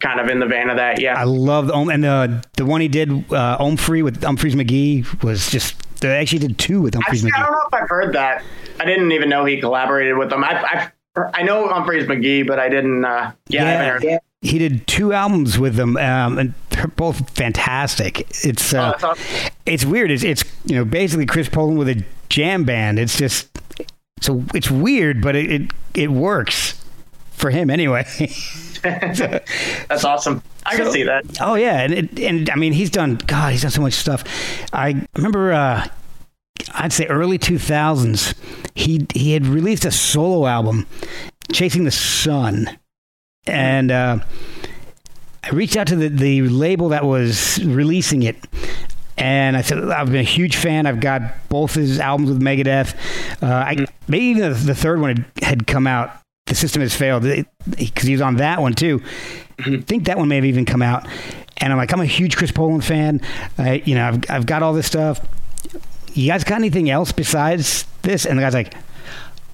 kind 0.00 0.20
of 0.20 0.28
in 0.28 0.38
the 0.40 0.46
vein 0.46 0.70
of 0.70 0.76
that. 0.76 1.00
Yeah, 1.00 1.18
I 1.18 1.24
love 1.24 1.66
the 1.68 1.74
Om- 1.74 1.90
and 1.90 2.04
the 2.04 2.44
the 2.56 2.64
one 2.66 2.80
he 2.80 2.88
did 2.88 3.10
uh, 3.10 3.58
OHMphrey 3.58 4.02
with 4.02 4.20
Umphrey's 4.22 4.54
McGee 4.54 5.22
was 5.22 5.50
just. 5.50 5.74
They 6.00 6.14
actually 6.14 6.40
did 6.40 6.58
two 6.58 6.82
with 6.82 6.92
Umphrey's 6.92 7.24
McGee. 7.24 7.30
I 7.36 7.42
don't 7.42 7.52
know 7.52 7.62
if 7.68 7.74
I've 7.74 7.88
heard 7.88 8.12
that. 8.14 8.44
I 8.78 8.84
didn't 8.84 9.12
even 9.12 9.30
know 9.30 9.46
he 9.46 9.58
collaborated 9.58 10.18
with 10.18 10.28
them. 10.28 10.44
I've, 10.44 10.62
I've 10.62 11.32
I 11.32 11.42
know 11.42 11.68
Umphrey's 11.68 12.06
McGee, 12.06 12.46
but 12.46 12.58
I 12.58 12.68
didn't. 12.68 13.02
Uh, 13.02 13.32
yeah, 13.48 13.64
I 13.64 13.68
haven't 13.70 14.02
heard. 14.10 14.20
He 14.42 14.58
did 14.58 14.86
two 14.86 15.14
albums 15.14 15.58
with 15.58 15.74
them, 15.76 15.96
um, 15.96 16.36
and 16.38 16.52
they're 16.68 16.86
both 16.88 17.30
fantastic. 17.30 18.28
It's 18.44 18.74
Oh, 18.74 18.78
uh, 18.78 18.90
that's 18.90 19.04
awesome. 19.04 19.24
it's 19.64 19.86
weird. 19.86 20.10
It's 20.10 20.22
it's 20.22 20.44
you 20.66 20.76
know 20.76 20.84
basically 20.84 21.24
Chris 21.24 21.48
Poland 21.48 21.78
with 21.78 21.88
a 21.88 22.04
jam 22.28 22.64
band. 22.64 22.98
It's 22.98 23.16
just 23.16 23.48
so 24.20 24.44
it's 24.54 24.70
weird, 24.70 25.20
but 25.20 25.36
it 25.36 25.50
it, 25.50 25.70
it 25.94 26.10
works 26.10 26.82
for 27.32 27.50
him 27.50 27.70
anyway. 27.70 28.04
That's 28.82 30.04
awesome. 30.04 30.42
I 30.64 30.76
can 30.76 30.90
see 30.90 31.04
that. 31.04 31.24
Oh 31.40 31.54
yeah, 31.54 31.80
and 31.80 31.92
it, 31.92 32.20
and 32.20 32.50
I 32.50 32.56
mean 32.56 32.72
he's 32.72 32.90
done. 32.90 33.16
God, 33.26 33.52
he's 33.52 33.62
done 33.62 33.70
so 33.70 33.82
much 33.82 33.94
stuff. 33.94 34.24
I 34.72 35.06
remember. 35.14 35.52
Uh, 35.52 35.86
I'd 36.72 36.92
say 36.92 37.06
early 37.06 37.38
two 37.38 37.58
thousands. 37.58 38.34
He 38.74 39.06
he 39.14 39.32
had 39.32 39.46
released 39.46 39.84
a 39.84 39.90
solo 39.90 40.46
album, 40.46 40.86
Chasing 41.52 41.84
the 41.84 41.90
Sun, 41.90 42.76
and 43.46 43.90
uh, 43.90 44.18
I 45.44 45.50
reached 45.50 45.76
out 45.76 45.86
to 45.88 45.96
the 45.96 46.08
the 46.08 46.42
label 46.42 46.88
that 46.90 47.04
was 47.04 47.62
releasing 47.64 48.22
it. 48.22 48.36
And 49.18 49.56
I 49.56 49.62
said, 49.62 49.78
I've 49.78 50.06
been 50.06 50.20
a 50.20 50.22
huge 50.22 50.56
fan. 50.56 50.86
I've 50.86 51.00
got 51.00 51.22
both 51.48 51.74
his 51.74 51.98
albums 51.98 52.30
with 52.30 52.42
Megadeth. 52.42 52.94
Uh, 53.42 53.46
I, 53.46 53.86
maybe 54.08 54.26
even 54.26 54.52
the, 54.52 54.58
the 54.58 54.74
third 54.74 55.00
one 55.00 55.16
had, 55.16 55.26
had 55.42 55.66
come 55.66 55.86
out. 55.86 56.10
The 56.46 56.54
system 56.54 56.82
has 56.82 56.94
failed 56.94 57.24
because 57.76 58.04
he 58.06 58.12
was 58.12 58.20
on 58.20 58.36
that 58.36 58.60
one 58.60 58.74
too. 58.74 59.02
I 59.58 59.78
think 59.80 60.04
that 60.04 60.18
one 60.18 60.28
may 60.28 60.36
have 60.36 60.44
even 60.44 60.64
come 60.64 60.82
out. 60.82 61.08
And 61.56 61.72
I'm 61.72 61.78
like, 61.78 61.92
I'm 61.92 62.00
a 62.00 62.06
huge 62.06 62.36
Chris 62.36 62.52
Poland 62.52 62.84
fan. 62.84 63.20
You 63.58 63.94
know, 63.94 64.06
I've, 64.06 64.30
I've 64.30 64.46
got 64.46 64.62
all 64.62 64.72
this 64.72 64.86
stuff. 64.86 65.20
You 66.12 66.30
guys 66.30 66.44
got 66.44 66.56
anything 66.56 66.88
else 66.88 67.10
besides 67.10 67.84
this? 68.02 68.26
And 68.26 68.38
the 68.38 68.42
guy's 68.42 68.54
like, 68.54 68.74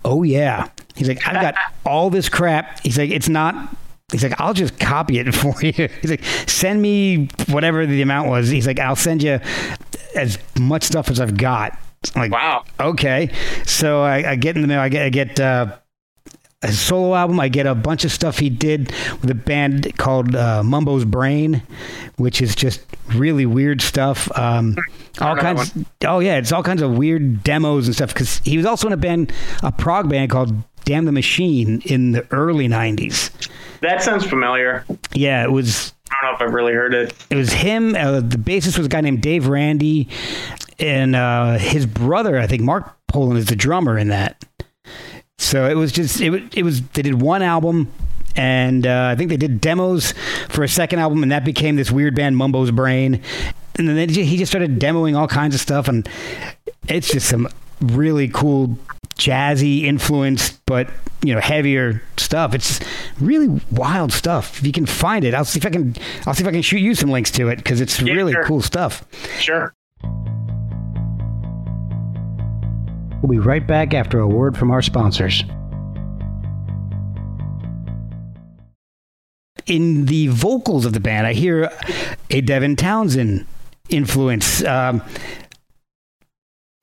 Oh 0.05 0.23
yeah. 0.23 0.69
He's 0.95 1.09
like, 1.09 1.27
I've 1.27 1.41
got 1.41 1.55
all 1.87 2.11
this 2.11 2.29
crap. 2.29 2.81
He's 2.81 2.99
like, 2.99 3.11
it's 3.11 3.29
not. 3.29 3.75
He's 4.13 4.23
like, 4.23 4.39
I'll 4.41 4.55
just 4.55 4.79
copy 4.79 5.19
it 5.19 5.35
for 5.35 5.55
you. 5.63 5.89
He's 6.01 6.11
like, 6.11 6.23
send 6.47 6.81
me 6.81 7.29
whatever 7.49 7.87
the 7.87 8.03
amount 8.03 8.29
was. 8.29 8.49
He's 8.49 8.67
like, 8.67 8.79
I'll 8.79 8.95
send 8.97 9.23
you 9.23 9.41
as 10.15 10.39
much 10.61 10.85
stuff 10.85 11.11
as 11.11 11.19
I've 11.19 11.37
got. 11.37 11.77
I'm 12.15 12.23
like, 12.23 12.33
Wow. 12.33 12.65
okay. 12.79 13.31
So 13.65 14.03
I, 14.03 14.33
I 14.33 14.37
get 14.37 14.57
in 14.57 14.63
the 14.63 14.69
mail. 14.69 14.81
I 14.81 14.89
get 14.89 15.03
I 15.07 15.09
get 15.09 15.41
uh, 15.41 15.77
a 16.63 16.73
solo 16.73 17.15
album. 17.15 17.41
I 17.41 17.49
get 17.49 17.67
a 17.67 17.75
bunch 17.75 18.05
of 18.05 18.13
stuff 18.13 18.39
he 18.39 18.51
did 18.51 18.93
with 19.21 19.31
a 19.31 19.35
band 19.35 19.97
called 19.99 20.35
uh, 20.37 20.63
Mumbo's 20.63 21.05
Brain, 21.05 21.63
which 22.17 22.43
is 22.43 22.55
just 22.55 22.81
really 23.15 23.47
weird 23.47 23.81
stuff. 23.81 24.31
Um, 24.39 24.77
all 25.21 25.37
kinds. 25.37 25.73
Oh 26.05 26.19
yeah, 26.19 26.37
it's 26.39 26.53
all 26.53 26.63
kinds 26.63 26.83
of 26.83 26.97
weird 26.99 27.43
demos 27.45 27.87
and 27.87 27.95
stuff. 27.95 28.13
Because 28.13 28.39
he 28.45 28.57
was 28.57 28.67
also 28.67 28.89
in 28.89 28.93
a 28.93 28.97
band, 28.97 29.33
a 29.63 29.73
prog 29.73 30.09
band 30.09 30.31
called 30.31 30.55
Damn 30.85 31.05
the 31.05 31.13
Machine 31.13 31.83
in 31.85 32.13
the 32.13 32.27
early 32.33 32.69
'90s. 32.69 33.31
That 33.81 34.03
sounds 34.03 34.25
familiar. 34.25 34.85
Yeah, 35.13 35.45
it 35.45 35.51
was 35.51 35.93
I 36.11 36.15
don't 36.23 36.33
know 36.33 36.37
if 36.37 36.43
I've 36.43 36.55
really 36.55 36.73
heard 36.73 36.95
it. 36.95 37.15
it 37.31 37.37
was 37.37 37.53
him. 37.53 37.95
Uh, 37.95 38.21
the 38.21 38.37
bassist 38.37 38.77
was 38.77 38.87
a 38.87 38.89
guy 38.89 39.01
named 39.01 39.23
Dave 39.23 39.49
Randi, 39.49 40.09
and 40.79 41.17
uh, 41.17 41.59
his 41.59 41.87
brother, 41.87 42.39
I 42.39 42.47
think 42.47 42.63
Mark 42.63 42.95
Poland, 43.09 43.39
is 43.39 43.47
the 43.47 43.57
drummer 43.57 43.99
in 43.99 44.09
that. 44.09 44.45
So 45.39 45.69
it 45.69 45.75
was 45.75 45.91
just 45.93 46.21
it. 46.21 46.57
It 46.57 46.63
was 46.63 46.83
they 46.89 47.03
did 47.03 47.21
one 47.21 47.43
album, 47.43 47.93
and 48.37 48.87
uh, 48.87 49.09
I 49.13 49.17
think 49.17 49.31
they 49.31 49.37
did 49.37 49.61
demos 49.61 50.15
for 50.49 50.63
a 50.63 50.69
second 50.69 50.99
album, 51.01 51.23
and 51.23 51.33
that 51.33 51.45
became 51.45 51.77
this 51.77 51.91
weird 51.91 52.15
band 52.15 52.37
Mumbo's 52.37 52.71
Brain. 52.71 53.21
And 53.77 53.89
then 53.89 53.97
they, 53.97 54.07
he 54.07 54.37
just 54.37 54.53
started 54.53 54.79
demoing 54.79 55.17
all 55.17 55.27
kinds 55.27 55.55
of 55.55 55.61
stuff, 55.61 55.89
and 55.89 56.09
it's 56.89 57.09
just 57.11 57.29
some 57.29 57.49
really 57.81 58.29
cool 58.29 58.79
jazzy 59.17 59.83
influenced, 59.83 60.61
but 60.67 60.89
you 61.23 61.35
know 61.35 61.41
heavier 61.41 62.03
stuff. 62.17 62.55
It's 62.55 62.81
really 63.21 63.61
wild 63.71 64.13
stuff. 64.13 64.59
If 64.59 64.67
you 64.67 64.73
can 64.73 64.87
find 64.87 65.25
it, 65.25 65.35
I'll 65.35 65.45
see 65.45 65.59
if 65.59 65.67
I 65.67 65.71
can. 65.71 65.95
I'll 66.27 66.35
see 66.35 66.43
if 66.43 66.49
I 66.49 66.53
can 66.53 66.63
shoot 66.63 66.79
you 66.79 66.95
some 66.95 67.11
links 67.11 67.31
to 67.33 67.49
it 67.49 67.57
because 67.57 67.81
it's 67.81 68.01
Yeah, 68.01 68.15
really 68.15 68.33
sure. 68.33 68.45
cool 68.45 68.63
stuff. 68.63 69.05
Sure. 69.39 69.75
We'll 73.23 73.31
be 73.31 73.39
right 73.39 73.65
back 73.65 73.95
after 73.95 74.19
a 74.19 74.27
word 74.27 74.57
from 74.57 74.71
our 74.73 74.83
sponsors. 74.83 75.45
In 79.67 80.07
the 80.07 80.27
vocals 80.29 80.85
of 80.85 80.93
the 80.93 80.99
band, 81.01 81.27
I 81.27 81.35
hear 81.35 81.71
a 82.31 82.41
Devin 82.41 82.75
Townsend 82.77 83.47
influence. 83.89 84.65
Um, 84.65 85.03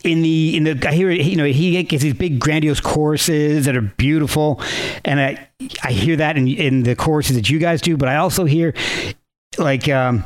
in 0.04 0.22
the 0.22 0.56
in 0.56 0.64
the 0.64 0.88
I 0.88 0.94
hear 0.94 1.12
you 1.12 1.36
know 1.36 1.46
he 1.46 1.82
gets 1.84 2.04
these 2.04 2.14
big 2.14 2.40
grandiose 2.40 2.80
choruses 2.80 3.66
that 3.66 3.76
are 3.76 3.82
beautiful, 3.82 4.62
and 5.04 5.20
I 5.20 5.48
I 5.84 5.92
hear 5.92 6.16
that 6.16 6.38
in 6.38 6.48
in 6.48 6.84
the 6.84 6.96
choruses 6.96 7.36
that 7.36 7.50
you 7.50 7.60
guys 7.60 7.82
do, 7.82 7.98
but 7.98 8.10
I 8.10 8.18
also 8.18 8.46
hear 8.46 8.74
like 9.58 9.90
um, 9.90 10.24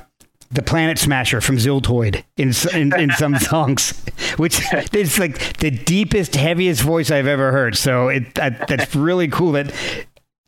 the 0.51 0.61
Planet 0.61 0.99
Smasher 0.99 1.41
from 1.41 1.57
Ziltoid 1.57 2.23
in 2.37 2.53
in, 2.79 2.99
in 2.99 3.11
some 3.11 3.35
songs, 3.39 3.99
which 4.37 4.61
is 4.93 5.17
like 5.17 5.57
the 5.57 5.71
deepest, 5.71 6.35
heaviest 6.35 6.81
voice 6.81 7.09
I've 7.09 7.27
ever 7.27 7.51
heard. 7.51 7.75
So 7.75 8.09
it 8.09 8.35
that, 8.35 8.67
that's 8.67 8.95
really 8.95 9.27
cool 9.27 9.53
that 9.53 9.73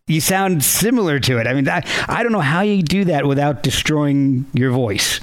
you 0.08 0.22
sound 0.22 0.64
similar 0.64 1.20
to 1.20 1.40
it. 1.40 1.48
I 1.48 1.54
mean, 1.54 1.68
I, 1.68 1.82
I 2.08 2.22
don't 2.22 2.32
know 2.32 2.40
how 2.40 2.62
you 2.62 2.84
do 2.84 3.06
that 3.06 3.26
without 3.26 3.64
destroying 3.64 4.46
your 4.54 4.72
voice. 4.72 5.20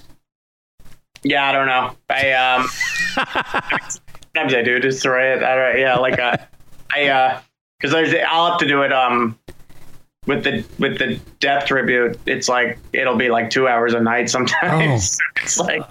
Yeah, 1.25 1.49
I 1.49 1.53
don't 1.53 1.67
know. 1.67 1.97
I 2.11 2.33
um 2.33 2.69
sometimes 4.35 4.55
I 4.55 4.63
do 4.63 4.79
destroy 4.79 5.35
it. 5.35 5.43
I 5.43 5.55
don't, 5.55 5.81
yeah, 5.81 5.97
like 5.97 6.19
uh, 6.19 6.37
I 6.95 7.09
uh 7.09 7.41
because 7.79 7.93
there's 7.93 8.15
I'll 8.29 8.51
have 8.51 8.61
to 8.61 8.69
do 8.69 8.83
it 8.83 8.93
um 8.93 9.39
with 10.27 10.45
the 10.45 10.65
with 10.79 10.99
the 10.99 11.21
death 11.41 11.67
tribute. 11.67 12.19
It's 12.27 12.49
like 12.49 12.79
it'll 12.93 13.17
be 13.17 13.29
like 13.29 13.51
two 13.51 13.69
hours 13.69 13.95
a 13.95 14.01
night 14.01 14.31
sometimes. 14.31 15.19
it's 15.37 15.59
like 15.59 15.83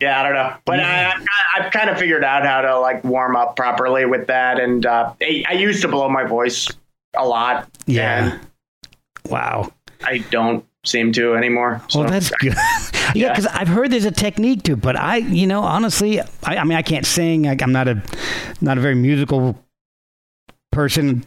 yeah, 0.00 0.20
I 0.20 0.22
don't 0.22 0.34
know, 0.34 0.56
but 0.64 0.80
I, 0.80 1.12
I've, 1.12 1.26
I've 1.56 1.72
kind 1.72 1.90
of 1.90 1.98
figured 1.98 2.24
out 2.24 2.44
how 2.44 2.60
to 2.60 2.78
like 2.80 3.02
warm 3.04 3.36
up 3.36 3.56
properly 3.56 4.04
with 4.06 4.26
that, 4.26 4.60
and 4.60 4.84
uh, 4.86 5.12
I, 5.20 5.44
I 5.48 5.52
used 5.52 5.82
to 5.82 5.88
blow 5.88 6.08
my 6.08 6.24
voice 6.24 6.68
a 7.16 7.26
lot. 7.26 7.68
Yeah. 7.86 8.38
Wow. 9.28 9.72
I 10.04 10.18
don't 10.30 10.64
seem 10.88 11.12
to 11.12 11.34
anymore. 11.34 11.82
So. 11.88 12.00
Well, 12.00 12.10
that's 12.10 12.30
good. 12.30 12.54
yeah, 13.14 13.30
because 13.30 13.46
I've 13.46 13.68
heard 13.68 13.90
there's 13.90 14.04
a 14.04 14.10
technique 14.10 14.62
to 14.64 14.72
it, 14.72 14.80
but 14.80 14.96
I, 14.96 15.16
you 15.16 15.46
know, 15.46 15.62
honestly, 15.62 16.20
I, 16.20 16.56
I 16.56 16.64
mean, 16.64 16.76
I 16.76 16.82
can't 16.82 17.06
sing. 17.06 17.46
I, 17.46 17.56
I'm 17.60 17.72
not 17.72 17.88
a, 17.88 18.02
not 18.60 18.78
a 18.78 18.80
very 18.80 18.94
musical 18.94 19.58
person. 20.72 21.24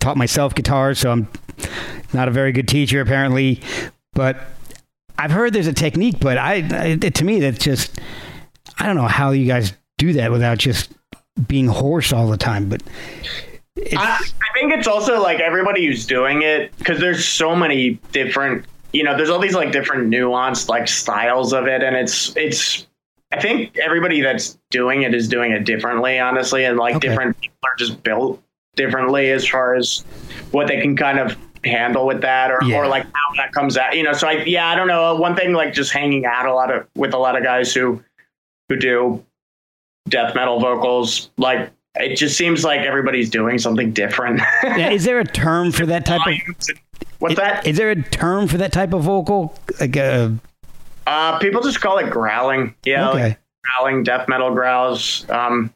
Taught 0.00 0.16
myself 0.16 0.54
guitar, 0.54 0.94
so 0.94 1.10
I'm 1.10 1.28
not 2.12 2.28
a 2.28 2.30
very 2.30 2.52
good 2.52 2.68
teacher 2.68 3.00
apparently. 3.00 3.60
But 4.12 4.38
I've 5.18 5.30
heard 5.30 5.52
there's 5.52 5.66
a 5.66 5.72
technique, 5.72 6.20
but 6.20 6.38
I, 6.38 6.94
I 6.94 6.96
to 6.96 7.24
me, 7.24 7.40
that's 7.40 7.58
just, 7.58 8.00
I 8.78 8.86
don't 8.86 8.96
know 8.96 9.08
how 9.08 9.32
you 9.32 9.46
guys 9.46 9.72
do 9.98 10.12
that 10.14 10.30
without 10.30 10.58
just 10.58 10.92
being 11.46 11.66
hoarse 11.66 12.12
all 12.12 12.28
the 12.28 12.36
time. 12.36 12.68
But 12.68 12.82
I, 13.96 14.18
I 14.18 14.54
think 14.54 14.72
it's 14.72 14.86
also 14.86 15.20
like 15.20 15.40
everybody 15.40 15.86
who's 15.86 16.06
doing 16.06 16.42
it 16.42 16.76
because 16.78 17.00
there's 17.00 17.26
so 17.26 17.54
many 17.54 18.00
different 18.12 18.64
you 18.92 19.02
know 19.04 19.16
there's 19.16 19.30
all 19.30 19.38
these 19.38 19.54
like 19.54 19.72
different 19.72 20.10
nuanced 20.10 20.68
like 20.68 20.88
styles 20.88 21.52
of 21.52 21.66
it 21.66 21.82
and 21.82 21.94
it's 21.96 22.34
it's 22.36 22.86
i 23.32 23.40
think 23.40 23.76
everybody 23.78 24.20
that's 24.20 24.58
doing 24.70 25.02
it 25.02 25.14
is 25.14 25.28
doing 25.28 25.52
it 25.52 25.64
differently 25.64 26.18
honestly 26.18 26.64
and 26.64 26.78
like 26.78 26.96
Okay. 26.96 27.08
different 27.08 27.38
people 27.40 27.56
are 27.64 27.76
just 27.76 28.02
built 28.02 28.42
differently 28.76 29.30
as 29.30 29.46
far 29.46 29.74
as 29.74 30.04
what 30.52 30.68
they 30.68 30.80
can 30.80 30.96
kind 30.96 31.18
of 31.18 31.36
handle 31.64 32.06
with 32.06 32.20
that 32.22 32.50
or, 32.50 32.60
Yeah. 32.64 32.76
or 32.76 32.86
like 32.86 33.02
how 33.04 33.34
that 33.36 33.52
comes 33.52 33.76
out 33.76 33.96
you 33.96 34.02
know 34.04 34.12
so 34.12 34.28
i 34.28 34.42
yeah 34.44 34.68
i 34.68 34.74
don't 34.74 34.88
know 34.88 35.14
uh, 35.14 35.18
one 35.18 35.34
thing 35.36 35.52
like 35.52 35.72
just 35.74 35.92
hanging 35.92 36.24
out 36.24 36.46
a 36.46 36.54
lot 36.54 36.72
of 36.74 36.86
with 36.96 37.12
a 37.14 37.18
lot 37.18 37.36
of 37.36 37.42
guys 37.42 37.74
who 37.74 38.02
who 38.68 38.76
do 38.76 39.24
death 40.08 40.34
metal 40.34 40.60
vocals 40.60 41.30
like 41.36 41.70
it 41.96 42.14
just 42.16 42.38
seems 42.38 42.62
like 42.64 42.80
everybody's 42.82 43.28
doing 43.28 43.58
something 43.58 43.90
different 43.92 44.40
Yeah, 44.62 44.90
is 44.90 45.04
there 45.04 45.18
a 45.18 45.24
term 45.24 45.72
for 45.72 45.84
that 45.86 46.06
type 46.06 46.20
of? 46.26 46.34
what's 47.18 47.36
that 47.36 47.66
Is 47.66 47.76
there 47.76 47.90
a 47.90 48.02
term 48.02 48.48
for 48.48 48.58
that 48.58 48.72
type 48.72 48.92
of 48.92 49.02
vocal? 49.02 49.54
Like 49.80 49.96
uh, 49.96 50.30
uh 51.06 51.38
people 51.38 51.62
just 51.62 51.80
call 51.80 51.98
it 51.98 52.10
growling 52.10 52.74
yeah 52.84 53.10
okay. 53.10 53.22
like 53.22 53.38
growling 53.64 54.02
death 54.02 54.28
metal 54.28 54.52
growls 54.52 55.28
um 55.30 55.72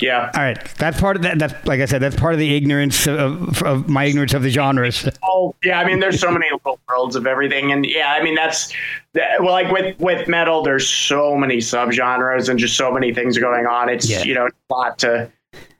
yeah 0.00 0.30
All 0.34 0.42
right, 0.42 0.62
that's 0.76 1.00
part 1.00 1.16
of 1.16 1.22
that. 1.22 1.38
That's 1.38 1.66
like 1.66 1.80
I 1.80 1.86
said, 1.86 2.02
that's 2.02 2.16
part 2.16 2.34
of 2.34 2.38
the 2.38 2.54
ignorance 2.54 3.06
of, 3.06 3.62
of 3.62 3.88
my 3.88 4.04
ignorance 4.04 4.34
of 4.34 4.42
the 4.42 4.50
genres. 4.50 5.08
Oh 5.22 5.54
yeah, 5.64 5.80
I 5.80 5.86
mean, 5.86 6.00
there's 6.00 6.20
so 6.20 6.30
many 6.30 6.46
little 6.52 6.78
worlds 6.86 7.16
of 7.16 7.26
everything, 7.26 7.72
and 7.72 7.86
yeah, 7.86 8.12
I 8.12 8.22
mean 8.22 8.34
that's 8.34 8.74
that- 9.14 9.40
well, 9.40 9.52
like 9.52 9.70
with 9.72 9.98
with 9.98 10.28
metal, 10.28 10.62
there's 10.62 10.86
so 10.86 11.34
many 11.34 11.58
subgenres 11.58 12.50
and 12.50 12.58
just 12.58 12.76
so 12.76 12.92
many 12.92 13.14
things 13.14 13.38
going 13.38 13.66
on. 13.66 13.88
It's 13.88 14.06
Yeah. 14.10 14.22
you 14.22 14.34
know 14.34 14.46
a 14.48 14.74
lot 14.74 14.98
to, 14.98 15.30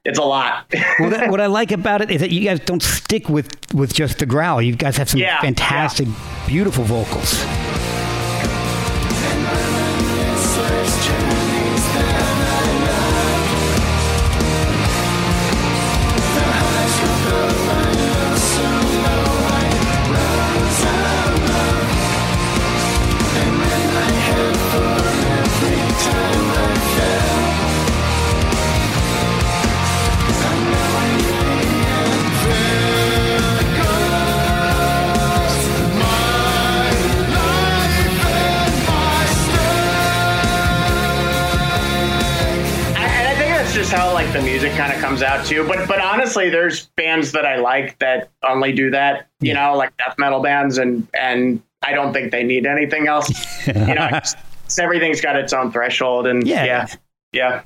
it's 0.07 0.18
a 0.18 0.22
lot. 0.22 0.72
Well, 0.98 1.11
that, 1.11 1.30
what 1.30 1.40
I 1.40 1.46
like 1.46 1.72
about 1.80 2.00
it 2.00 2.11
is 2.11 2.20
that 2.20 2.30
you 2.30 2.40
guys 2.42 2.61
don't 2.61 2.82
stick 2.82 3.28
with 3.28 3.48
with 3.74 3.92
just 3.92 4.18
the 4.18 4.26
growl. 4.26 4.62
You 4.62 4.74
guys 4.76 4.96
have 4.96 5.11
some 5.11 5.20
Yeah, 5.20 5.40
fantastic, 5.40 6.09
beautiful 6.46 6.84
vocals. 6.84 7.44
The 44.37 44.43
music 44.43 44.72
kind 44.72 44.93
of 44.93 44.99
comes 45.01 45.22
out 45.22 45.47
too. 45.47 45.66
But 45.66 45.89
but 45.89 45.99
honestly, 46.01 46.51
there's 46.51 46.87
bands 46.97 47.32
that 47.32 47.47
I 47.47 47.57
like 47.57 47.99
that 48.01 48.28
only 48.43 48.70
do 48.72 48.91
that. 48.91 49.28
You 49.41 49.55
know, 49.55 49.74
like 49.74 49.97
death 49.97 50.16
metal 50.18 50.41
bands, 50.41 50.76
and 50.76 51.09
and 51.18 51.62
I 51.82 51.93
don't 51.93 52.12
think 52.12 52.32
they 52.32 52.43
need 52.43 52.66
anything 52.66 53.09
else. 53.09 53.30
you 53.66 53.72
know, 53.72 54.07
it's- 54.07 54.34
it's- 54.66 54.78
everything's 54.78 55.20
got 55.22 55.37
its 55.37 55.53
own 55.55 55.72
threshold, 55.72 56.26
and 56.26 56.47
Yeah. 56.47 56.64
yeah, 56.64 56.87
yeah. 57.32 57.62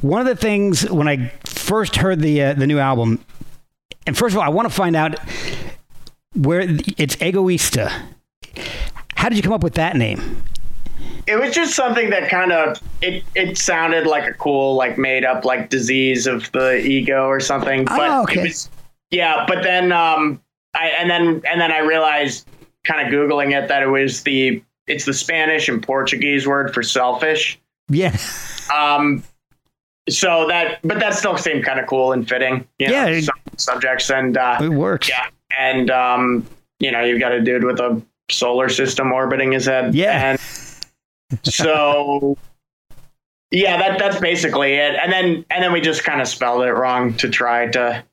One 0.00 0.20
of 0.20 0.26
the 0.26 0.34
things 0.34 0.90
when 0.90 1.06
I 1.06 1.28
first 1.44 1.94
heard 1.96 2.20
the 2.20 2.42
uh, 2.42 2.54
the 2.54 2.66
new 2.66 2.80
album, 2.80 3.24
and 4.06 4.16
first 4.18 4.34
of 4.34 4.38
all, 4.38 4.44
I 4.44 4.48
want 4.48 4.66
to 4.68 4.74
find 4.74 4.96
out 4.96 5.18
where 6.34 6.60
it's 6.62 7.14
Egoiista. 7.16 7.92
How 9.14 9.28
did 9.28 9.36
you 9.36 9.42
come 9.42 9.52
up 9.52 9.62
with 9.62 9.74
that 9.74 9.94
name? 9.94 10.42
It 11.28 11.38
was 11.38 11.54
just 11.54 11.74
something 11.74 12.10
that 12.10 12.28
kind 12.30 12.52
of 12.52 12.80
it 13.02 13.22
it 13.34 13.58
sounded 13.58 14.06
like 14.06 14.26
a 14.26 14.32
cool 14.34 14.74
like 14.74 14.96
made 14.98 15.24
up 15.24 15.44
like 15.44 15.68
disease 15.68 16.26
of 16.26 16.50
the 16.52 16.78
ego 16.78 17.26
or 17.26 17.38
something. 17.40 17.84
But 17.84 18.00
Oh, 18.10 18.22
okay. 18.22 18.40
it 18.40 18.42
was 18.44 18.70
yeah, 19.10 19.44
but 19.46 19.62
then 19.62 19.92
um 19.92 20.40
I 20.74 20.86
and 20.98 21.10
then 21.10 21.42
and 21.50 21.60
then 21.60 21.70
I 21.70 21.78
realized 21.78 22.48
kind 22.84 23.06
of 23.06 23.12
googling 23.12 23.52
it 23.56 23.68
that 23.68 23.82
it 23.82 23.88
was 23.88 24.22
the 24.22 24.62
it's 24.86 25.04
the 25.04 25.12
Spanish 25.14 25.68
and 25.68 25.82
Portuguese 25.82 26.46
word 26.46 26.72
for 26.72 26.82
selfish. 26.82 27.58
Yeah, 27.90 28.16
Um 28.74 29.22
so 30.08 30.46
that 30.48 30.78
but 30.82 30.98
that 31.00 31.14
still 31.14 31.36
seemed 31.36 31.64
kind 31.64 31.78
of 31.78 31.86
cool 31.86 32.12
and 32.12 32.26
fitting. 32.26 32.66
You 32.78 32.88
know, 32.88 32.92
Yeah, 32.94 33.06
it- 33.06 33.28
subjects 33.58 34.10
and 34.10 34.36
uh 34.38 34.58
it 34.62 34.68
works. 34.70 35.08
yeah. 35.10 35.26
And 35.58 35.90
um 35.90 36.46
you 36.80 36.90
know, 36.92 37.02
you've 37.02 37.20
got 37.20 37.32
a 37.32 37.40
dude 37.42 37.64
with 37.64 37.80
a 37.80 38.00
solar 38.30 38.68
system 38.68 39.10
orbiting 39.12 39.52
his 39.52 39.66
head. 39.66 39.94
Yeah. 39.94 40.30
And 40.30 40.40
so 41.44 42.36
yeah, 43.50 43.76
that 43.78 43.98
that's 43.98 44.20
basically 44.20 44.74
it. 44.74 44.96
And 45.02 45.10
then 45.12 45.44
and 45.50 45.62
then 45.62 45.72
we 45.72 45.80
just 45.80 46.04
kind 46.04 46.20
of 46.20 46.28
spelled 46.28 46.62
it 46.62 46.72
wrong 46.72 47.14
to 47.14 47.28
try 47.28 47.66
to 47.68 48.04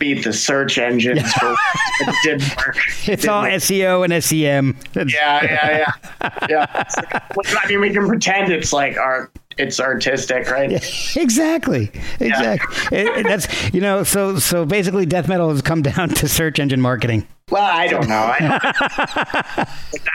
beat 0.00 0.24
the 0.24 0.32
search 0.32 0.76
engines 0.78 1.32
for 1.34 1.54
it 2.00 2.14
didn't 2.24 2.56
work. 2.56 2.76
It's 3.06 3.28
all 3.28 3.44
SEO 3.44 4.04
and 4.04 4.24
SEM. 4.24 4.76
Yeah, 4.94 5.44
yeah, 5.44 5.78
yeah. 6.22 6.46
Yeah. 6.48 6.80
It's 6.82 6.96
like- 6.96 7.64
I 7.64 7.68
mean 7.68 7.80
we 7.80 7.90
can 7.90 8.06
pretend 8.08 8.52
it's 8.52 8.72
like 8.72 8.96
art 8.96 9.30
it's 9.56 9.78
artistic, 9.78 10.50
right? 10.50 10.72
exactly, 11.16 11.92
exactly. 12.18 12.98
It- 12.98 13.18
it- 13.18 13.26
that's 13.26 13.72
you 13.72 13.80
know. 13.80 14.02
So 14.02 14.38
so 14.40 14.64
basically, 14.66 15.06
death 15.06 15.28
metal 15.28 15.48
has 15.50 15.62
come 15.62 15.80
down 15.82 16.08
to 16.10 16.28
search 16.28 16.58
engine 16.58 16.80
marketing. 16.80 17.26
Well, 17.50 17.62
I 17.62 17.88
don't 17.88 18.08
know. 18.08 18.14
I 18.14 18.38
don't, 18.38 18.64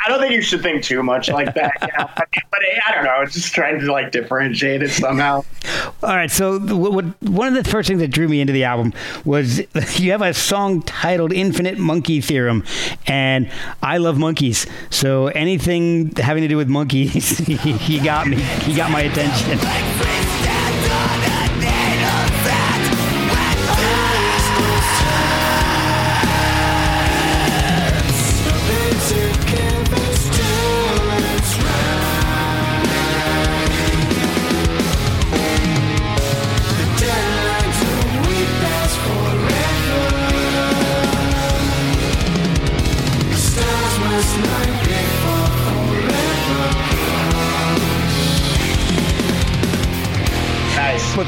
I 0.06 0.10
don't 0.10 0.20
think 0.20 0.34
you 0.34 0.42
should 0.42 0.64
think 0.64 0.84
too 0.84 1.04
much 1.04 1.30
like 1.30 1.54
that. 1.54 1.74
You 1.80 1.88
know? 1.96 2.10
but, 2.16 2.28
but 2.50 2.60
I 2.88 2.96
don't 2.96 3.04
know. 3.04 3.22
It's 3.22 3.36
just 3.36 3.54
trying 3.54 3.80
to 3.80 3.92
like 3.92 4.12
differentiate 4.12 4.82
it 4.82 4.90
somehow. 4.90 5.44
All 6.02 6.16
right. 6.16 6.32
So 6.32 6.58
what, 6.60 6.92
what, 6.92 7.06
one 7.22 7.56
of 7.56 7.64
the 7.64 7.70
first 7.70 7.88
things 7.88 8.00
that 8.00 8.08
drew 8.08 8.28
me 8.28 8.42
into 8.42 8.52
the 8.52 8.64
album 8.64 8.94
was 9.26 9.60
you 10.00 10.12
have 10.12 10.24
a 10.24 10.34
song 10.34 10.82
titled 10.82 11.32
"Infinite 11.32 11.78
Monkey 11.78 12.20
Theorem," 12.20 12.64
and 13.06 13.52
I 13.84 13.98
love 13.98 14.18
monkeys. 14.18 14.66
So 14.90 15.28
anything 15.28 16.16
having 16.16 16.42
to 16.42 16.48
do 16.48 16.58
with 16.58 16.68
monkeys, 16.68 17.38
he 17.38 18.00
got 18.00 18.28
me. 18.28 18.38
He 18.38 18.76
got 18.76 18.90
my 18.90 19.02
attention. 19.02 20.29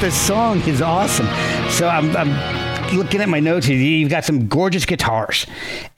The 0.02 0.10
song 0.10 0.62
is 0.62 0.82
awesome. 0.82 1.28
So 1.70 1.88
I'm, 1.88 2.16
I'm 2.18 2.97
looking 2.97 3.22
at 3.22 3.30
my 3.30 3.39
notes. 3.39 3.68
You've 3.68 4.10
got 4.10 4.26
some 4.26 4.47
gorgeous 4.47 4.84
guitars, 4.84 5.45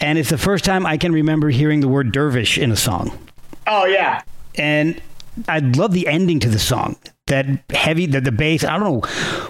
and 0.01 0.18
it's 0.20 0.30
the 0.30 0.38
first 0.38 0.66
time 0.66 0.86
I 0.86 0.97
can 0.97 1.14
remember 1.14 1.49
hearing 1.49 1.80
the 1.80 1.88
word 1.88 2.12
dervish 2.12 2.58
in 2.58 2.70
a 2.72 2.76
song. 2.76 3.18
Oh 3.66 3.86
yeah. 3.86 4.22
and 4.56 5.01
I 5.47 5.60
love 5.60 5.93
the 5.93 6.06
ending 6.10 6.41
to 6.41 6.49
the 6.49 6.60
song. 6.60 6.97
That 7.28 7.45
heavy, 7.72 8.06
the, 8.06 8.20
the 8.20 8.34
bass. 8.34 8.66
I 8.66 8.78
don't 8.78 8.84
know 8.84 9.10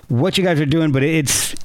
what 0.10 0.38
you 0.38 0.44
guys 0.44 0.60
are 0.62 0.68
doing, 0.68 0.92
but 0.92 1.02
it's 1.02 1.56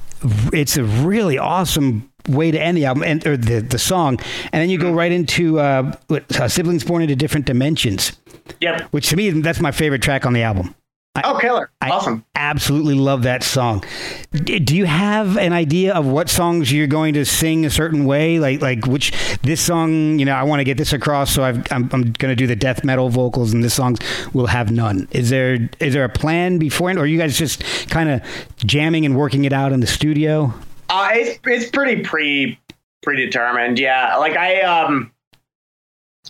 it's 0.51 0.75
a 0.75 0.83
really 0.83 1.37
awesome 1.37 2.11
way 2.27 2.49
to 2.49 2.59
end 2.59 2.75
the 2.75 2.85
album 2.85 3.03
and 3.03 3.25
or 3.27 3.37
the 3.37 3.59
the 3.59 3.77
song. 3.77 4.17
And 4.51 4.63
then 4.63 4.71
you 4.71 4.79
go 4.79 4.91
right 4.91 5.11
into 5.11 5.59
uh, 5.59 5.95
uh, 6.09 6.47
siblings 6.47 6.83
born 6.83 7.03
into 7.03 7.15
different 7.15 7.45
dimensions, 7.45 8.13
Yep. 8.61 8.81
which 8.89 9.09
to 9.09 9.15
me 9.15 9.29
that's 9.29 9.59
my 9.59 9.71
favorite 9.71 10.01
track 10.01 10.25
on 10.25 10.33
the 10.33 10.41
album. 10.41 10.73
Oh, 11.21 11.37
killer. 11.37 11.69
I 11.81 11.89
awesome. 11.89 12.23
absolutely 12.35 12.93
love 12.95 13.23
that 13.23 13.43
song. 13.43 13.83
D- 14.31 14.59
Do 14.59 14.75
you 14.77 14.85
have 14.85 15.37
an 15.37 15.51
idea 15.51 15.93
of 15.93 16.05
what 16.05 16.29
songs 16.29 16.71
you're 16.71 16.87
going 16.87 17.13
to 17.15 17.25
sing 17.25 17.65
a 17.65 17.69
certain 17.69 18.05
way? 18.05 18.39
Like, 18.39 18.61
like 18.61 18.85
which 18.85 19.11
this 19.41 19.59
song, 19.59 20.17
you 20.17 20.23
know, 20.23 20.33
I 20.33 20.43
want 20.43 20.61
to 20.61 20.63
get 20.63 20.77
this 20.77 20.93
across, 20.93 21.31
so 21.33 21.43
I've, 21.43 21.57
I'm, 21.73 21.89
I'm 21.91 22.11
going 22.13 22.31
to 22.31 22.35
do 22.35 22.47
the 22.47 22.55
death 22.55 22.85
metal 22.85 23.09
vocals, 23.09 23.51
and 23.53 23.61
this 23.63 23.73
song 23.73 23.97
will 24.33 24.47
have 24.47 24.71
none. 24.71 25.09
Is 25.11 25.29
there 25.29 25.69
is 25.79 25.93
there 25.93 26.05
a 26.05 26.09
plan 26.09 26.57
beforehand, 26.57 26.99
or 26.99 27.01
are 27.03 27.07
you 27.07 27.17
guys 27.17 27.37
just 27.37 27.63
kind 27.89 28.07
of 28.09 28.21
jamming 28.57 29.05
and 29.05 29.17
working 29.17 29.43
it 29.43 29.51
out 29.51 29.73
in 29.73 29.81
the 29.81 29.87
studio? 29.87 30.53
Uh, 30.89 31.09
it's 31.13 31.39
it's 31.45 31.69
pretty 31.69 32.01
pre 32.01 32.57
predetermined. 33.01 33.77
Yeah. 33.77 34.15
Like 34.17 34.37
I 34.37 34.61
um, 34.61 35.11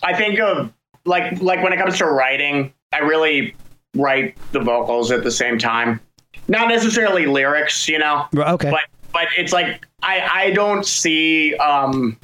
I 0.02 0.14
think 0.16 0.40
of 0.40 0.72
like 1.04 1.40
like 1.40 1.62
when 1.62 1.72
it 1.72 1.76
comes 1.78 1.98
to 1.98 2.06
writing, 2.06 2.72
I 2.92 2.98
really 2.98 3.54
write 3.96 4.36
the 4.52 4.60
vocals 4.60 5.10
at 5.10 5.24
the 5.24 5.30
same 5.30 5.58
time. 5.58 6.00
Not 6.48 6.68
necessarily 6.68 7.26
lyrics, 7.26 7.88
you 7.88 7.98
know. 7.98 8.26
Okay. 8.36 8.70
but 8.70 8.82
but 9.12 9.28
it's 9.36 9.52
like 9.52 9.86
I 10.02 10.28
I 10.32 10.50
don't 10.50 10.86
see 10.86 11.54
um 11.56 12.16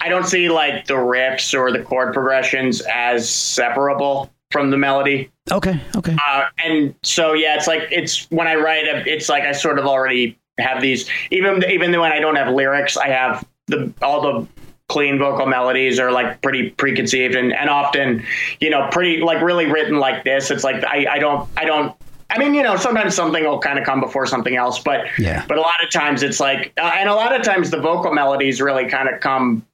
I 0.00 0.08
don't 0.08 0.26
see 0.26 0.48
like 0.48 0.86
the 0.86 0.94
riffs 0.94 1.58
or 1.58 1.72
the 1.72 1.82
chord 1.82 2.12
progressions 2.12 2.80
as 2.82 3.28
separable 3.28 4.30
from 4.50 4.70
the 4.70 4.76
melody. 4.76 5.30
Okay. 5.50 5.80
Okay. 5.96 6.16
Uh, 6.26 6.46
and 6.64 6.94
so 7.02 7.32
yeah, 7.32 7.56
it's 7.56 7.66
like 7.66 7.88
it's 7.90 8.30
when 8.30 8.46
I 8.46 8.54
write, 8.56 8.84
it's 9.06 9.28
like 9.28 9.44
I 9.44 9.52
sort 9.52 9.78
of 9.78 9.86
already 9.86 10.38
have 10.58 10.80
these. 10.80 11.08
Even 11.30 11.64
even 11.68 11.98
when 11.98 12.12
I 12.12 12.20
don't 12.20 12.36
have 12.36 12.52
lyrics, 12.52 12.96
I 12.96 13.08
have 13.08 13.46
the 13.66 13.92
all 14.02 14.20
the 14.20 14.46
clean 14.88 15.18
vocal 15.18 15.46
melodies 15.46 15.98
are 15.98 16.12
like 16.12 16.40
pretty 16.42 16.70
preconceived 16.70 17.34
and, 17.34 17.52
and 17.52 17.68
often, 17.68 18.24
you 18.60 18.70
know, 18.70 18.88
pretty 18.92 19.20
like 19.20 19.42
really 19.42 19.66
written 19.66 19.98
like 19.98 20.24
this. 20.24 20.50
It's 20.50 20.64
like 20.64 20.84
I, 20.84 21.06
I 21.14 21.18
don't 21.18 21.48
I 21.56 21.64
don't 21.64 21.94
I 22.30 22.38
mean, 22.38 22.54
you 22.54 22.62
know, 22.62 22.76
sometimes 22.76 23.14
something 23.14 23.44
will 23.44 23.58
kind 23.60 23.78
of 23.78 23.84
come 23.84 24.00
before 24.00 24.26
something 24.26 24.56
else, 24.56 24.78
but 24.80 25.06
Yeah. 25.18 25.44
but 25.48 25.58
a 25.58 25.60
lot 25.60 25.82
of 25.84 25.90
times 25.90 26.22
it's 26.22 26.40
like, 26.40 26.72
uh, 26.76 26.90
and 26.94 27.08
a 27.08 27.14
lot 27.14 27.34
of 27.34 27.42
times 27.42 27.70
the 27.70 27.80
vocal 27.80 28.12
melodies 28.12 28.60
really 28.60 28.88
kind 28.88 29.08
of 29.08 29.20
come 29.20 29.64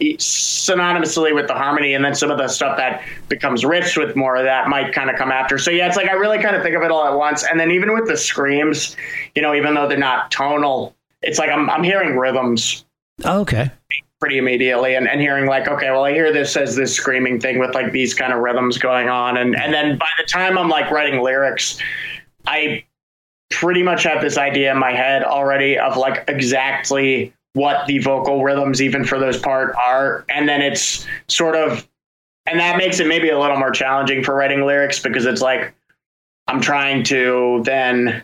synonymously 0.00 1.32
with 1.34 1.46
the 1.46 1.54
harmony, 1.54 1.94
and 1.94 2.04
then 2.04 2.14
some 2.14 2.30
of 2.30 2.38
the 2.38 2.48
stuff 2.48 2.76
that 2.76 3.02
becomes 3.28 3.64
rich 3.64 3.96
with 3.96 4.16
more 4.16 4.34
of 4.36 4.44
that 4.44 4.68
might 4.68 4.92
kind 4.92 5.10
of 5.10 5.16
come 5.16 5.30
after. 5.30 5.58
So 5.58 5.70
yeah, 5.70 5.86
it's 5.86 5.96
like 5.96 6.08
I 6.08 6.12
really 6.14 6.42
kind 6.42 6.56
of 6.56 6.62
think 6.62 6.74
of 6.74 6.82
it 6.82 6.90
all 6.90 7.06
at 7.06 7.16
once, 7.16 7.44
and 7.44 7.58
then 7.58 7.70
even 7.70 7.92
with 7.94 8.08
the 8.08 8.16
screams, 8.16 8.96
you 9.36 9.42
know, 9.42 9.54
even 9.54 9.74
though 9.74 9.86
they're 9.88 9.96
not 9.98 10.30
tonal, 10.32 10.94
it's 11.22 11.38
like 11.38 11.50
I'm 11.50 11.70
I'm 11.70 11.84
hearing 11.84 12.16
rhythms 12.16 12.84
Oh, 13.24 13.40
okay. 13.42 13.70
Pretty 14.22 14.38
immediately 14.38 14.94
and, 14.94 15.08
and 15.08 15.20
hearing 15.20 15.46
like 15.46 15.66
okay 15.66 15.90
well 15.90 16.04
i 16.04 16.12
hear 16.12 16.32
this 16.32 16.56
as 16.56 16.76
this 16.76 16.94
screaming 16.94 17.40
thing 17.40 17.58
with 17.58 17.74
like 17.74 17.90
these 17.90 18.14
kind 18.14 18.32
of 18.32 18.38
rhythms 18.38 18.78
going 18.78 19.08
on. 19.08 19.36
And 19.36 19.56
and 19.56 19.74
then 19.74 19.98
by 19.98 20.06
the 20.16 20.22
time 20.22 20.56
i'm 20.56 20.68
like 20.68 20.92
writing 20.92 21.20
lyrics 21.20 21.76
i 22.46 22.84
pretty 23.50 23.82
much 23.82 24.04
have 24.04 24.22
this 24.22 24.38
idea 24.38 24.70
in 24.70 24.78
my 24.78 24.92
head 24.92 25.24
already 25.24 25.76
of 25.76 25.96
like 25.96 26.22
exactly 26.28 27.34
what 27.54 27.84
the 27.88 27.98
vocal 27.98 28.44
rhythms 28.44 28.80
even 28.80 29.04
for 29.04 29.18
those 29.18 29.38
part 29.38 29.74
are. 29.74 30.24
And 30.28 30.48
then 30.48 30.62
it's 30.62 31.04
sort 31.26 31.56
of 31.56 31.88
and 32.46 32.60
that 32.60 32.76
makes 32.76 33.00
it 33.00 33.08
maybe 33.08 33.30
a 33.30 33.40
little 33.40 33.58
more 33.58 33.72
challenging 33.72 34.22
for 34.22 34.36
writing 34.36 34.64
lyrics 34.64 35.00
because 35.00 35.26
it's 35.26 35.42
like 35.42 35.74
i'm 36.46 36.60
trying 36.60 37.02
to 37.02 37.60
then 37.64 38.22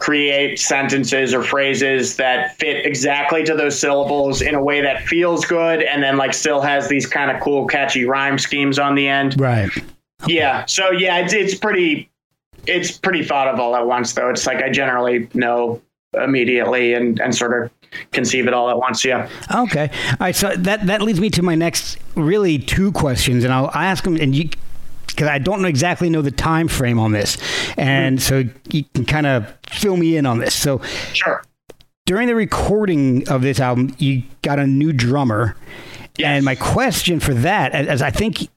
create 0.00 0.60
sentences 0.60 1.34
or 1.34 1.42
phrases 1.42 2.16
that 2.16 2.56
fit 2.58 2.86
exactly 2.86 3.42
to 3.44 3.54
those 3.54 3.76
syllables 3.78 4.40
in 4.42 4.54
a 4.54 4.62
way 4.62 4.80
that 4.80 5.02
feels 5.08 5.44
good 5.44 5.82
and 5.82 6.02
then 6.02 6.16
like 6.16 6.32
still 6.32 6.60
has 6.60 6.88
these 6.88 7.04
kind 7.06 7.30
of 7.32 7.42
cool 7.42 7.66
catchy 7.66 8.04
rhyme 8.04 8.38
schemes 8.38 8.78
on 8.78 8.94
the 8.94 9.08
end 9.08 9.38
Right. 9.40 9.70
yeah 10.26 10.64
so 10.66 10.90
yeah 10.92 11.18
it's, 11.18 11.32
it's 11.32 11.54
pretty 11.56 12.08
it's 12.66 12.96
pretty 12.96 13.24
thought 13.24 13.48
of 13.48 13.58
all 13.58 13.74
at 13.74 13.86
once 13.86 14.12
though 14.12 14.30
it's 14.30 14.46
like 14.46 14.62
i 14.62 14.70
generally 14.70 15.28
know 15.34 15.80
immediately 16.22 16.94
and 16.94 17.18
and 17.20 17.34
sort 17.34 17.60
of 17.64 17.70
conceive 18.12 18.46
it 18.46 18.54
all 18.54 18.70
at 18.70 18.78
once 18.78 19.04
yeah 19.04 19.28
Okay. 19.52 19.90
All 20.10 20.16
right. 20.20 20.36
So 20.36 20.54
that 20.56 20.86
that 20.86 21.02
leads 21.02 21.18
me 21.20 21.28
to 21.30 21.42
my 21.42 21.54
next 21.54 21.98
really 22.14 22.58
two 22.58 22.92
questions, 22.92 23.44
and 23.44 23.52
I'll 23.52 23.70
ask 23.70 24.04
them, 24.04 24.16
and 24.16 24.34
you 24.34 24.50
because 25.18 25.28
I 25.28 25.38
don't 25.38 25.60
know 25.62 25.68
exactly 25.68 26.08
know 26.08 26.22
the 26.22 26.30
time 26.30 26.68
frame 26.68 27.00
on 27.00 27.10
this, 27.10 27.38
and 27.76 28.22
so 28.22 28.44
you 28.70 28.84
can 28.94 29.04
kind 29.04 29.26
of 29.26 29.52
fill 29.68 29.96
me 29.96 30.16
in 30.16 30.26
on 30.26 30.38
this. 30.38 30.54
So 30.54 30.80
sure 31.12 31.42
during 32.06 32.28
the 32.28 32.36
recording 32.36 33.28
of 33.28 33.42
this 33.42 33.58
album, 33.58 33.96
you 33.98 34.22
got 34.42 34.60
a 34.60 34.66
new 34.66 34.92
drummer, 34.92 35.56
and 36.22 36.44
my 36.44 36.54
question 36.54 37.18
for 37.18 37.34
that, 37.34 37.72
as 37.72 37.88
as 37.88 38.02
I 38.02 38.12
think 38.12 38.48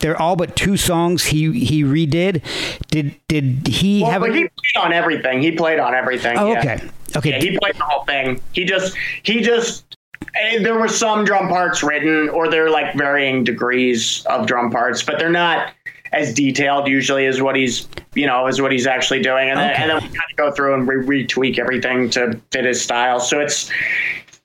they're 0.00 0.20
all 0.20 0.36
but 0.36 0.56
two 0.56 0.76
songs 0.76 1.24
he 1.24 1.58
he 1.58 1.84
redid. 1.84 2.42
Did 2.88 3.14
did 3.26 3.66
he 3.66 4.02
well, 4.02 4.10
have? 4.10 4.20
but 4.20 4.30
a, 4.30 4.34
he 4.34 4.40
played 4.42 4.84
on 4.84 4.92
everything 4.92 5.40
he 5.40 5.52
played 5.52 5.78
on 5.78 5.94
everything 5.94 6.36
oh, 6.36 6.52
yeah. 6.52 6.58
okay. 6.58 6.90
Okay. 7.16 7.30
Yeah, 7.30 7.38
he 7.40 7.58
played 7.58 7.76
the 7.76 7.84
whole 7.84 8.04
thing. 8.04 8.42
He 8.52 8.64
just 8.64 8.94
he 9.22 9.40
just 9.40 9.96
eh, 10.36 10.62
there 10.62 10.78
were 10.78 10.86
some 10.86 11.24
drum 11.24 11.48
parts 11.48 11.82
written, 11.82 12.28
or 12.28 12.48
they're 12.48 12.70
like 12.70 12.94
varying 12.94 13.42
degrees 13.42 14.24
of 14.26 14.46
drum 14.46 14.70
parts, 14.70 15.02
but 15.02 15.18
they're 15.18 15.30
not 15.30 15.72
as 16.12 16.34
detailed 16.34 16.88
usually 16.88 17.26
as 17.26 17.40
what 17.40 17.56
he's 17.56 17.88
you 18.14 18.26
know 18.26 18.46
as 18.46 18.60
what 18.60 18.72
he's 18.72 18.86
actually 18.86 19.22
doing, 19.22 19.48
and 19.50 19.58
then, 19.58 19.70
and 19.70 19.90
then 19.90 19.96
we 19.96 20.08
kind 20.08 20.30
of 20.30 20.36
go 20.36 20.50
through 20.52 20.74
and 20.74 20.88
re- 20.88 21.24
retweak 21.24 21.58
everything 21.58 22.10
to 22.10 22.40
fit 22.50 22.64
his 22.64 22.80
style. 22.80 23.20
So 23.20 23.40
it's 23.40 23.70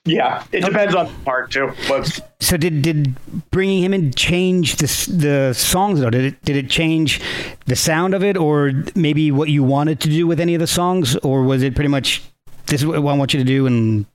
yeah, 0.06 0.44
it 0.52 0.64
depends 0.64 0.94
on 0.94 1.08
the 1.08 1.14
part 1.24 1.52
too. 1.52 1.72
But 1.90 2.20
So 2.40 2.58
did 2.58 2.84
did 2.84 3.16
bringing 3.50 3.84
him 3.84 3.94
in 3.94 4.14
change 4.14 4.76
the 4.76 4.86
the 5.12 5.54
songs 5.54 6.00
though? 6.00 6.12
Did 6.12 6.26
it 6.26 6.42
did 6.44 6.56
it 6.56 6.70
change 6.70 7.22
the 7.66 7.76
sound 7.76 8.14
of 8.14 8.24
it, 8.24 8.38
or 8.38 8.72
maybe 8.94 9.32
what 9.32 9.50
you 9.50 9.64
wanted 9.64 10.00
to 10.02 10.10
do 10.10 10.28
with 10.28 10.40
any 10.40 10.54
of 10.54 10.60
the 10.60 10.68
songs, 10.68 11.16
or 11.18 11.42
was 11.42 11.64
it 11.64 11.74
pretty 11.74 11.90
much 11.90 12.22
this 12.68 12.82
is 12.82 12.88
what 12.88 12.98
I 12.98 13.00
want 13.00 13.34
you 13.34 13.40
to 13.40 13.46
do 13.46 13.66
and 13.66 14.06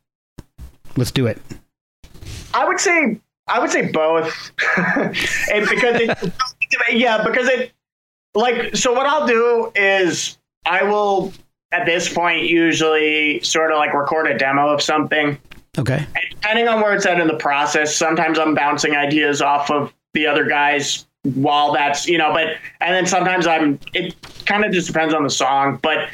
let's 0.97 1.11
do 1.11 1.27
it? 1.27 1.43
I 2.55 2.67
would 2.67 2.79
say 2.79 3.21
I 3.49 3.59
would 3.59 3.71
say 3.71 3.91
both, 3.91 4.53
and 4.77 5.69
because 5.69 6.01
it, 6.01 6.33
yeah, 6.93 7.23
because 7.25 7.49
it 7.49 7.73
like 8.35 8.75
so. 8.77 8.93
What 8.93 9.07
I'll 9.07 9.27
do 9.27 9.73
is 9.75 10.39
I 10.67 10.83
will 10.83 11.33
at 11.73 11.87
this 11.87 12.13
point 12.13 12.45
usually 12.49 13.41
sort 13.41 13.71
of 13.73 13.79
like 13.79 13.95
record 13.95 14.27
a 14.27 14.37
demo 14.37 14.69
of 14.69 14.83
something, 14.83 15.39
Okay. 15.79 15.99
and 15.99 16.25
depending 16.31 16.69
on 16.69 16.81
where 16.81 16.95
it's 16.95 17.07
at 17.07 17.21
in 17.21 17.29
the 17.29 17.37
process. 17.37 17.95
Sometimes 17.95 18.39
I'm 18.39 18.55
bouncing 18.55 18.95
ideas 18.97 19.41
off 19.43 19.71
of 19.71 19.93
the 20.15 20.27
other 20.27 20.45
guys 20.45 21.07
while 21.35 21.73
that's 21.73 22.07
you 22.07 22.19
know, 22.19 22.33
but 22.33 22.49
and 22.81 22.95
then 22.95 23.07
sometimes 23.07 23.47
I'm 23.47 23.79
it 23.95 24.15
kind 24.47 24.65
of 24.65 24.73
just 24.73 24.87
depends 24.87 25.15
on 25.15 25.23
the 25.23 25.31
song, 25.31 25.79
but 25.83 26.09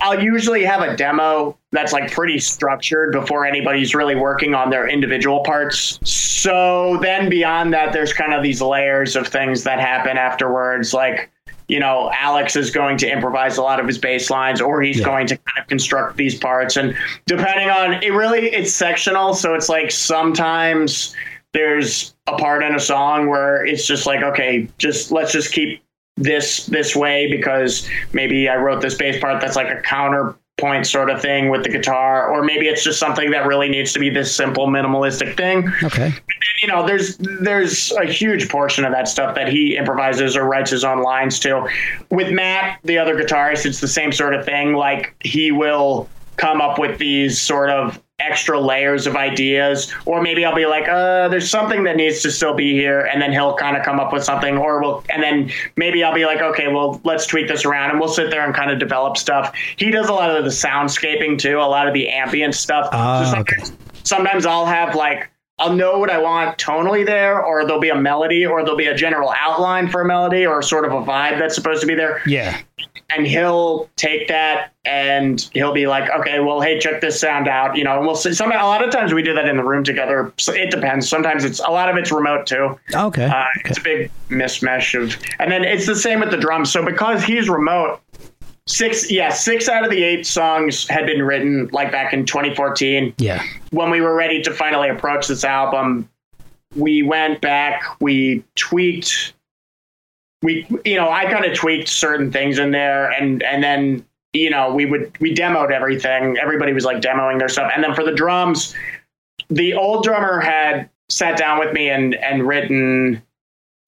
I'll 0.00 0.22
usually 0.22 0.64
have 0.64 0.82
a 0.82 0.96
demo 0.96 1.56
that's 1.72 1.92
like 1.92 2.10
pretty 2.12 2.38
structured 2.38 3.12
before 3.12 3.46
anybody's 3.46 3.94
really 3.94 4.14
working 4.14 4.54
on 4.54 4.70
their 4.70 4.88
individual 4.88 5.40
parts. 5.42 5.98
So 6.08 6.98
then 7.00 7.28
beyond 7.28 7.72
that, 7.72 7.92
there's 7.92 8.12
kind 8.12 8.34
of 8.34 8.42
these 8.42 8.60
layers 8.60 9.16
of 9.16 9.26
things 9.28 9.64
that 9.64 9.80
happen 9.80 10.16
afterwards. 10.18 10.92
Like, 10.92 11.30
you 11.68 11.78
know, 11.78 12.10
Alex 12.12 12.56
is 12.56 12.70
going 12.70 12.98
to 12.98 13.10
improvise 13.10 13.56
a 13.56 13.62
lot 13.62 13.78
of 13.80 13.86
his 13.86 13.96
bass 13.96 14.28
lines 14.28 14.60
or 14.60 14.82
he's 14.82 14.98
Yeah. 14.98 15.04
going 15.04 15.26
to 15.28 15.36
kind 15.36 15.58
of 15.62 15.66
construct 15.68 16.16
these 16.16 16.34
parts. 16.36 16.76
And 16.76 16.96
depending 17.26 17.70
on 17.70 18.02
it, 18.02 18.12
really, 18.12 18.48
it's 18.52 18.72
sectional. 18.72 19.34
So 19.34 19.54
it's 19.54 19.68
like 19.68 19.90
sometimes 19.90 21.14
there's 21.52 22.14
a 22.26 22.36
part 22.36 22.62
in 22.62 22.74
a 22.74 22.80
song 22.80 23.28
where 23.28 23.64
it's 23.64 23.86
just 23.86 24.04
like, 24.06 24.22
okay, 24.22 24.68
just 24.78 25.10
let's 25.12 25.32
just 25.32 25.52
keep 25.52 25.82
this 26.20 26.66
this 26.66 26.94
way 26.94 27.30
because 27.30 27.88
maybe 28.12 28.48
I 28.48 28.56
wrote 28.56 28.82
this 28.82 28.94
bass 28.94 29.18
part 29.20 29.40
that's 29.40 29.56
like 29.56 29.68
a 29.68 29.80
counterpoint 29.80 30.86
sort 30.86 31.10
of 31.10 31.20
thing 31.20 31.48
with 31.48 31.64
the 31.64 31.70
guitar, 31.70 32.28
or 32.30 32.44
maybe 32.44 32.68
it's 32.68 32.84
just 32.84 33.00
something 33.00 33.30
that 33.30 33.46
really 33.46 33.68
needs 33.68 33.92
to 33.94 33.98
be 33.98 34.10
this 34.10 34.34
simple 34.34 34.68
minimalistic 34.68 35.36
thing. 35.36 35.72
Okay. 35.82 36.12
You 36.62 36.68
know, 36.68 36.86
there's 36.86 37.16
there's 37.16 37.90
a 37.92 38.04
huge 38.04 38.48
portion 38.50 38.84
of 38.84 38.92
that 38.92 39.08
stuff 39.08 39.34
that 39.34 39.48
he 39.48 39.76
improvises 39.76 40.36
or 40.36 40.44
writes 40.44 40.70
his 40.70 40.84
own 40.84 41.02
lines 41.02 41.40
to. 41.40 41.66
With 42.10 42.30
Matt, 42.30 42.78
the 42.84 42.98
other 42.98 43.16
guitarist, 43.16 43.64
it's 43.64 43.80
the 43.80 43.88
same 43.88 44.12
sort 44.12 44.34
of 44.34 44.44
thing. 44.44 44.74
Like 44.74 45.14
he 45.20 45.50
will 45.50 46.08
come 46.36 46.60
up 46.60 46.78
with 46.78 46.98
these 46.98 47.40
sort 47.40 47.70
of 47.70 48.00
extra 48.20 48.58
layers 48.60 49.06
of 49.06 49.16
ideas 49.16 49.92
or 50.06 50.22
maybe 50.22 50.44
I'll 50.44 50.54
be 50.54 50.66
like 50.66 50.88
uh 50.88 51.28
there's 51.28 51.50
something 51.50 51.84
that 51.84 51.96
needs 51.96 52.20
to 52.22 52.30
still 52.30 52.54
be 52.54 52.72
here 52.72 53.00
and 53.00 53.20
then 53.20 53.32
he'll 53.32 53.54
kind 53.54 53.76
of 53.76 53.84
come 53.84 53.98
up 53.98 54.12
with 54.12 54.24
something 54.24 54.56
or 54.56 54.80
we'll 54.80 55.04
and 55.10 55.22
then 55.22 55.50
maybe 55.76 56.04
I'll 56.04 56.14
be 56.14 56.24
like 56.26 56.40
okay 56.40 56.68
well 56.68 57.00
let's 57.04 57.26
tweak 57.26 57.48
this 57.48 57.64
around 57.64 57.90
and 57.90 58.00
we'll 58.00 58.08
sit 58.08 58.30
there 58.30 58.44
and 58.44 58.54
kind 58.54 58.70
of 58.70 58.78
develop 58.78 59.16
stuff. 59.16 59.54
He 59.76 59.90
does 59.90 60.08
a 60.08 60.12
lot 60.12 60.34
of 60.36 60.44
the 60.44 60.50
soundscaping 60.50 61.38
too 61.38 61.58
a 61.58 61.62
lot 61.70 61.88
of 61.88 61.94
the 61.94 62.08
ambient 62.08 62.54
stuff. 62.54 62.88
Ah, 62.92 63.24
so 63.24 63.30
sometimes, 63.30 63.72
sometimes 64.04 64.46
I'll 64.46 64.66
have 64.66 64.94
like 64.94 65.30
I'll 65.60 65.74
know 65.74 65.98
what 65.98 66.10
I 66.10 66.18
want 66.18 66.58
tonally 66.58 67.04
there 67.06 67.42
or 67.44 67.64
there'll 67.64 67.80
be 67.80 67.90
a 67.90 67.94
melody 67.94 68.44
or 68.46 68.62
there'll 68.62 68.76
be 68.78 68.86
a 68.86 68.94
general 68.94 69.32
outline 69.38 69.88
for 69.88 70.00
a 70.00 70.04
melody 70.06 70.46
or 70.46 70.62
sort 70.62 70.84
of 70.86 70.92
a 70.92 71.02
vibe 71.04 71.38
that's 71.38 71.54
supposed 71.54 71.82
to 71.82 71.86
be 71.86 71.94
there 71.94 72.22
Yeah. 72.26 72.58
and 73.14 73.26
he'll 73.26 73.90
take 73.96 74.26
that 74.28 74.72
and 74.86 75.48
he'll 75.52 75.74
be 75.74 75.86
like, 75.86 76.08
okay, 76.10 76.40
well, 76.40 76.62
hey, 76.62 76.78
check 76.78 77.02
this 77.02 77.20
sound 77.20 77.46
out, 77.46 77.76
you 77.76 77.84
know. 77.84 77.98
And 77.98 78.06
we'll 78.06 78.16
see. 78.16 78.32
Some 78.32 78.50
a 78.50 78.54
lot 78.54 78.82
of 78.82 78.90
times 78.90 79.12
we 79.12 79.22
do 79.22 79.34
that 79.34 79.46
in 79.46 79.58
the 79.58 79.62
room 79.62 79.84
together. 79.84 80.32
So 80.38 80.54
it 80.54 80.70
depends. 80.70 81.06
Sometimes 81.06 81.44
it's 81.44 81.60
a 81.60 81.68
lot 81.70 81.90
of 81.90 81.96
it's 81.98 82.10
remote 82.10 82.46
too. 82.46 82.78
Okay. 82.94 83.26
Uh, 83.26 83.44
It's 83.66 83.76
a 83.76 83.82
big 83.82 84.10
mismesh 84.30 84.98
of, 85.00 85.14
and 85.38 85.52
then 85.52 85.64
it's 85.64 85.84
the 85.86 85.94
same 85.96 86.20
with 86.20 86.30
the 86.30 86.38
drums. 86.38 86.72
So 86.72 86.82
because 86.82 87.22
he's 87.22 87.50
remote, 87.50 88.00
six, 88.70 89.10
yeah, 89.10 89.30
six 89.30 89.68
out 89.68 89.84
of 89.84 89.90
the 89.90 90.02
eight 90.02 90.26
songs 90.26 90.86
had 90.88 91.06
been 91.06 91.22
written 91.22 91.68
like 91.72 91.90
back 91.90 92.12
in 92.12 92.24
2014 92.24 93.14
yeah. 93.18 93.42
when 93.70 93.90
we 93.90 94.00
were 94.00 94.14
ready 94.14 94.40
to 94.42 94.52
finally 94.52 94.88
approach 94.88 95.28
this 95.28 95.44
album, 95.44 96.08
we 96.76 97.02
went 97.02 97.40
back, 97.40 97.82
we 98.00 98.44
tweaked, 98.54 99.34
we 100.42 100.66
you 100.84 100.96
know 100.96 101.10
I 101.10 101.30
kind 101.30 101.44
of 101.44 101.54
tweaked 101.54 101.88
certain 101.88 102.32
things 102.32 102.58
in 102.58 102.70
there, 102.70 103.10
and 103.10 103.42
and 103.42 103.62
then 103.62 104.06
you 104.32 104.48
know 104.48 104.72
we 104.72 104.86
would 104.86 105.16
we 105.20 105.34
demoed 105.34 105.70
everything. 105.70 106.38
Everybody 106.38 106.72
was 106.72 106.84
like 106.84 107.02
demoing 107.02 107.38
their 107.38 107.48
stuff, 107.48 107.70
and 107.74 107.84
then 107.84 107.94
for 107.94 108.04
the 108.04 108.14
drums, 108.14 108.74
the 109.50 109.74
old 109.74 110.04
drummer 110.04 110.40
had 110.40 110.88
sat 111.08 111.36
down 111.36 111.58
with 111.58 111.74
me 111.74 111.90
and 111.90 112.14
and 112.14 112.46
written 112.46 113.22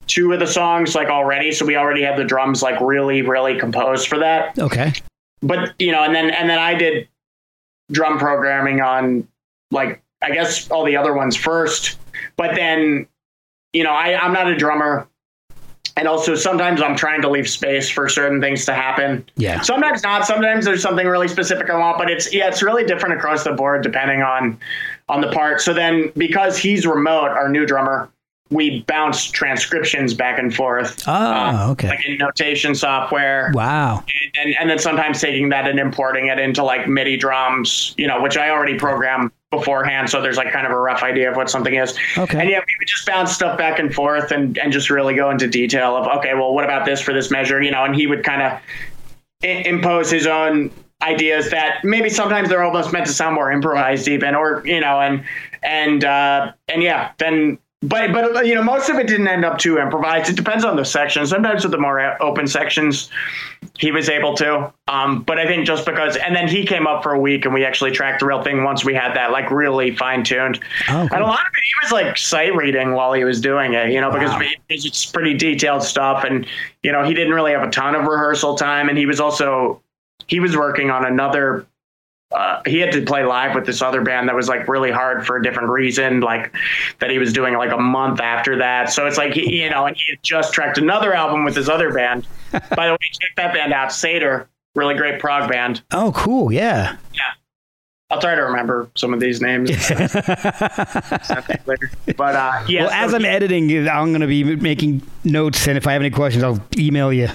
two 0.07 0.33
of 0.33 0.41
the 0.41 0.47
songs 0.47 0.95
like 0.95 1.09
already, 1.09 1.53
so 1.53 1.65
we 1.65 1.77
already 1.77 2.03
have 2.03 2.17
the 2.17 2.25
drums 2.25 2.63
like 2.63 2.81
really 2.81 3.23
really 3.23 3.59
composed 3.59 4.09
for 4.09 4.19
that 4.19 4.59
Okay. 4.59 4.93
but 5.43 5.75
you 5.79 5.93
know, 5.93 6.03
and 6.03 6.15
then 6.15 6.31
and 6.31 6.49
then 6.51 6.59
I 6.59 6.75
did 6.75 7.09
drum 7.91 8.19
programming 8.19 8.81
on 8.81 9.27
like 9.71 10.03
I 10.23 10.31
guess 10.31 10.71
all 10.71 10.85
the 10.85 10.97
other 10.97 11.15
ones 11.15 11.37
first. 11.37 11.99
But 12.37 12.55
then, 12.55 13.07
you 13.73 13.83
know, 13.85 13.91
I, 13.91 14.19
I'm 14.19 14.33
not 14.33 14.47
a 14.49 14.57
drummer. 14.57 15.07
and 15.97 16.07
also 16.09 16.35
sometimes 16.37 16.81
I'm 16.81 16.97
trying 16.97 17.21
to 17.23 17.29
leave 17.29 17.49
space 17.49 17.91
for 17.91 18.09
certain 18.09 18.41
things 18.41 18.65
to 18.67 18.73
happen. 18.75 19.25
Yeah. 19.37 19.61
Sometimes 19.63 20.03
not. 20.03 20.25
Sometimes 20.25 20.65
there's 20.65 20.81
something 20.83 21.07
really 21.07 21.29
specific 21.29 21.69
I 21.71 21.77
want, 21.77 21.99
but 21.99 22.11
it's 22.11 22.33
yeah, 22.33 22.49
it's 22.49 22.63
really 22.63 22.85
different 22.85 23.15
across 23.17 23.45
the 23.45 23.53
board 23.53 23.83
depending 23.83 24.23
on 24.23 24.59
on 25.09 25.21
the 25.21 25.31
part. 25.33 25.61
So 25.61 25.75
then 25.75 26.13
because 26.17 26.57
he's 26.57 26.87
remote, 26.87 27.29
our 27.31 27.49
new 27.49 27.67
drummer, 27.67 28.09
we 28.53 28.83
bounce 28.83 29.31
transcriptions 29.31 30.15
back 30.15 30.39
and 30.39 30.55
forth. 30.55 31.03
Oh, 31.07 31.71
okay. 31.73 31.89
Like 31.89 32.07
in 32.07 32.19
notation 32.19 32.75
software. 32.75 33.51
Wow. 33.55 34.05
And, 34.39 34.55
and 34.61 34.71
then 34.71 34.79
sometimes 34.79 35.21
taking 35.21 35.49
that 35.49 35.67
and 35.67 35.79
importing 35.81 36.27
it 36.27 36.39
into 36.39 36.63
like 36.63 36.87
MIDI 36.87 37.17
drums, 37.17 37.95
you 37.97 38.07
know, 38.07 38.21
which 38.21 38.37
I 38.37 38.51
already 38.51 38.79
program 38.79 39.33
beforehand. 39.51 40.11
So 40.11 40.21
there's 40.21 40.37
like 40.37 40.53
kind 40.53 40.67
of 40.67 40.73
a 40.73 40.79
rough 40.79 41.03
idea 41.03 41.31
of 41.31 41.37
what 41.37 41.51
something 41.51 41.75
is. 41.75 41.99
Okay. 42.17 42.41
And 42.41 42.49
yeah, 42.49 42.59
we 42.59 42.75
would 42.79 42.89
just 42.89 43.07
bounce 43.07 43.33
stuff 43.33 43.59
back 43.59 43.79
and 43.79 43.95
forth 43.95 44.31
and, 44.31 44.59
and 44.59 44.73
just 44.73 44.91
really 44.91 45.15
go 45.15 45.31
into 45.31 45.47
detail 45.47 45.97
of, 45.97 46.07
okay, 46.19 46.35
well, 46.35 46.55
what 46.55 46.65
about 46.65 46.85
this 46.85 47.01
for 47.01 47.13
this 47.13 47.31
measure? 47.31 47.63
You 47.63 47.71
know, 47.71 47.85
and 47.85 47.95
he 47.95 48.07
would 48.07 48.23
kind 48.25 48.43
of 48.43 48.61
I- 49.43 49.63
impose 49.67 50.11
his 50.11 50.27
own 50.27 50.71
ideas 51.03 51.51
that 51.51 51.83
maybe 51.83 52.09
sometimes 52.09 52.49
they're 52.49 52.63
almost 52.63 52.93
meant 52.93 53.07
to 53.07 53.13
sound 53.13 53.35
more 53.35 53.51
improvised 53.51 54.09
even, 54.09 54.35
or, 54.35 54.63
you 54.65 54.81
know, 54.81 55.01
and, 55.01 55.25
and, 55.63 56.05
uh, 56.05 56.53
and 56.69 56.83
yeah, 56.83 57.11
then 57.19 57.59
but 57.83 58.13
but 58.13 58.47
you 58.47 58.55
know 58.55 58.63
most 58.63 58.89
of 58.89 58.97
it 58.97 59.07
didn't 59.07 59.27
end 59.29 59.45
up 59.45 59.59
too 59.59 59.79
improvised. 59.79 60.31
It 60.31 60.37
depends 60.37 60.65
on 60.65 60.77
the 60.77 60.85
section. 60.85 61.27
Sometimes 61.27 61.65
with 61.65 61.73
the 61.73 61.79
more 61.79 62.23
open 62.23 62.47
sections, 62.47 63.11
he 63.79 63.91
was 63.91 64.09
able 64.09 64.37
to. 64.37 64.73
Um, 64.89 65.23
but 65.23 65.39
I 65.39 65.47
think 65.47 65.67
just 65.67 65.85
because, 65.85 66.17
and 66.17 66.35
then 66.37 66.47
he 66.47 66.65
came 66.65 66.87
up 66.87 67.03
for 67.03 67.13
a 67.13 67.19
week, 67.19 67.45
and 67.45 67.53
we 67.53 67.65
actually 67.65 67.91
tracked 67.91 68.21
the 68.21 68.27
real 68.27 68.43
thing 68.43 68.63
once 68.63 68.85
we 68.85 68.95
had 68.95 69.15
that 69.15 69.33
like 69.33 69.51
really 69.51 69.97
fine 69.97 70.23
tuned. 70.23 70.61
Oh, 70.91 71.01
And 71.13 71.23
a 71.23 71.27
lot 71.27 71.41
of 71.41 71.47
it, 71.47 71.63
he 71.65 71.73
was 71.87 71.93
like 71.93 72.17
sight 72.17 72.55
reading 72.55 72.93
while 72.93 73.13
he 73.13 73.25
was 73.25 73.41
doing 73.41 73.75
it, 73.75 73.91
you 73.91 74.01
know, 74.01 74.11
because 74.13 74.31
Wow. 74.31 74.39
we- 74.41 74.57
it's 74.69 75.05
pretty 75.07 75.35
detailed 75.35 75.83
stuff, 75.83 76.25
and 76.25 76.47
you 76.83 76.93
know 76.93 77.03
he 77.05 77.15
didn't 77.15 77.33
really 77.35 77.53
have 77.53 77.63
a 77.67 77.71
ton 77.71 77.95
of 77.95 78.03
rehearsal 78.07 78.55
time, 78.57 78.89
and 78.89 78.97
he 78.97 79.07
was 79.07 79.19
also 79.21 79.81
he 80.29 80.39
was 80.39 80.57
working 80.57 80.89
on 80.91 81.05
another 81.05 81.67
uh, 82.35 82.63
he 82.67 82.79
had 82.79 82.93
to 82.93 83.03
play 83.05 83.25
live 83.25 83.55
with 83.55 83.67
this 83.67 83.83
other 83.83 84.03
band 84.03 84.29
that 84.29 84.35
was 84.35 84.49
like 84.49 84.69
really 84.69 84.91
hard 84.91 85.27
for 85.27 85.37
a 85.37 85.43
different 85.43 85.69
reason, 85.69 86.21
like 86.21 86.55
that 86.99 87.11
he 87.11 87.19
was 87.19 87.33
doing 87.33 87.55
like 87.55 87.71
a 87.73 87.79
month 87.79 88.21
after 88.21 88.57
that. 88.59 88.91
So 88.91 89.07
it's 89.07 89.19
like, 89.19 89.35
he, 89.35 89.63
you 89.63 89.71
know, 89.71 89.87
and 89.87 89.97
he 89.97 90.13
had 90.13 90.23
just 90.23 90.53
tracked 90.53 90.79
another 90.79 91.15
album 91.15 91.45
with 91.45 91.55
his 91.57 91.69
other 91.69 91.93
band. 91.93 92.27
By 92.53 92.87
the 92.87 92.93
way, 92.93 92.99
check 93.13 93.31
that 93.37 93.53
band 93.55 93.73
out, 93.73 93.93
Seder, 93.93 94.49
really 94.75 94.95
great 94.95 95.21
prog 95.21 95.51
band. 95.51 95.83
Oh, 95.91 96.13
cool. 96.15 96.53
Yeah. 96.53 96.97
Yeah. 97.15 97.23
I'll 98.11 98.21
try 98.21 98.35
to 98.35 98.43
remember 98.43 98.91
some 98.95 99.15
of 99.15 99.21
these 99.21 99.41
names 99.41 99.71
later. 99.71 100.09
But 102.17 102.37
uh, 102.37 102.65
yeah, 102.69 102.83
well, 102.83 102.91
so 102.91 102.95
as 102.97 103.15
I'm 103.15 103.23
he- 103.23 103.27
editing, 103.27 103.89
I'm 103.89 104.09
going 104.11 104.21
to 104.21 104.27
be 104.27 104.45
making 104.57 105.01
notes, 105.25 105.67
and 105.67 105.79
if 105.79 105.87
I 105.87 105.95
have 105.95 106.03
any 106.03 106.11
questions, 106.11 106.45
I'll 106.45 106.61
email 106.77 107.11
you. 107.11 107.29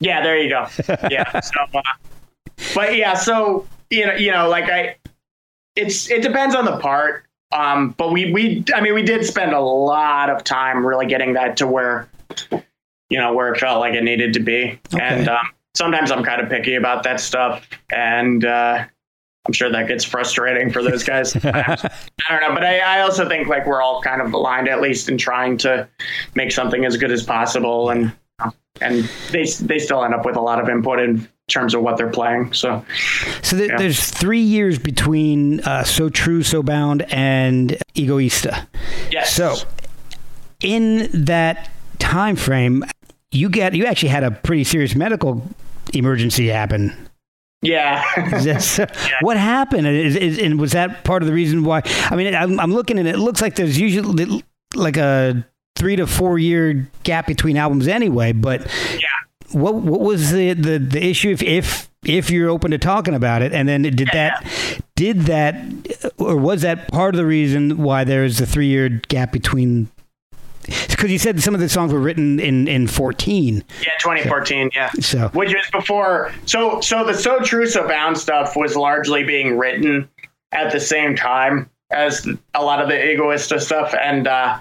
Yeah, 0.00 0.22
there 0.22 0.36
you 0.36 0.50
go. 0.50 0.66
Yeah. 1.10 1.40
so, 1.40 1.60
uh, 1.72 1.80
but 2.74 2.96
yeah, 2.96 3.14
so 3.14 3.66
you 3.90 4.06
know, 4.06 4.14
you 4.14 4.30
know, 4.30 4.48
like 4.48 4.64
I, 4.64 4.96
it's 5.74 6.10
it 6.10 6.22
depends 6.22 6.54
on 6.54 6.64
the 6.64 6.78
part. 6.78 7.24
Um, 7.52 7.90
but 7.90 8.12
we 8.12 8.32
we 8.32 8.64
I 8.74 8.80
mean 8.80 8.94
we 8.94 9.02
did 9.02 9.24
spend 9.24 9.52
a 9.52 9.60
lot 9.60 10.30
of 10.30 10.42
time 10.44 10.84
really 10.84 11.06
getting 11.06 11.34
that 11.34 11.56
to 11.58 11.66
where, 11.66 12.08
you 12.50 13.18
know, 13.18 13.32
where 13.32 13.52
it 13.52 13.60
felt 13.60 13.80
like 13.80 13.94
it 13.94 14.02
needed 14.02 14.32
to 14.34 14.40
be. 14.40 14.78
Okay. 14.92 15.00
And 15.00 15.28
um, 15.28 15.46
sometimes 15.76 16.10
I'm 16.10 16.24
kind 16.24 16.40
of 16.40 16.48
picky 16.48 16.74
about 16.74 17.04
that 17.04 17.20
stuff, 17.20 17.68
and 17.90 18.44
uh, 18.44 18.84
I'm 19.46 19.52
sure 19.52 19.70
that 19.70 19.86
gets 19.86 20.04
frustrating 20.04 20.70
for 20.72 20.82
those 20.82 21.04
guys. 21.04 21.36
I 21.44 21.88
don't 22.28 22.40
know, 22.40 22.52
but 22.52 22.64
I, 22.64 22.80
I 22.80 23.00
also 23.02 23.28
think 23.28 23.46
like 23.46 23.66
we're 23.66 23.80
all 23.80 24.02
kind 24.02 24.20
of 24.20 24.32
aligned 24.32 24.68
at 24.68 24.80
least 24.80 25.08
in 25.08 25.16
trying 25.16 25.56
to 25.58 25.88
make 26.34 26.50
something 26.50 26.84
as 26.84 26.96
good 26.96 27.12
as 27.12 27.22
possible, 27.22 27.90
and 27.90 28.12
and 28.80 29.08
they 29.30 29.44
they 29.44 29.78
still 29.78 30.04
end 30.04 30.14
up 30.14 30.26
with 30.26 30.36
a 30.36 30.40
lot 30.40 30.60
of 30.60 30.68
input 30.68 30.98
in 30.98 31.28
terms 31.48 31.74
of 31.74 31.82
what 31.82 31.96
they're 31.96 32.10
playing. 32.10 32.52
So 32.52 32.84
So 33.42 33.56
th- 33.56 33.70
Yeah. 33.70 33.76
there's 33.78 34.10
three 34.10 34.40
years 34.40 34.78
between 34.78 35.60
uh, 35.60 35.84
So 35.84 36.08
True, 36.08 36.42
So 36.42 36.62
Bound, 36.62 37.02
and 37.12 37.76
Egoiista. 37.94 38.66
yes, 39.10 39.32
So 39.32 39.54
in 40.62 41.08
that 41.24 41.70
time 41.98 42.36
frame, 42.36 42.84
you 43.30 43.48
get 43.48 43.74
you 43.74 43.86
actually 43.86 44.08
had 44.08 44.24
a 44.24 44.30
pretty 44.30 44.64
serious 44.64 44.94
medical 44.94 45.42
emergency 45.94 46.48
happen. 46.48 46.92
yeah, 47.62 48.02
that 48.16 48.90
What 49.20 49.36
happened? 49.36 49.86
Is, 49.86 50.16
is, 50.16 50.38
and 50.38 50.58
was 50.60 50.72
that 50.72 51.04
part 51.04 51.22
of 51.22 51.26
the 51.28 51.32
reason 51.34 51.64
why? 51.64 51.82
I 52.10 52.16
mean, 52.16 52.34
I'm, 52.34 52.58
I'm 52.60 52.72
looking 52.72 52.98
and 52.98 53.06
it 53.08 53.18
looks 53.18 53.40
like 53.40 53.54
there's 53.56 53.78
usually 53.78 54.42
like 54.74 54.96
a 54.96 55.44
three 55.76 55.96
to 55.96 56.06
four 56.06 56.38
year 56.38 56.88
gap 57.02 57.26
between 57.26 57.56
albums 57.56 57.86
anyway. 57.88 58.32
But 58.32 58.66
yeah. 58.94 59.06
What 59.56 59.76
what 59.76 60.00
was 60.00 60.32
the, 60.32 60.52
the, 60.52 60.78
the 60.78 61.02
issue 61.02 61.30
if, 61.30 61.42
if 61.42 61.90
if 62.04 62.30
you're 62.30 62.50
open 62.50 62.72
to 62.72 62.78
talking 62.78 63.14
about 63.14 63.40
it? 63.40 63.52
And 63.52 63.66
then 63.66 63.82
did 63.82 64.08
that 64.12 64.46
did 64.96 65.20
that 65.22 65.56
or 66.18 66.36
was 66.36 66.60
that 66.60 66.88
part 66.88 67.14
of 67.14 67.18
the 67.18 67.24
reason 67.24 67.78
why 67.78 68.04
there's 68.04 68.38
a 68.40 68.46
three 68.46 68.66
year 68.66 68.88
gap 69.08 69.32
between? 69.32 69.88
Because 70.88 71.10
you 71.10 71.18
said 71.18 71.42
some 71.42 71.54
of 71.54 71.60
the 71.60 71.70
songs 71.70 71.92
were 71.92 72.00
written 72.00 72.38
in 72.38 72.68
in 72.68 72.86
14. 72.86 73.64
Yeah, 73.80 73.88
2014. 74.00 74.70
Yeah. 74.74 74.90
So 75.00 75.28
Which 75.28 75.54
was 75.54 75.66
before. 75.72 76.32
So, 76.44 76.80
so 76.82 77.04
the 77.04 77.14
So 77.14 77.40
True 77.40 77.66
So 77.66 77.88
Bound 77.88 78.18
stuff 78.18 78.56
was 78.56 78.76
largely 78.76 79.24
being 79.24 79.56
written 79.56 80.06
at 80.52 80.70
the 80.70 80.80
same 80.80 81.16
time 81.16 81.70
as 81.90 82.28
a 82.52 82.62
lot 82.62 82.82
of 82.82 82.88
the 82.88 82.94
Egoiista 82.94 83.60
stuff, 83.60 83.94
and 83.94 84.26
uh, 84.26 84.58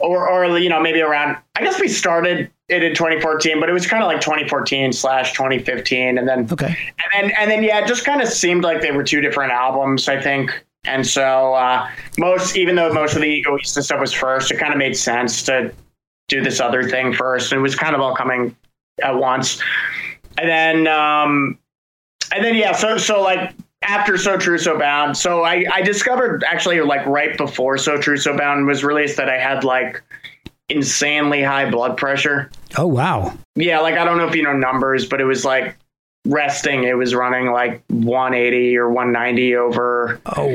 or 0.00 0.28
or 0.28 0.58
you 0.58 0.70
know 0.70 0.80
maybe 0.80 1.02
around. 1.02 1.36
I 1.56 1.62
guess 1.62 1.80
we 1.80 1.88
started 1.88 2.50
it 2.68 2.82
in 2.82 2.94
2014, 2.94 3.60
but 3.60 3.68
it 3.68 3.72
was 3.72 3.86
kind 3.86 4.02
of 4.02 4.08
like 4.08 4.20
2014 4.20 4.92
slash 4.92 5.32
2015, 5.32 6.18
and 6.18 6.28
then 6.28 6.48
okay, 6.50 6.66
and 6.66 7.30
then 7.30 7.32
and 7.38 7.50
then 7.50 7.62
yeah, 7.62 7.80
it 7.80 7.86
just 7.86 8.04
kind 8.04 8.20
of 8.20 8.28
seemed 8.28 8.64
like 8.64 8.80
they 8.80 8.90
were 8.90 9.04
two 9.04 9.20
different 9.20 9.52
albums, 9.52 10.08
I 10.08 10.20
think. 10.20 10.64
And 10.86 11.06
so 11.06 11.54
uh, 11.54 11.88
most, 12.18 12.56
even 12.56 12.76
though 12.76 12.92
most 12.92 13.16
of 13.16 13.22
the 13.22 13.42
Egoiista 13.42 13.82
stuff 13.82 14.00
was 14.00 14.12
first, 14.12 14.50
it 14.50 14.58
kind 14.58 14.72
of 14.72 14.78
made 14.78 14.96
sense 14.96 15.42
to 15.44 15.72
do 16.28 16.42
this 16.42 16.60
other 16.60 16.88
thing 16.88 17.12
first. 17.12 17.52
And 17.52 17.58
it 17.58 17.62
was 17.62 17.74
kind 17.74 17.94
of 17.94 18.00
all 18.00 18.14
coming 18.14 18.54
at 19.02 19.16
once. 19.16 19.60
And 20.38 20.48
then, 20.48 20.86
um, 20.86 21.58
and 22.34 22.44
then 22.44 22.54
yeah, 22.54 22.72
so 22.72 22.98
so 22.98 23.22
like 23.22 23.52
after 23.82 24.16
So 24.16 24.36
True 24.36 24.58
So 24.58 24.78
Bound, 24.78 25.16
so 25.16 25.44
I 25.44 25.64
I 25.72 25.82
discovered 25.82 26.44
actually 26.44 26.80
like 26.80 27.04
right 27.06 27.36
before 27.36 27.78
So 27.78 27.98
True 27.98 28.16
So 28.16 28.36
Bound 28.36 28.66
was 28.66 28.84
released 28.84 29.16
that 29.16 29.28
I 29.28 29.38
had 29.38 29.64
like 29.64 30.02
insanely 30.68 31.42
high 31.42 31.70
blood 31.70 31.96
pressure. 31.96 32.50
oh 32.76 32.86
wow, 32.86 33.32
Yeah, 33.54 33.80
like 33.80 33.94
I 33.96 34.04
don't 34.04 34.18
know 34.18 34.26
if 34.26 34.34
you 34.34 34.42
know 34.42 34.52
numbers, 34.52 35.06
but 35.06 35.20
it 35.20 35.24
was 35.24 35.44
like 35.44 35.76
resting. 36.26 36.82
It 36.84 36.96
was 36.96 37.14
running 37.14 37.52
like 37.52 37.84
180 37.88 38.76
or 38.76 38.88
190 38.90 39.54
over. 39.56 40.20
oh 40.36 40.48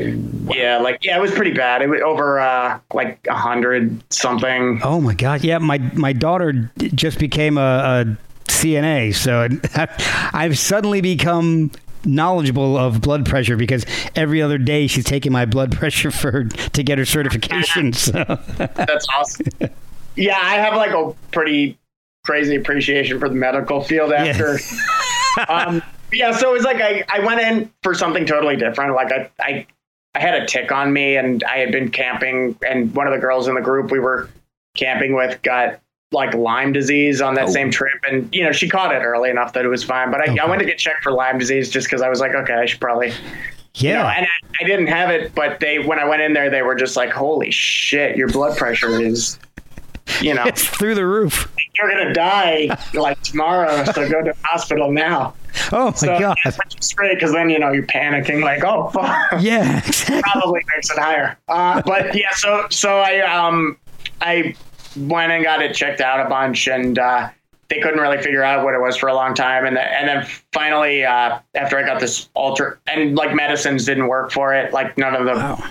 Yeah, 0.53 0.79
like 0.79 1.03
yeah, 1.03 1.17
it 1.17 1.21
was 1.21 1.31
pretty 1.31 1.53
bad. 1.53 1.81
It 1.81 1.87
was 1.89 2.01
over 2.01 2.39
uh, 2.39 2.79
like 2.93 3.25
hundred 3.27 4.01
something. 4.13 4.81
Oh 4.83 4.99
my 4.99 5.13
God! 5.13 5.43
Yeah, 5.43 5.59
my 5.59 5.77
my 5.77 6.13
daughter 6.13 6.71
just 6.77 7.19
became 7.19 7.57
a, 7.57 7.61
a 7.61 8.17
CNA, 8.49 9.15
so 9.15 9.47
I've 10.33 10.59
suddenly 10.59 10.99
become 11.01 11.71
knowledgeable 12.03 12.77
of 12.77 12.99
blood 12.99 13.25
pressure 13.27 13.55
because 13.55 13.85
every 14.15 14.41
other 14.41 14.57
day 14.57 14.87
she's 14.87 15.05
taking 15.05 15.31
my 15.31 15.45
blood 15.45 15.71
pressure 15.77 16.11
for 16.11 16.43
to 16.45 16.83
get 16.83 16.97
her 16.97 17.05
certification. 17.05 17.93
So 17.93 18.11
That's 18.57 19.07
awesome. 19.15 19.45
yeah, 20.15 20.37
I 20.41 20.55
have 20.55 20.75
like 20.75 20.91
a 20.91 21.13
pretty 21.31 21.77
crazy 22.23 22.55
appreciation 22.55 23.19
for 23.19 23.29
the 23.29 23.35
medical 23.35 23.81
field 23.81 24.11
after. 24.13 24.59
um, 25.49 25.81
yeah, 26.11 26.31
so 26.31 26.49
it 26.49 26.53
was 26.53 26.63
like 26.63 26.81
I, 26.81 27.03
I 27.09 27.19
went 27.19 27.41
in 27.41 27.71
for 27.83 27.93
something 27.93 28.25
totally 28.25 28.55
different. 28.57 28.93
Like 28.95 29.11
I, 29.11 29.29
I 29.39 29.67
I 30.13 30.19
had 30.19 30.41
a 30.41 30.45
tick 30.45 30.71
on 30.71 30.91
me 30.91 31.15
and 31.15 31.43
I 31.45 31.57
had 31.57 31.71
been 31.71 31.89
camping 31.89 32.57
and 32.67 32.93
one 32.93 33.07
of 33.07 33.13
the 33.13 33.19
girls 33.19 33.47
in 33.47 33.55
the 33.55 33.61
group 33.61 33.91
we 33.91 33.99
were 33.99 34.29
camping 34.75 35.15
with 35.15 35.41
got 35.41 35.79
like 36.11 36.33
Lyme 36.33 36.73
disease 36.73 37.21
on 37.21 37.35
that 37.35 37.45
Oh. 37.47 37.51
same 37.51 37.71
trip 37.71 37.93
and 38.09 38.27
you 38.35 38.43
know 38.43 38.51
she 38.51 38.67
caught 38.67 38.93
it 38.93 38.99
early 38.99 39.29
enough 39.29 39.53
that 39.53 39.63
it 39.63 39.69
was 39.69 39.85
fine 39.85 40.11
but 40.11 40.19
I, 40.19 40.35
I 40.41 40.45
went 40.45 40.59
to 40.59 40.65
get 40.65 40.77
checked 40.77 41.03
for 41.03 41.13
Lyme 41.13 41.39
disease 41.39 41.69
just 41.69 41.87
because 41.87 42.01
I 42.01 42.09
was 42.09 42.19
like 42.19 42.35
okay 42.35 42.55
I 42.55 42.65
should 42.65 42.81
probably 42.81 43.13
you 43.75 43.93
know, 43.93 43.99
yeah, 44.01 44.13
and 44.17 44.25
I, 44.25 44.63
I 44.63 44.67
didn't 44.67 44.87
have 44.87 45.09
it, 45.11 45.33
but 45.33 45.61
they 45.61 45.79
when 45.79 45.97
I 45.97 46.03
went 46.03 46.21
in 46.21 46.33
there, 46.33 46.49
they 46.49 46.61
were 46.61 46.75
just 46.75 46.97
like, 46.97 47.09
"Holy 47.09 47.51
shit, 47.51 48.17
your 48.17 48.27
blood 48.27 48.57
pressure 48.57 48.99
is, 48.99 49.39
you 50.21 50.33
know, 50.33 50.43
it's 50.45 50.65
through 50.67 50.95
the 50.95 51.05
roof. 51.05 51.51
you're 51.77 51.89
gonna 51.89 52.13
die 52.13 52.77
like 52.93 53.21
tomorrow, 53.21 53.83
so 53.85 54.09
go 54.09 54.21
to 54.23 54.31
the 54.31 54.37
hospital 54.43 54.91
now." 54.91 55.33
Oh 55.73 55.87
my 55.87 55.91
So 55.91 56.17
God! 56.19 56.37
which 56.45 56.79
is 56.79 56.93
great 56.93 57.15
because 57.15 57.33
then 57.33 57.49
you 57.49 57.59
know 57.59 57.71
you're 57.73 57.85
panicking, 57.85 58.41
like, 58.41 58.63
"Oh 58.63 58.89
fuck." 58.89 59.33
Yeah, 59.41 59.79
exactly. 59.85 60.21
Probably 60.21 60.61
makes 60.73 60.89
it 60.89 60.97
higher. 60.97 61.37
Uh, 61.49 61.81
but 61.85 62.15
yeah, 62.15 62.29
so 62.31 62.67
so 62.69 62.99
I 62.99 63.19
um 63.19 63.77
I 64.21 64.55
went 64.95 65.31
and 65.33 65.43
got 65.43 65.61
it 65.61 65.73
checked 65.75 65.99
out 65.99 66.25
a 66.25 66.29
bunch, 66.29 66.67
and 66.69 66.97
uh, 66.97 67.29
they 67.67 67.79
couldn't 67.81 67.99
really 67.99 68.21
figure 68.21 68.43
out 68.43 68.63
what 68.63 68.73
it 68.75 68.79
was 68.79 68.95
for 68.95 69.09
a 69.09 69.13
long 69.13 69.33
time, 69.33 69.65
and 69.65 69.75
then 69.75 69.87
and 69.89 70.07
then 70.07 70.25
finally 70.53 71.03
uh, 71.03 71.39
after 71.55 71.77
I 71.77 71.83
got 71.83 71.99
this 71.99 72.29
alter 72.33 72.79
and 72.87 73.15
like 73.17 73.35
medicines 73.35 73.85
didn't 73.85 74.07
work 74.07 74.31
for 74.31 74.53
it, 74.53 74.71
like 74.71 74.97
none 74.97 75.15
of 75.15 75.25
the 75.25 75.33
Wow. 75.33 75.63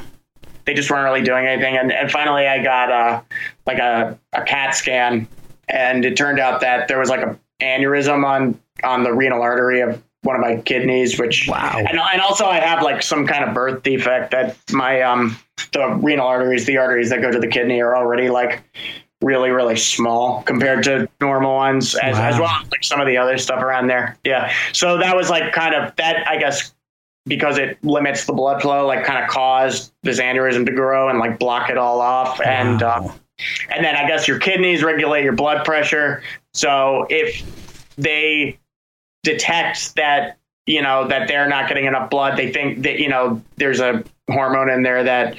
They 0.70 0.74
just 0.74 0.88
weren't 0.88 1.02
really 1.02 1.22
doing 1.22 1.46
anything. 1.46 1.76
And, 1.76 1.90
and 1.90 2.08
finally, 2.12 2.46
I 2.46 2.62
got 2.62 2.92
uh, 2.92 3.20
like 3.66 3.78
a, 3.78 4.16
a 4.32 4.42
CAT 4.42 4.72
scan, 4.76 5.26
and 5.68 6.04
it 6.04 6.16
turned 6.16 6.38
out 6.38 6.60
that 6.60 6.86
there 6.86 7.00
was 7.00 7.10
like 7.10 7.22
a 7.22 7.36
aneurysm 7.60 8.24
on 8.24 8.58
on 8.84 9.02
the 9.02 9.12
renal 9.12 9.42
artery 9.42 9.80
of 9.80 10.00
one 10.22 10.36
of 10.36 10.40
my 10.40 10.56
kidneys, 10.62 11.18
which 11.18 11.48
Wow. 11.48 11.74
and, 11.76 11.98
and 11.98 12.20
also 12.20 12.46
I 12.46 12.60
have 12.60 12.82
like 12.82 13.02
some 13.02 13.26
kind 13.26 13.42
of 13.42 13.52
birth 13.52 13.82
defect 13.82 14.30
that 14.30 14.56
my 14.70 15.02
um 15.02 15.36
the 15.72 15.88
renal 16.00 16.26
arteries, 16.26 16.66
the 16.66 16.76
arteries 16.76 17.10
that 17.10 17.20
go 17.20 17.32
to 17.32 17.40
the 17.40 17.48
kidney 17.48 17.80
are 17.80 17.96
already 17.96 18.28
like 18.30 18.62
really 19.20 19.50
really 19.50 19.76
small 19.76 20.42
compared 20.44 20.84
to 20.84 21.08
normal 21.20 21.54
ones 21.54 21.94
as, 21.96 22.16
as 22.16 22.38
well 22.40 22.48
as 22.48 22.70
like 22.70 22.82
some 22.82 23.00
of 23.00 23.06
the 23.06 23.18
other 23.18 23.36
stuff 23.36 23.62
around 23.62 23.86
there 23.86 24.16
yeah 24.24 24.50
so 24.72 24.96
that 24.96 25.14
was 25.14 25.28
like 25.28 25.52
kind 25.52 25.74
of 25.74 25.94
that 25.96 26.26
i 26.26 26.38
guess 26.38 26.72
because 27.26 27.58
it 27.58 27.82
limits 27.84 28.24
the 28.24 28.32
blood 28.32 28.62
flow 28.62 28.86
like 28.86 29.04
kind 29.04 29.22
of 29.22 29.30
caused 29.30 29.92
this 30.02 30.20
aneurysm 30.20 30.64
to 30.66 30.72
grow 30.72 31.08
and 31.08 31.18
like 31.18 31.38
block 31.38 31.70
it 31.70 31.78
all 31.78 32.00
off. 32.00 32.40
And 32.40 32.82
uh, 32.82 33.08
and 33.70 33.84
then 33.84 33.96
I 33.96 34.06
guess 34.06 34.26
your 34.26 34.38
kidneys 34.38 34.82
regulate 34.82 35.24
your 35.24 35.32
blood 35.32 35.64
pressure. 35.64 36.22
So 36.54 37.06
if 37.10 37.42
they 37.96 38.58
detect 39.22 39.96
that 39.96 40.38
you 40.66 40.82
know 40.82 41.06
that 41.08 41.28
they're 41.28 41.48
not 41.48 41.68
getting 41.68 41.84
enough 41.86 42.10
blood, 42.10 42.38
they 42.38 42.52
think 42.52 42.82
that 42.82 42.98
you 42.98 43.08
know 43.08 43.42
there's 43.56 43.80
a 43.80 44.04
hormone 44.30 44.70
in 44.70 44.82
there 44.82 45.02
that 45.04 45.36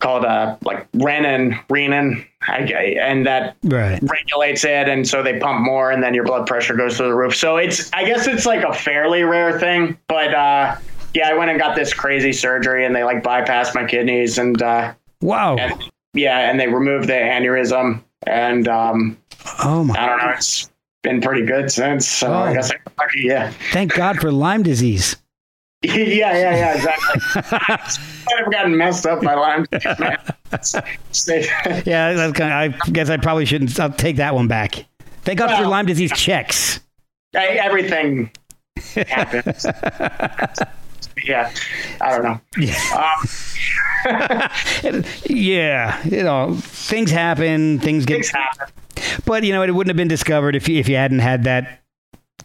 called 0.00 0.24
uh 0.24 0.56
like 0.62 0.90
renin, 0.92 1.54
renin, 1.68 2.26
I, 2.48 2.56
I- 2.76 2.96
and 3.00 3.26
that 3.26 3.56
Right. 3.64 4.00
regulates 4.02 4.64
it, 4.64 4.88
and 4.88 5.06
so 5.06 5.22
they 5.22 5.38
pump 5.38 5.60
more, 5.60 5.90
and 5.90 6.02
then 6.02 6.14
your 6.14 6.24
blood 6.24 6.46
pressure 6.46 6.74
goes 6.74 6.96
through 6.96 7.08
the 7.08 7.14
roof. 7.14 7.34
So 7.36 7.56
it's 7.56 7.90
I 7.92 8.04
guess 8.04 8.26
it's 8.26 8.46
like 8.46 8.62
a 8.64 8.72
fairly 8.72 9.22
rare 9.22 9.58
thing, 9.58 9.98
but 10.08 10.34
uh, 10.34 10.76
yeah, 11.14 11.28
I 11.28 11.34
went 11.34 11.50
and 11.50 11.58
got 11.58 11.76
this 11.76 11.92
crazy 11.94 12.32
surgery, 12.32 12.84
and 12.86 12.94
they 12.94 13.04
like 13.04 13.22
bypassed 13.22 13.74
my 13.74 13.84
kidneys, 13.84 14.38
and 14.38 14.60
uh, 14.62 14.92
Wow. 15.20 15.56
and 15.56 15.74
yeah, 16.14 16.50
and 16.50 16.58
they 16.60 16.66
removed 16.68 17.08
the 17.08 17.12
aneurysm, 17.14 18.02
and 18.26 18.68
um, 18.68 19.16
Oh 19.64 19.82
my. 19.84 19.94
I 19.98 20.06
don't 20.06 20.18
know, 20.18 20.30
it's 20.30 20.70
been 21.02 21.20
pretty 21.20 21.44
good 21.46 21.70
since. 21.70 22.06
So 22.06 22.28
Oh. 22.32 22.38
I 22.44 22.52
guess 22.54 22.70
I'm 22.70 22.78
lucky. 22.98 23.20
Yeah, 23.22 23.50
Thank 23.72 23.94
God 23.94 24.18
for 24.18 24.30
Lyme 24.32 24.62
disease. 24.62 25.16
yeah, 25.84 26.32
yeah, 26.32 26.56
yeah, 26.56 26.74
exactly. 26.74 27.42
I've 28.38 28.52
gotten 28.52 28.76
messed 28.76 29.04
up 29.04 29.20
by 29.22 29.34
Lyme 29.34 29.66
disease, 29.72 29.96
Yeah, 31.84 32.12
that's 32.12 32.38
kind 32.38 32.74
of, 32.74 32.80
I 32.80 32.90
guess 32.90 33.10
I 33.10 33.16
probably 33.16 33.46
shouldn't. 33.46 33.78
I'll 33.80 33.90
take 33.90 34.14
that 34.16 34.32
one 34.32 34.46
back. 34.46 34.86
Thank 35.22 35.40
God 35.40 35.56
for 35.60 35.66
Lyme 35.66 35.86
disease 35.86 36.12
checks. 36.12 36.78
Hey, 37.32 37.58
everything 37.58 38.30
happens. 38.94 39.66
yeah, 41.24 41.52
I 42.00 42.10
don't 42.10 42.22
know. 42.22 42.40
Um, 44.84 45.04
yeah, 45.26 46.00
you 46.04 46.22
know, 46.22 46.54
things 46.60 47.10
happen. 47.10 47.80
Things 47.80 48.06
get. 48.06 48.14
things 48.14 48.30
happen. 48.30 48.68
But 49.24 49.42
you 49.42 49.52
know, 49.52 49.62
it 49.62 49.74
wouldn't 49.74 49.90
have 49.90 49.96
been 49.96 50.06
discovered 50.06 50.54
if 50.54 50.68
you, 50.68 50.78
if 50.78 50.88
you 50.88 50.94
hadn't 50.96 51.20
had 51.20 51.42
that 51.44 51.80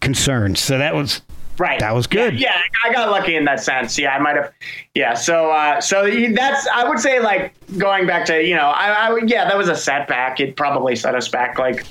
concern. 0.02 0.56
So 0.56 0.78
that 0.80 0.96
was 0.96 1.22
Right. 1.60 1.80
That 1.80 1.94
was 1.96 2.06
good. 2.08 2.40
Yeah, 2.40 2.52
yeah, 2.56 2.62
I 2.90 2.94
got 2.94 3.10
lucky 3.10 3.36
in 3.36 3.46
that 3.46 3.60
sense. 3.60 3.98
Yeah, 3.98 4.16
I 4.16 4.20
might 4.20 4.36
have. 4.36 4.52
Yeah. 4.94 5.14
So, 5.16 5.50
uh, 5.52 5.82
so 5.82 6.10
that's 6.34 6.68
I 6.68 6.88
would 6.88 7.00
say 7.00 7.20
like 7.20 7.54
going 7.78 8.06
back 8.06 8.26
to 8.28 8.44
you 8.44 8.56
know 8.56 8.70
I, 8.70 9.10
I 9.10 9.20
yeah 9.26 9.46
that 9.46 9.58
was 9.58 9.68
a 9.70 9.76
setback. 9.76 10.40
It 10.40 10.56
probably 10.56 10.96
set 10.96 11.16
us 11.16 11.28
back 11.28 11.58
like 11.58 11.86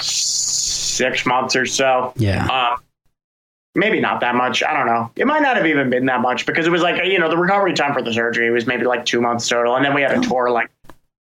six 0.00 1.26
months 1.26 1.54
or 1.56 1.66
so. 1.66 2.12
yeah. 2.16 2.46
Um, 2.46 2.80
maybe 3.74 4.00
not 4.00 4.20
that 4.20 4.34
much. 4.34 4.62
I 4.62 4.72
don't 4.72 4.86
know. 4.86 5.10
It 5.16 5.26
might 5.26 5.42
not 5.42 5.56
have 5.56 5.66
even 5.66 5.90
been 5.90 6.06
that 6.06 6.20
much 6.20 6.46
because 6.46 6.66
it 6.66 6.70
was 6.70 6.82
like 6.82 7.04
you 7.04 7.18
know 7.18 7.28
the 7.28 7.36
recovery 7.36 7.74
time 7.74 7.92
for 7.94 8.02
the 8.02 8.12
surgery 8.12 8.50
was 8.50 8.66
maybe 8.66 8.84
like 8.84 9.04
two 9.04 9.20
months 9.20 9.46
total, 9.48 9.76
and 9.76 9.84
then 9.84 9.94
we 9.94 10.02
had 10.02 10.12
a 10.12 10.20
tour 10.20 10.50
like 10.50 10.70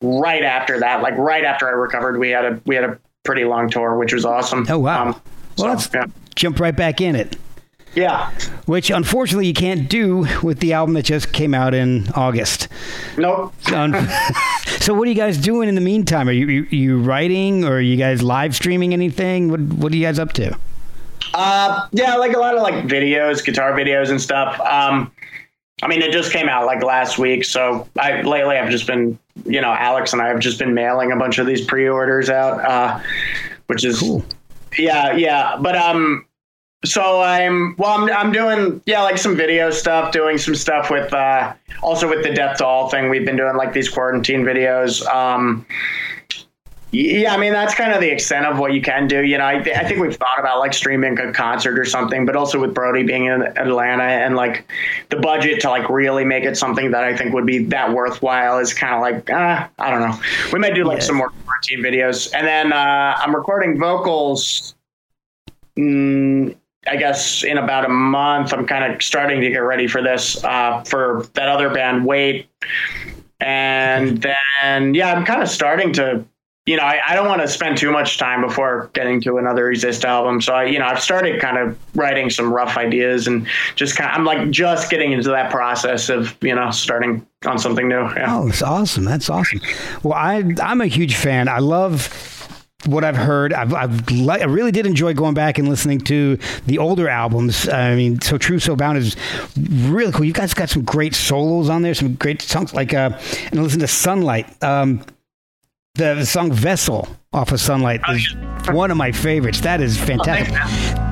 right 0.04 0.44
after 0.44 0.80
that, 0.80 1.02
like 1.02 1.18
right 1.18 1.44
after 1.44 1.68
I 1.68 1.72
recovered, 1.72 2.20
we 2.20 2.30
had 2.30 2.46
a 2.46 2.62
we 2.66 2.76
had 2.76 2.84
a 2.84 3.00
pretty 3.24 3.44
long 3.46 3.70
tour, 3.70 3.98
which 3.98 4.14
was 4.14 4.24
awesome. 4.26 4.66
Oh, 4.70 4.80
wow. 4.80 5.08
Um, 5.08 5.08
Well, 5.10 5.22
so, 5.58 5.66
let's- 5.68 5.90
yeah. 5.94 6.06
Jump 6.36 6.60
right 6.60 6.76
back 6.76 7.02
in 7.02 7.16
it. 7.16 7.36
Yeah. 7.98 8.32
Which 8.68 8.90
unfortunately 8.92 9.48
you 9.48 9.54
can't 9.54 9.90
do 9.90 10.28
with 10.44 10.60
the 10.60 10.74
album 10.74 10.94
that 10.94 11.04
just 11.04 11.34
came 11.34 11.54
out 11.54 11.74
in 11.74 12.08
August. 12.16 12.68
Nope. 13.18 13.54
So 14.80 14.94
what 14.94 15.06
are 15.06 15.12
you 15.12 15.18
guys 15.18 15.38
doing 15.38 15.68
in 15.68 15.76
the 15.76 15.82
meantime? 15.82 16.30
Are 16.30 16.32
you, 16.32 16.48
you 16.48 16.64
you 16.70 17.00
writing 17.00 17.66
or 17.66 17.74
are 17.74 17.82
you 17.82 17.98
guys 17.98 18.24
live 18.24 18.56
streaming 18.56 18.94
anything? 18.94 19.50
What 19.52 19.60
what 19.60 19.92
are 19.92 19.96
you 19.98 20.06
guys 20.06 20.18
up 20.18 20.32
to? 20.34 20.58
Uh, 21.34 21.88
yeah, 21.92 22.16
like 22.16 22.34
a 22.34 22.40
lot 22.40 22.56
of 22.56 22.62
like 22.62 22.86
videos, 22.86 23.44
guitar 23.44 23.74
videos 23.74 24.10
and 24.12 24.22
stuff. 24.22 24.58
Um, 24.62 25.12
I 25.82 25.88
mean, 25.88 26.02
it 26.02 26.14
just 26.14 26.32
came 26.32 26.48
out 26.48 26.66
like 26.66 26.84
last 26.84 27.18
week, 27.18 27.44
so 27.44 27.86
I 28.00 28.22
lately 28.22 28.56
I've 28.56 28.70
just 28.70 28.88
been, 28.88 29.20
you 29.46 29.60
know, 29.60 29.74
Alex 29.74 30.14
and 30.14 30.22
I 30.22 30.30
have 30.30 30.40
just 30.40 30.58
been 30.58 30.74
mailing 30.74 31.12
a 31.12 31.18
bunch 31.18 31.38
of 31.38 31.48
these 31.48 31.66
pre-orders 31.66 32.30
out, 32.30 32.64
uh, 32.64 33.00
which 33.66 33.84
is 33.84 34.00
Cool. 34.00 34.24
yeah, 34.78 35.12
yeah. 35.18 35.58
But 35.60 35.76
um, 35.76 36.26
so 36.86 37.22
I'm 37.22 37.76
well, 37.78 37.92
I'm 37.92 38.10
I'm 38.12 38.32
doing 38.32 38.82
yeah, 38.86 39.02
like 39.04 39.18
some 39.18 39.36
video 39.36 39.72
stuff, 39.72 40.12
doing 40.12 40.38
some 40.38 40.56
stuff 40.56 40.90
with 40.90 41.12
uh, 41.14 41.54
also 41.82 42.08
with 42.10 42.24
the 42.24 42.32
Death 42.34 42.58
to 42.58 42.66
All 42.66 42.90
thing. 42.90 43.10
We've 43.10 43.26
been 43.26 43.38
doing 43.38 43.56
like 43.58 43.74
these 43.74 43.90
quarantine 43.90 44.44
videos. 44.44 45.06
Um, 45.08 45.66
yeah, 46.92 47.34
I 47.34 47.38
mean 47.38 47.52
that's 47.52 47.76
kind 47.76 47.92
of 47.92 48.00
the 48.00 48.10
extent 48.10 48.46
of 48.46 48.60
what 48.60 48.72
you 48.74 48.82
can 48.82 49.08
do. 49.08 49.22
You 49.24 49.38
know, 49.38 49.46
I, 49.46 49.60
th- 49.60 49.76
I 49.76 49.84
think 49.84 50.00
we've 50.00 50.16
thought 50.16 50.40
about 50.40 50.60
like 50.60 50.74
streaming 50.74 51.20
a 51.20 51.34
concert 51.34 51.78
or 51.78 51.84
something, 51.84 52.26
but 52.26 52.36
also 52.38 52.62
with 52.62 52.74
Brody 52.74 53.04
being 53.04 53.26
in 53.26 53.42
Atlanta 53.42 54.04
and 54.04 54.36
like 54.38 54.66
the 55.10 55.18
budget 55.18 55.60
to 55.62 55.70
like 55.70 55.90
really 55.90 56.24
make 56.24 56.46
it 56.46 56.56
something 56.58 56.92
that 56.92 57.04
I 57.04 57.16
think 57.18 57.34
would 57.34 57.46
be 57.46 57.66
that 57.66 57.92
worthwhile 57.92 58.60
is 58.60 58.74
kind 58.74 58.94
of 58.96 59.02
like 59.02 59.30
uh, 59.30 59.68
I 59.80 59.90
don't 59.92 60.00
know. 60.02 60.18
We 60.54 60.60
might 60.60 60.76
do 60.76 60.86
like 60.86 61.00
Yeah. 61.00 61.04
some 61.04 61.18
more 61.18 61.32
quarantine 61.46 61.80
videos, 61.80 62.34
and 62.34 62.48
then 62.48 62.72
uh, 62.72 63.18
I'm 63.18 63.36
recording 63.36 63.78
vocals. 63.80 64.76
Mm, 65.78 66.56
I 66.90 66.96
guess 66.96 67.44
in 67.44 67.58
about 67.58 67.86
a 67.86 67.90
month, 67.90 68.54
I'm 68.54 68.66
kind 68.66 68.94
of 68.94 69.02
starting 69.02 69.42
to 69.42 69.50
get 69.50 69.60
ready 69.60 69.88
for 69.88 70.02
this 70.02 70.44
uh, 70.44 70.84
for 70.84 71.26
that 71.34 71.50
other 71.50 71.70
band, 71.70 72.06
Wait, 72.06 72.50
and 73.40 74.22
then 74.22 74.94
yeah, 74.94 75.14
I'm 75.14 75.26
kind 75.26 75.42
of 75.42 75.50
starting 75.50 75.94
to 75.94 76.26
you 76.68 76.76
know, 76.76 76.84
I, 76.84 77.00
I 77.08 77.16
don't 77.16 77.28
want 77.28 77.42
to 77.42 77.48
spend 77.48 77.78
too 77.78 77.92
much 77.92 78.18
time 78.18 78.42
before 78.42 78.92
getting 78.92 79.22
to 79.22 79.38
another 79.38 79.72
Exist 79.72 80.04
album. 80.04 80.42
So 80.42 80.54
I, 80.54 80.66
you 80.66 80.78
know, 80.78 80.86
I've 80.86 81.02
started 81.02 81.40
kind 81.40 81.58
of 81.58 81.80
writing 81.96 82.30
some 82.30 82.54
rough 82.54 82.76
ideas 82.76 83.26
and 83.26 83.48
just 83.76 83.96
kind 83.96 84.12
of, 84.12 84.18
I'm 84.18 84.26
like 84.26 84.52
just 84.52 84.90
getting 84.90 85.14
into 85.14 85.30
that 85.30 85.50
process 85.50 86.10
of, 86.10 86.36
you 86.42 86.54
know, 86.54 86.70
starting 86.72 87.26
on 87.46 87.58
something 87.58 87.88
new. 87.88 88.02
Yeah. 88.02 88.36
Oh, 88.36 88.48
that's 88.48 88.62
awesome. 88.62 89.06
That's 89.06 89.30
awesome. 89.30 89.62
Well, 90.04 90.14
I 90.14 90.44
I'm 90.62 90.82
a 90.82 90.88
huge 90.88 91.16
fan. 91.16 91.48
I 91.48 91.60
love 91.60 92.08
what 92.86 93.04
I've 93.04 93.18
heard. 93.18 93.54
I've, 93.54 93.74
I've 93.74 94.10
li- 94.12 94.42
I 94.42 94.46
really 94.46 94.72
did 94.72 94.86
enjoy 94.86 95.14
going 95.14 95.34
back 95.34 95.58
and 95.58 95.68
listening 95.68 96.00
to 96.02 96.38
the 96.66 96.78
older 96.78 97.10
albums. 97.10 97.68
I 97.68 97.96
mean, 97.96 98.22
so 98.22 98.38
true, 98.38 98.60
so 98.60 98.76
bound 98.76 98.98
is 98.98 99.16
really 99.58 100.12
cool. 100.12 100.26
You 100.26 100.34
guys 100.34 100.54
got 100.54 100.70
some 100.70 100.84
great 100.84 101.16
solos 101.16 101.70
on 101.70 101.82
there, 101.82 101.94
some 101.94 102.14
great 102.16 102.42
songs 102.42 102.74
like 102.74 102.94
uh, 102.94 103.12
and 103.52 103.64
listen 103.64 103.80
to 103.80 103.88
Sunlight. 103.88 104.64
Um, 104.64 105.04
the, 105.96 106.14
the 106.14 106.26
song 106.26 106.52
Vessel 106.52 107.08
off 107.34 107.52
of 107.52 107.60
Sunlight 107.60 108.02
is 108.10 108.36
one 108.70 108.92
of 108.92 108.98
my 108.98 109.12
favorites. 109.12 109.62
That 109.62 109.82
is 109.82 109.98
fantastic. 109.98 110.54
the 110.54 111.07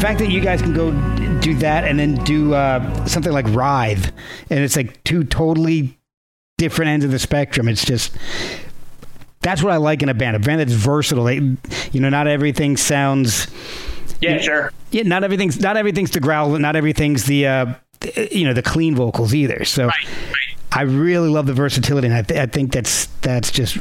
fact 0.00 0.18
that 0.20 0.30
you 0.30 0.40
guys 0.40 0.62
can 0.62 0.72
go 0.74 0.90
do 1.40 1.54
that 1.56 1.84
and 1.84 1.98
then 1.98 2.14
do 2.24 2.54
uh, 2.54 3.06
something 3.06 3.32
like 3.32 3.46
Writhe, 3.46 4.12
and 4.50 4.60
it's 4.60 4.76
like 4.76 5.02
two 5.04 5.24
totally 5.24 5.98
different 6.58 6.90
ends 6.90 7.04
of 7.04 7.10
the 7.10 7.18
spectrum. 7.18 7.68
It's 7.68 7.84
just 7.84 8.16
that's 9.40 9.62
what 9.62 9.72
I 9.72 9.76
like 9.78 10.02
in 10.02 10.08
a 10.08 10.14
band. 10.14 10.36
A 10.36 10.38
band 10.38 10.60
that's 10.60 10.72
versatile. 10.72 11.24
They, 11.24 11.36
you 11.92 12.00
know, 12.00 12.08
not 12.10 12.26
everything 12.26 12.76
sounds. 12.76 13.46
Yeah, 14.20 14.38
sure. 14.38 14.72
Yeah, 14.90 15.02
not 15.04 15.24
everything's 15.24 15.60
not 15.60 15.76
everything's 15.76 16.10
the 16.10 16.20
growl. 16.20 16.50
Not 16.58 16.76
everything's 16.76 17.24
the 17.24 17.46
uh, 17.46 17.74
you 18.30 18.44
know 18.44 18.52
the 18.52 18.62
clean 18.62 18.94
vocals 18.94 19.34
either. 19.34 19.64
So 19.64 19.86
Right, 19.86 20.06
right. 20.28 20.56
I 20.72 20.82
really 20.82 21.28
love 21.28 21.46
the 21.46 21.52
versatility, 21.54 22.06
and 22.06 22.16
I, 22.16 22.22
th- 22.22 22.38
I 22.38 22.46
think 22.46 22.72
that's 22.72 23.06
that's 23.22 23.50
just 23.50 23.78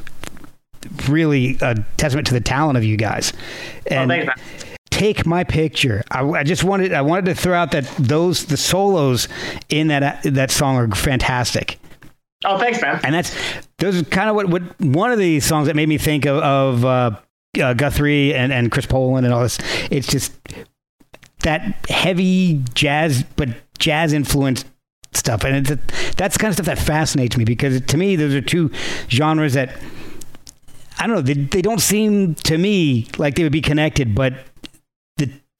really 1.07 1.57
a 1.61 1.75
testament 1.97 2.27
to 2.27 2.33
the 2.33 2.41
talent 2.41 2.77
of 2.77 2.83
you 2.83 2.97
guys. 2.97 3.33
Oh, 3.35 3.95
And 3.95 4.09
thanks, 4.09 4.25
man. 4.27 4.35
Take 4.89 5.25
my 5.25 5.43
picture. 5.43 6.03
I, 6.11 6.23
I 6.23 6.43
just 6.43 6.63
wanted 6.63 6.93
I 6.93 7.01
wanted 7.01 7.25
to 7.25 7.35
throw 7.35 7.55
out 7.55 7.71
that 7.71 7.85
those 7.97 8.45
the 8.45 8.57
solos 8.57 9.27
in 9.69 9.87
that 9.87 10.23
that 10.23 10.51
song 10.51 10.75
are 10.77 10.87
fantastic, 10.95 11.79
Oh, 12.45 12.57
thanks, 12.57 12.81
man. 12.81 12.99
and 13.03 13.13
that's 13.13 13.35
those 13.77 14.01
are 14.01 14.05
kind 14.05 14.29
of 14.29 14.35
what, 14.35 14.47
what 14.49 14.79
one 14.81 15.11
of 15.11 15.19
the 15.19 15.39
songs 15.39 15.67
that 15.67 15.75
made 15.75 15.89
me 15.89 15.97
think 15.97 16.25
of, 16.25 16.37
of 16.37 16.85
uh, 16.85 17.11
uh, 17.61 17.73
Guthrie 17.73 18.33
and, 18.33 18.51
and 18.53 18.71
Chris 18.71 18.85
Poland 18.85 19.25
and 19.25 19.33
all 19.33 19.41
this. 19.41 19.57
It's 19.91 20.07
just 20.07 20.33
that 21.43 21.61
heavy 21.89 22.63
jazz, 22.73 23.23
but 23.35 23.49
jazz 23.77 24.13
influenced 24.13 24.65
stuff, 25.13 25.43
and 25.43 25.67
it's, 25.69 26.13
that's 26.15 26.35
the 26.35 26.39
kind 26.39 26.49
of 26.49 26.55
stuff 26.55 26.65
that 26.65 26.77
fascinates 26.79 27.37
me 27.37 27.45
because 27.45 27.79
to 27.81 27.97
me 27.97 28.15
those 28.15 28.33
are 28.35 28.41
two 28.41 28.69
genres 29.09 29.53
that 29.53 29.75
I 31.01 31.07
don't 31.07 31.15
know. 31.15 31.21
They, 31.21 31.33
they 31.33 31.61
don't 31.61 31.79
seem 31.79 32.35
to 32.35 32.57
me 32.57 33.07
like 33.17 33.35
they 33.35 33.43
would 33.43 33.53
be 33.53 33.61
connected, 33.61 34.13
but 34.13 34.33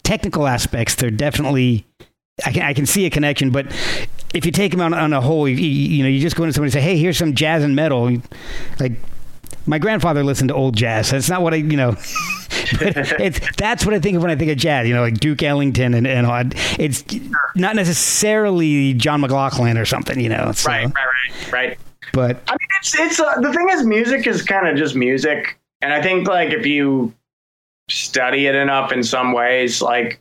technical 0.09 0.47
aspects 0.47 0.95
they're 0.95 1.11
definitely. 1.11 1.85
I 2.43 2.51
can 2.51 2.63
I 2.63 2.73
can 2.73 2.85
see 2.85 3.05
a 3.05 3.09
connection, 3.09 3.51
but 3.51 3.67
if 4.33 4.45
you 4.45 4.51
take 4.51 4.71
them 4.71 4.81
on, 4.81 4.93
on 4.93 5.11
a 5.13 5.21
whole, 5.21 5.47
you, 5.47 5.55
you 5.55 6.03
know, 6.03 6.09
you 6.09 6.19
just 6.21 6.35
go 6.35 6.43
into 6.43 6.53
somebody 6.53 6.69
and 6.69 6.73
say, 6.73 6.81
"Hey, 6.81 6.97
here's 6.97 7.17
some 7.17 7.35
jazz 7.35 7.63
and 7.63 7.75
metal," 7.75 8.09
like 8.79 8.93
my 9.67 9.77
grandfather 9.77 10.23
listened 10.23 10.47
to 10.47 10.55
old 10.55 10.75
jazz. 10.75 11.11
That's 11.11 11.29
not 11.29 11.41
what 11.41 11.53
I, 11.53 11.57
you 11.57 11.77
know, 11.77 11.89
it's 11.99 13.39
that's 13.57 13.85
what 13.85 13.93
I 13.93 13.99
think 13.99 14.15
of 14.15 14.23
when 14.23 14.31
I 14.31 14.35
think 14.35 14.49
of 14.51 14.57
jazz. 14.57 14.87
You 14.87 14.95
know, 14.95 15.01
like 15.01 15.19
Duke 15.19 15.43
Ellington 15.43 15.93
and 15.93 16.07
and 16.07 16.25
all. 16.25 16.41
It's 16.79 17.03
not 17.55 17.75
necessarily 17.75 18.93
John 18.93 19.21
McLaughlin 19.21 19.77
or 19.77 19.85
something. 19.85 20.19
You 20.19 20.29
know, 20.29 20.53
so. 20.53 20.69
right, 20.69 20.85
right, 20.85 20.93
right, 20.95 21.51
right. 21.51 21.79
But 22.13 22.41
I 22.47 22.53
mean, 22.53 22.69
it's 22.79 22.97
it's 22.97 23.19
uh, 23.19 23.41
the 23.41 23.53
thing 23.53 23.67
is, 23.69 23.85
music 23.85 24.25
is 24.25 24.41
kind 24.41 24.67
of 24.67 24.77
just 24.77 24.95
music, 24.95 25.59
and 25.81 25.93
I 25.93 26.01
think 26.01 26.27
like 26.27 26.51
if 26.51 26.65
you 26.65 27.13
study 27.89 28.47
it 28.47 28.55
enough 28.55 28.91
in 28.91 29.03
some 29.03 29.31
ways, 29.31 29.81
like 29.81 30.19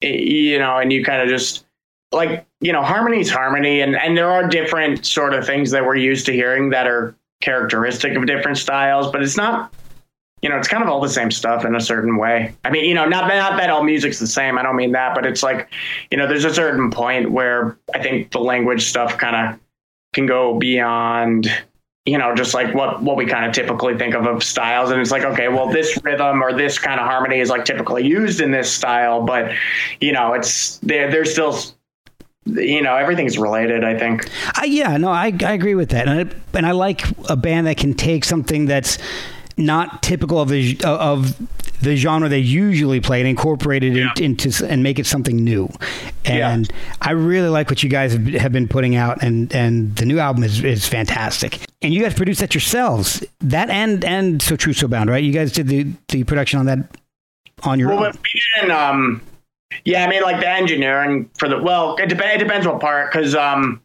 you 0.00 0.58
know, 0.58 0.78
and 0.78 0.92
you 0.92 1.04
kind 1.04 1.22
of 1.22 1.28
just 1.28 1.66
like 2.12 2.46
you 2.60 2.72
know, 2.72 2.82
harmony's 2.82 3.30
harmony, 3.30 3.80
and 3.80 3.96
and 3.96 4.16
there 4.16 4.30
are 4.30 4.46
different 4.46 5.04
sort 5.04 5.34
of 5.34 5.46
things 5.46 5.70
that 5.70 5.84
we're 5.84 5.96
used 5.96 6.26
to 6.26 6.32
hearing 6.32 6.70
that 6.70 6.86
are 6.86 7.14
characteristic 7.40 8.16
of 8.16 8.26
different 8.26 8.58
styles, 8.58 9.10
but 9.10 9.22
it's 9.22 9.36
not 9.36 9.72
you 10.42 10.48
know, 10.48 10.56
it's 10.56 10.68
kind 10.68 10.82
of 10.82 10.88
all 10.88 11.00
the 11.00 11.08
same 11.08 11.30
stuff 11.30 11.64
in 11.64 11.74
a 11.74 11.80
certain 11.80 12.16
way. 12.16 12.54
I 12.64 12.70
mean, 12.70 12.84
you 12.84 12.94
know, 12.94 13.04
not 13.04 13.26
not 13.28 13.56
that 13.56 13.70
all 13.70 13.82
music's 13.82 14.18
the 14.18 14.26
same. 14.26 14.58
I 14.58 14.62
don't 14.62 14.76
mean 14.76 14.92
that, 14.92 15.14
but 15.14 15.26
it's 15.26 15.42
like, 15.42 15.68
you 16.10 16.18
know, 16.18 16.26
there's 16.26 16.44
a 16.44 16.54
certain 16.54 16.90
point 16.90 17.32
where 17.32 17.76
I 17.94 18.00
think 18.00 18.30
the 18.30 18.38
language 18.38 18.84
stuff 18.88 19.18
kind 19.18 19.34
of 19.54 19.60
can 20.12 20.26
go 20.26 20.56
beyond, 20.56 21.48
you 22.08 22.16
know, 22.16 22.34
just 22.34 22.54
like 22.54 22.74
what 22.74 23.02
what 23.02 23.16
we 23.16 23.26
kind 23.26 23.44
of 23.44 23.52
typically 23.52 23.96
think 23.98 24.14
of 24.14 24.26
of 24.26 24.42
styles, 24.42 24.90
and 24.90 25.00
it's 25.00 25.10
like, 25.10 25.24
okay, 25.24 25.48
well, 25.48 25.68
this 25.68 25.98
rhythm 26.02 26.42
or 26.42 26.56
this 26.56 26.78
kind 26.78 26.98
of 26.98 27.06
harmony 27.06 27.38
is 27.38 27.50
like 27.50 27.64
typically 27.64 28.06
used 28.06 28.40
in 28.40 28.50
this 28.50 28.72
style, 28.72 29.22
but 29.22 29.52
you 30.00 30.12
know, 30.12 30.32
it's 30.32 30.78
there. 30.78 31.10
There's 31.10 31.32
still 31.32 31.58
you 32.46 32.80
know 32.80 32.96
everything's 32.96 33.36
related 33.36 33.84
i 33.84 33.98
think 33.98 34.26
uh, 34.58 34.64
yeah 34.64 34.96
no 34.96 35.10
I, 35.10 35.26
I 35.44 35.52
agree 35.52 35.74
with 35.74 35.90
that 35.90 36.08
and 36.08 36.30
I, 36.30 36.56
and 36.56 36.64
I 36.64 36.70
like 36.70 37.04
a 37.28 37.36
band 37.36 37.66
that 37.66 37.76
can 37.76 37.92
take 37.92 38.24
something 38.24 38.64
that's 38.64 38.96
not 39.58 40.02
typical 40.02 40.40
of 40.40 40.48
the 40.48 40.78
of 40.82 41.36
the 41.80 41.96
genre 41.96 42.28
they 42.28 42.38
usually 42.38 43.00
play 43.00 43.20
and 43.20 43.28
incorporate 43.28 43.84
it 43.84 43.94
yeah. 43.94 44.10
into 44.18 44.66
and 44.66 44.82
make 44.82 44.98
it 44.98 45.06
something 45.06 45.36
new. 45.36 45.68
And 46.24 46.68
yeah. 46.68 46.76
I 47.00 47.12
really 47.12 47.48
like 47.48 47.70
what 47.70 47.82
you 47.82 47.88
guys 47.88 48.12
have 48.12 48.52
been 48.52 48.68
putting 48.68 48.96
out, 48.96 49.22
and 49.22 49.52
and 49.54 49.94
the 49.96 50.04
new 50.04 50.18
album 50.18 50.44
is 50.44 50.62
is 50.62 50.86
fantastic. 50.86 51.60
And 51.80 51.94
you 51.94 52.02
guys 52.02 52.14
produced 52.14 52.40
that 52.40 52.54
yourselves, 52.54 53.24
that 53.40 53.70
and 53.70 54.04
and 54.04 54.42
so 54.42 54.56
true 54.56 54.72
so 54.72 54.88
bound, 54.88 55.10
right? 55.10 55.22
You 55.22 55.32
guys 55.32 55.52
did 55.52 55.68
the 55.68 55.86
the 56.08 56.24
production 56.24 56.58
on 56.58 56.66
that 56.66 56.96
on 57.62 57.78
your 57.78 57.88
well, 57.88 58.12
own. 58.62 58.70
Um, 58.70 59.22
yeah, 59.84 60.04
I 60.04 60.08
mean, 60.08 60.22
like 60.22 60.40
the 60.40 60.48
engineering 60.48 61.30
for 61.38 61.48
the 61.48 61.62
well, 61.62 61.96
it, 61.96 62.08
dep- 62.08 62.20
it 62.20 62.38
depends 62.38 62.66
what 62.66 62.80
part 62.80 63.12
because 63.12 63.34
um, 63.34 63.80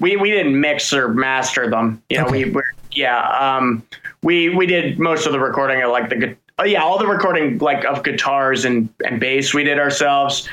we 0.00 0.16
we 0.16 0.30
didn't 0.30 0.58
mix 0.60 0.92
or 0.92 1.08
master 1.08 1.68
them. 1.68 2.02
You 2.08 2.18
know, 2.18 2.26
okay. 2.26 2.44
we 2.44 2.50
were 2.50 2.64
yeah. 2.92 3.26
Um, 3.28 3.82
we 4.22 4.48
we 4.48 4.66
did 4.66 4.98
most 4.98 5.26
of 5.26 5.32
the 5.32 5.40
recording 5.40 5.82
of 5.82 5.90
like 5.90 6.08
the 6.08 6.36
oh 6.58 6.64
yeah 6.64 6.82
all 6.82 6.98
the 6.98 7.06
recording 7.06 7.58
like 7.58 7.84
of 7.84 8.02
guitars 8.02 8.64
and 8.64 8.88
and 9.04 9.20
bass 9.20 9.54
we 9.54 9.64
did 9.64 9.78
ourselves. 9.78 10.48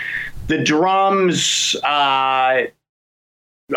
The 0.47 0.63
drums 0.63 1.75
uh 1.83 2.63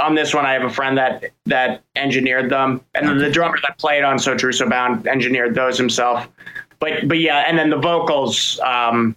on 0.01 0.17
this 0.17 0.35
one 0.35 0.45
i 0.45 0.53
have 0.53 0.65
a 0.65 0.71
friend 0.71 0.99
that 0.99 1.25
that 1.47 1.83
engineered 1.97 2.51
them. 2.51 2.81
And 2.95 3.09
then 3.09 3.19
the 3.19 3.31
drummer 3.31 3.59
that 3.63 3.79
played 3.79 4.05
on 4.05 4.19
so 4.19 4.37
true 4.37 4.53
so 4.53 4.69
bound 4.69 5.07
engineered 5.07 5.55
those 5.55 5.79
himself. 5.79 6.29
But 6.81 7.09
but 7.09 7.19
yeah 7.19 7.45
and 7.47 7.59
then 7.59 7.71
the 7.71 7.79
vocals 7.79 8.59
um 8.61 9.17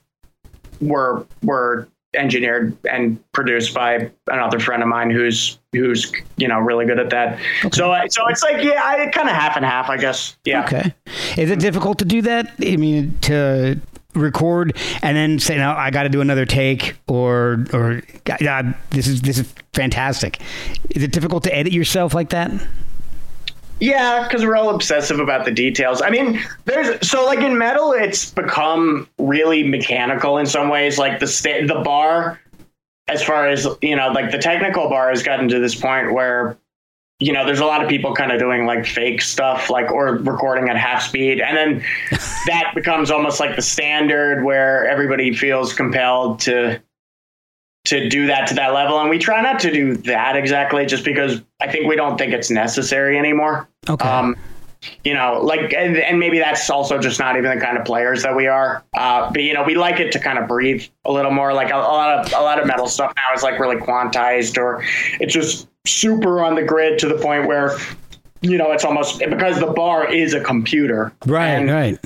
were 0.82 1.26
were 1.44 1.88
engineered 2.18 2.78
and 2.90 3.20
produced 3.32 3.74
by 3.74 4.12
another 4.28 4.60
friend 4.60 4.82
of 4.82 4.90
mine 4.90 5.10
who's 5.10 5.60
who's 5.74 6.12
you 6.38 6.48
know 6.48 6.60
really 6.60 6.86
good 6.86 7.00
at 7.00 7.10
that. 7.12 7.40
Okay. 7.64 7.70
So 7.74 7.92
uh, 7.92 8.08
so 8.10 8.28
it's 8.28 8.44
like 8.44 8.64
yeah, 8.64 8.82
I 8.84 9.08
kind 9.08 9.30
of 9.30 9.36
half 9.36 9.56
and 9.56 9.66
half, 9.66 9.90
I 9.90 9.98
guess. 9.98 10.38
Yeah. 10.46 10.66
Okay. 10.66 10.94
Is 11.38 11.50
it 11.50 11.60
difficult 11.60 12.00
to 12.00 12.06
do 12.06 12.22
that? 12.24 12.54
I 12.62 12.78
mean, 12.78 13.18
to 13.22 13.80
record 14.14 14.76
and 15.04 15.16
then 15.16 15.38
say 15.38 15.58
no 15.58 15.72
i 15.74 15.92
got 15.92 16.02
to 16.02 16.10
do 16.10 16.22
another 16.22 16.44
take 16.44 16.96
or 17.08 17.64
or 17.72 18.02
God, 18.24 18.74
this 18.90 19.06
is 19.06 19.22
this 19.22 19.38
is 19.38 19.54
fantastic 19.74 20.42
is 20.90 21.04
it 21.04 21.12
difficult 21.12 21.44
to 21.44 21.56
edit 21.56 21.72
yourself 21.72 22.16
like 22.16 22.30
that 22.30 22.50
yeah, 23.80 24.28
because 24.28 24.44
we're 24.44 24.56
all 24.56 24.74
obsessive 24.74 25.20
about 25.20 25.46
the 25.46 25.52
details. 25.52 26.02
I 26.02 26.10
mean, 26.10 26.40
there's 26.66 27.08
so 27.08 27.26
like 27.26 27.40
in 27.40 27.58
metal, 27.58 27.92
it's 27.92 28.32
become 28.32 29.08
really 29.20 29.64
mechanical 29.64 30.38
in 30.38 30.46
some 30.46 30.70
ways. 30.70 30.98
Like 30.98 31.20
the 31.20 31.28
sta- 31.28 31.68
the 31.68 31.82
bar, 31.84 32.40
as 33.08 33.24
far 33.24 33.48
as 33.48 33.68
you 33.82 33.96
know, 33.96 34.10
like 34.10 34.32
the 34.32 34.40
technical 34.40 34.90
bar 34.90 35.10
has 35.10 35.22
gotten 35.22 35.48
to 35.50 35.60
this 35.60 35.76
point 35.76 36.14
where 36.14 36.58
you 37.20 37.34
know 37.34 37.46
there's 37.46 37.60
a 37.60 37.66
lot 37.66 37.84
of 37.84 37.90
people 37.90 38.14
kind 38.14 38.32
of 38.32 38.40
doing 38.40 38.66
like 38.66 38.86
fake 38.86 39.22
stuff 39.22 39.70
like 39.70 39.92
or 39.92 40.18
recording 40.18 40.70
at 40.70 40.78
half 40.78 41.02
speed 41.02 41.42
and 41.42 41.58
then 41.58 41.84
that 42.46 42.72
becomes 42.76 43.10
almost 43.10 43.40
like 43.40 43.56
the 43.56 43.62
standard 43.62 44.44
where 44.44 44.88
everybody 44.88 45.34
feels 45.34 45.74
compelled 45.74 46.40
to 46.40 46.80
to 47.88 48.10
do 48.10 48.28
that 48.28 48.48
to 48.48 48.54
that 48.56 48.74
level. 48.74 49.00
And 49.00 49.10
we 49.10 49.18
try 49.18 49.42
not 49.42 49.60
to 49.62 49.72
do 49.72 49.96
that 49.98 50.36
exactly 50.36 50.86
just 50.86 51.06
because 51.06 51.42
I 51.62 51.72
think 51.72 51.88
we 51.88 51.96
don't 51.96 52.18
think 52.18 52.34
it's 52.34 52.52
necessary 52.52 53.18
anymore. 53.18 53.68
Okay. 53.90 54.08
Um, 54.08 54.36
you 55.04 55.14
know, 55.14 55.40
like, 55.42 55.74
and, 55.74 55.98
and, 55.98 56.20
maybe 56.20 56.38
that's 56.38 56.70
also 56.70 57.00
just 57.00 57.20
not 57.20 57.36
even 57.36 57.58
the 57.58 57.64
kind 57.64 57.78
of 57.78 57.86
players 57.86 58.22
that 58.24 58.36
we 58.36 58.46
are. 58.46 58.84
Uh, 58.96 59.32
but 59.32 59.42
you 59.42 59.54
know, 59.54 59.64
we 59.64 59.76
like 59.76 60.00
it 60.00 60.12
to 60.12 60.20
kind 60.20 60.38
of 60.38 60.48
breathe 60.48 60.86
a 61.06 61.12
little 61.12 61.32
more. 61.32 61.54
Like 61.54 61.72
a, 61.72 61.76
a 61.76 61.78
lot 61.78 62.20
of 62.20 62.34
a 62.34 62.44
lot 62.44 62.60
of 62.60 62.68
metal 62.68 62.88
stuff 62.88 63.14
now 63.16 63.36
is 63.36 63.42
like 63.42 63.60
really 63.60 63.78
quantized, 63.78 64.58
or 64.58 64.84
it's 65.20 65.34
just 65.34 65.68
super 65.86 66.44
on 66.44 66.56
the 66.56 66.64
grid 66.64 67.00
to 67.00 67.08
the 67.08 67.16
point 67.16 67.48
where, 67.48 67.78
you 68.42 68.58
know, 68.58 68.72
it's 68.72 68.86
almost 68.86 69.20
because 69.20 69.60
the 69.60 69.68
bar 69.68 70.12
is 70.12 70.34
a 70.34 70.42
computer. 70.42 71.12
Right. 71.26 71.48
And, 71.48 71.72
right. 71.72 72.00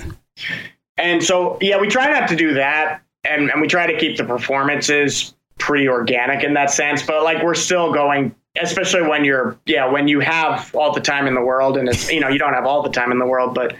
And 0.98 1.22
so, 1.22 1.58
yeah, 1.60 1.80
we 1.80 1.88
try 1.88 2.10
not 2.10 2.30
to 2.30 2.36
do 2.36 2.54
that, 2.54 3.02
and 3.26 3.50
and 3.50 3.62
we 3.62 3.68
try 3.68 3.86
to 3.86 3.98
keep 4.00 4.18
the 4.18 4.24
performances 4.24 5.34
pretty 5.58 5.88
organic 5.88 6.44
in 6.44 6.54
that 6.56 6.72
sense. 6.72 7.04
But 7.04 7.24
like 7.24 7.44
we're 7.44 7.56
still 7.56 7.94
going, 7.94 8.36
especially 8.62 9.04
when 9.04 9.24
you're 9.24 9.58
yeah 9.66 9.90
when 9.90 10.08
you 10.08 10.20
have 10.20 10.74
all 10.76 10.94
the 10.94 11.02
time 11.02 11.28
in 11.28 11.34
the 11.34 11.42
world, 11.42 11.78
and 11.78 11.88
it's 11.88 12.12
you 12.12 12.20
know 12.20 12.28
you 12.28 12.40
don't 12.40 12.54
have 12.54 12.66
all 12.66 12.82
the 12.82 12.90
time 12.90 13.12
in 13.12 13.20
the 13.20 13.26
world, 13.26 13.54
but 13.54 13.76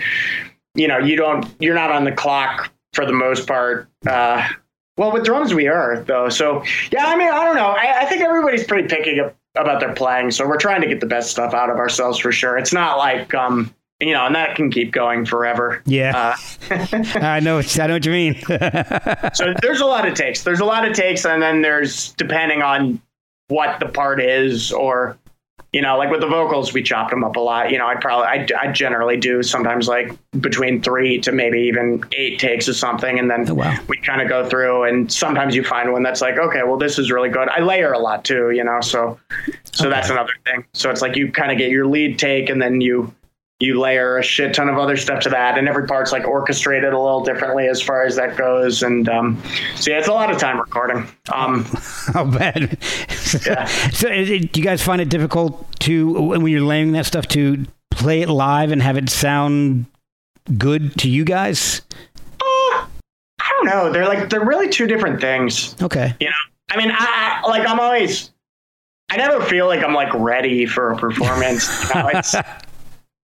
you 0.76 0.88
know 0.88 0.98
you 0.98 1.16
don't 1.16 1.46
you're 1.60 1.76
not 1.76 1.92
on 1.92 2.04
the 2.04 2.12
clock 2.12 2.72
for 2.94 3.06
the 3.06 3.14
most 3.14 3.48
part. 3.48 3.90
Uh, 4.08 4.48
well, 4.98 5.12
with 5.12 5.24
drums 5.24 5.54
we 5.54 5.68
are 5.68 6.04
though. 6.04 6.30
So 6.30 6.64
yeah, 6.92 7.06
I 7.08 7.16
mean 7.16 7.30
I 7.30 7.46
don't 7.46 7.56
know. 7.56 7.76
I, 7.78 8.02
I 8.02 8.06
think 8.06 8.22
everybody's 8.22 8.66
pretty 8.66 8.88
picky 8.88 9.20
about 9.56 9.80
their 9.80 9.94
playing, 9.94 10.32
so 10.32 10.48
we're 10.48 10.58
trying 10.58 10.82
to 10.82 10.88
get 10.88 11.00
the 11.00 11.06
best 11.06 11.32
stuff 11.32 11.54
out 11.54 11.70
of 11.70 11.78
ourselves 11.78 12.18
for 12.20 12.32
sure. 12.32 12.58
It's 12.58 12.74
not 12.74 12.98
like 12.98 13.34
um 13.34 13.74
you 14.02 14.14
know, 14.14 14.26
and 14.26 14.36
that 14.36 14.56
can 14.56 14.72
keep 14.72 14.92
going 14.92 15.26
forever. 15.26 15.82
Yeah, 15.86 16.36
uh, 16.70 16.88
I 17.16 17.40
know. 17.40 17.60
I 17.60 17.88
know 17.88 17.94
what 17.94 18.06
you 18.06 18.12
mean. 18.12 18.42
so 19.34 19.54
there's 19.62 19.82
a 19.82 19.86
lot 19.86 20.08
of 20.08 20.16
takes. 20.16 20.44
There's 20.44 20.60
a 20.60 20.66
lot 20.66 20.88
of 20.88 20.94
takes, 20.94 21.26
and 21.26 21.42
then 21.42 21.62
there's 21.62 22.14
depending 22.14 22.62
on 22.62 23.02
what 23.48 23.80
the 23.80 23.88
part 23.88 24.22
is, 24.22 24.72
or 24.72 25.18
you 25.74 25.82
know, 25.82 25.98
like 25.98 26.12
with 26.12 26.20
the 26.20 26.28
vocals, 26.28 26.74
we 26.74 26.84
chopped 26.84 27.12
them 27.12 27.24
up 27.24 27.38
a 27.38 27.40
lot. 27.40 27.72
You 27.72 27.78
know, 27.78 27.88
I'd 27.88 28.02
probably, 28.02 28.28
I, 28.28 28.48
I 28.60 28.72
generally 28.72 29.16
do 29.16 29.42
sometimes 29.42 29.88
like 29.88 30.12
between 30.42 30.82
three 30.82 31.18
to 31.22 31.32
maybe 31.32 31.62
even 31.62 32.04
eight 32.12 32.40
takes 32.40 32.68
of 32.68 32.76
something, 32.76 33.18
and 33.18 33.30
then 33.30 33.50
oh, 33.50 33.54
wow. 33.54 33.78
we 33.88 33.98
kind 33.98 34.22
of 34.22 34.28
go 34.28 34.48
through. 34.50 34.84
And 34.84 35.10
sometimes 35.12 35.56
you 35.56 35.64
find 35.64 35.94
one 35.94 36.04
that's 36.04 36.20
like, 36.20 36.38
okay, 36.38 36.64
well, 36.64 36.78
this 36.78 37.00
is 37.00 37.10
really 37.10 37.30
good. 37.30 37.48
I 37.48 37.62
layer 37.62 37.94
a 37.94 38.00
lot 38.00 38.26
too, 38.26 38.52
you 38.52 38.66
know, 38.66 38.82
so 38.82 39.18
so 39.72 39.86
okay. 39.86 39.96
that's 39.96 40.10
another 40.10 40.34
thing. 40.46 40.66
So 40.74 40.90
it's 40.90 41.02
like 41.02 41.16
you 41.16 41.32
kind 41.32 41.52
of 41.52 41.58
get 41.58 41.70
your 41.70 41.86
lead 41.86 42.20
take, 42.20 42.50
and 42.50 42.62
then 42.62 42.82
you 42.82 43.14
you 43.62 43.80
layer 43.80 44.18
a 44.18 44.24
shit 44.24 44.54
ton 44.54 44.70
of 44.70 44.78
other 44.78 44.98
stuff 44.98 45.22
to 45.22 45.30
that, 45.30 45.58
and 45.58 45.68
every 45.68 45.86
part's 45.86 46.12
like 46.12 46.28
orchestrated 46.28 46.94
a 46.94 47.00
little 47.00 47.24
differently 47.24 47.68
as 47.68 47.82
far 47.82 48.04
as 48.04 48.16
that 48.16 48.38
goes. 48.38 48.84
And 48.84 49.08
um, 49.08 49.42
so 49.76 49.92
yeah, 49.92 50.00
it's 50.00 50.08
a 50.08 50.14
lot 50.14 50.32
of 50.32 50.38
time 50.38 50.60
recording. 50.60 51.08
Um, 51.32 51.64
How 52.14 52.26
bad? 52.26 52.78
yeah. 53.46 53.66
So, 53.92 54.08
it, 54.08 54.52
do 54.52 54.60
you 54.60 54.66
guys 54.66 54.82
find 54.82 55.02
it 55.02 55.10
difficult 55.10 55.80
to 55.82 56.22
when 56.22 56.46
you're 56.48 56.62
laying 56.62 56.92
that 56.94 57.06
stuff 57.06 57.28
to 57.30 57.66
play 57.92 58.22
it 58.22 58.30
live 58.30 58.72
and 58.72 58.82
have 58.82 58.98
it 58.98 59.10
sound 59.10 59.86
good 60.58 60.98
to 61.00 61.10
you 61.10 61.24
guys? 61.24 61.82
Uh, 62.40 62.44
I 62.44 62.88
don't 63.52 63.66
know. 63.66 63.92
They're 63.92 64.08
like 64.08 64.30
they're 64.30 64.46
really 64.46 64.70
two 64.70 64.88
different 64.88 65.22
things. 65.22 65.76
Okay. 65.82 66.14
You 66.20 66.28
know, 66.28 66.34
I 66.72 66.78
mean, 66.78 66.92
I 66.92 67.42
like 67.48 67.68
I'm 67.68 67.80
always. 67.80 68.32
I 69.10 69.18
never 69.18 69.44
feel 69.46 69.68
like 69.68 69.84
I'm 69.84 69.94
like 69.94 70.14
ready 70.14 70.66
for 70.66 70.92
a 70.92 70.98
performance. 70.98 71.90
You 71.94 72.02
know, 72.02 72.10
it's 72.14 72.34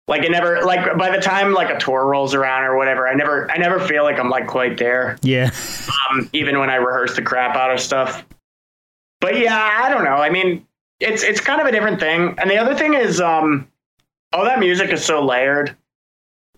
like 0.10 0.24
it 0.24 0.32
never 0.32 0.62
like 0.64 0.98
by 0.98 1.10
the 1.16 1.22
time 1.22 1.54
like 1.54 1.70
a 1.70 1.80
tour 1.80 2.06
rolls 2.08 2.34
around 2.34 2.64
or 2.64 2.76
whatever, 2.76 3.08
I 3.08 3.14
never 3.14 3.50
I 3.52 3.58
never 3.58 3.80
feel 3.80 4.04
like 4.04 4.20
I'm 4.20 4.30
like 4.30 4.48
quite 4.48 4.78
there. 4.78 5.18
Yeah. 5.22 5.52
Um, 6.10 6.30
even 6.34 6.60
when 6.60 6.70
I 6.70 6.76
rehearse 6.76 7.16
the 7.16 7.22
crap 7.22 7.56
out 7.56 7.72
of 7.72 7.80
stuff. 7.80 8.26
But 9.22 9.38
yeah, 9.40 9.80
I 9.84 9.90
don't 9.90 10.04
know. 10.04 10.16
I 10.16 10.30
mean, 10.30 10.66
it's 11.00 11.24
it's 11.24 11.40
kind 11.40 11.62
of 11.62 11.68
a 11.68 11.72
different 11.72 12.00
thing. 12.00 12.36
And 12.40 12.50
the 12.50 12.58
other 12.58 12.74
thing 12.76 12.96
is, 12.96 13.22
um, 13.22 13.68
all 14.34 14.46
that 14.46 14.60
music 14.60 14.90
is 14.90 15.06
so 15.06 15.24
layered. 15.24 15.76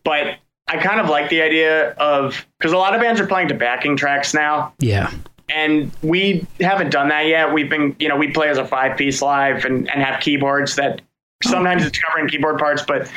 But 0.04 0.38
I 0.68 0.78
kind 0.78 1.02
of 1.02 1.10
like 1.10 1.30
the 1.30 1.42
idea 1.42 1.92
of 1.94 2.46
because 2.58 2.72
a 2.72 2.78
lot 2.78 2.96
of 2.96 3.02
bands 3.02 3.20
are 3.20 3.28
playing 3.28 3.50
to 3.50 3.54
backing 3.54 3.98
tracks 3.98 4.34
now, 4.34 4.74
Yeah. 4.80 5.12
and 5.50 5.92
we 6.02 6.48
haven't 6.62 6.92
done 6.92 7.10
that 7.10 7.26
yet. 7.28 7.52
We've 7.54 7.70
been, 7.70 7.96
you 8.00 8.08
know, 8.08 8.16
we 8.16 8.32
play 8.32 8.48
as 8.48 8.58
a 8.58 8.66
five 8.66 8.98
piece 8.98 9.22
live 9.22 9.66
and, 9.66 9.90
and 9.92 10.02
have 10.02 10.22
keyboards 10.22 10.76
that 10.78 11.02
sometimes 11.44 11.86
it's 11.86 11.98
covering 12.00 12.28
keyboard 12.28 12.58
parts, 12.60 12.84
but 12.86 13.10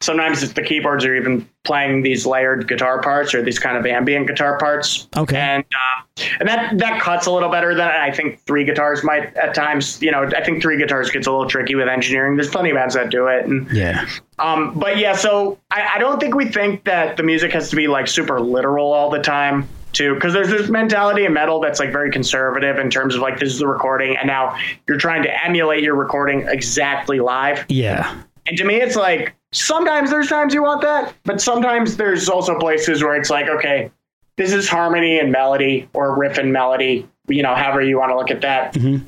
sometimes 0.00 0.42
it's 0.42 0.52
the 0.52 0.62
keyboards 0.62 1.04
are 1.04 1.14
even 1.14 1.48
playing 1.64 2.02
these 2.02 2.26
layered 2.26 2.68
guitar 2.68 3.00
parts 3.00 3.34
or 3.34 3.42
these 3.42 3.58
kind 3.58 3.76
of 3.76 3.86
ambient 3.86 4.26
guitar 4.28 4.58
parts. 4.58 5.08
Okay. 5.16 5.36
And 5.38 5.64
uh, 5.64 6.22
and 6.40 6.48
that 6.48 6.78
that 6.78 7.00
cuts 7.00 7.26
a 7.26 7.30
little 7.30 7.50
better 7.50 7.74
than 7.74 7.88
I 7.88 8.10
think 8.10 8.40
three 8.46 8.64
guitars 8.64 9.02
might 9.04 9.34
at 9.36 9.54
times. 9.54 10.00
You 10.02 10.10
know, 10.10 10.24
I 10.36 10.42
think 10.44 10.62
three 10.62 10.76
guitars 10.78 11.10
gets 11.10 11.26
a 11.26 11.30
little 11.30 11.48
tricky 11.48 11.74
with 11.74 11.88
engineering. 11.88 12.36
There's 12.36 12.50
plenty 12.50 12.70
of 12.70 12.76
bands 12.76 12.94
that 12.94 13.10
do 13.10 13.26
it, 13.26 13.46
and 13.46 13.70
Yeah. 13.70 14.06
um, 14.38 14.78
but 14.78 14.98
yeah, 14.98 15.14
so 15.14 15.58
I, 15.70 15.94
I 15.94 15.98
don't 15.98 16.20
think 16.20 16.34
we 16.34 16.46
think 16.46 16.84
that 16.84 17.16
the 17.16 17.22
music 17.22 17.52
has 17.52 17.68
to 17.70 17.76
be 17.76 17.86
like 17.88 18.06
super 18.08 18.40
literal 18.40 18.92
all 18.92 19.10
the 19.10 19.20
time, 19.22 19.68
too, 19.96 20.14
because 20.14 20.32
there's 20.32 20.50
this 20.50 20.68
mentality 20.68 21.24
in 21.24 21.32
metal 21.32 21.58
that's 21.60 21.80
like 21.80 21.90
very 21.90 22.10
conservative 22.10 22.78
in 22.78 22.90
terms 22.90 23.14
of 23.14 23.20
like 23.20 23.40
this 23.40 23.52
is 23.52 23.58
the 23.58 23.66
recording, 23.66 24.16
and 24.16 24.26
now 24.26 24.56
you're 24.86 24.98
trying 24.98 25.22
to 25.22 25.44
emulate 25.44 25.82
your 25.82 25.94
recording 25.94 26.46
exactly 26.48 27.20
live. 27.20 27.64
Yeah. 27.68 28.22
And 28.46 28.56
to 28.58 28.64
me, 28.64 28.76
it's 28.76 28.94
like 28.94 29.34
sometimes 29.52 30.10
there's 30.10 30.28
times 30.28 30.54
you 30.54 30.62
want 30.62 30.82
that, 30.82 31.14
but 31.24 31.40
sometimes 31.40 31.96
there's 31.96 32.28
also 32.28 32.58
places 32.58 33.02
where 33.02 33.16
it's 33.16 33.30
like, 33.30 33.48
okay, 33.48 33.90
this 34.36 34.52
is 34.52 34.68
harmony 34.68 35.18
and 35.18 35.32
melody 35.32 35.88
or 35.94 36.16
riff 36.16 36.38
and 36.38 36.52
melody, 36.52 37.08
you 37.28 37.42
know, 37.42 37.54
however 37.54 37.80
you 37.80 37.98
want 37.98 38.10
to 38.10 38.16
look 38.16 38.30
at 38.30 38.42
that. 38.42 38.74
Mm-hmm. 38.74 39.04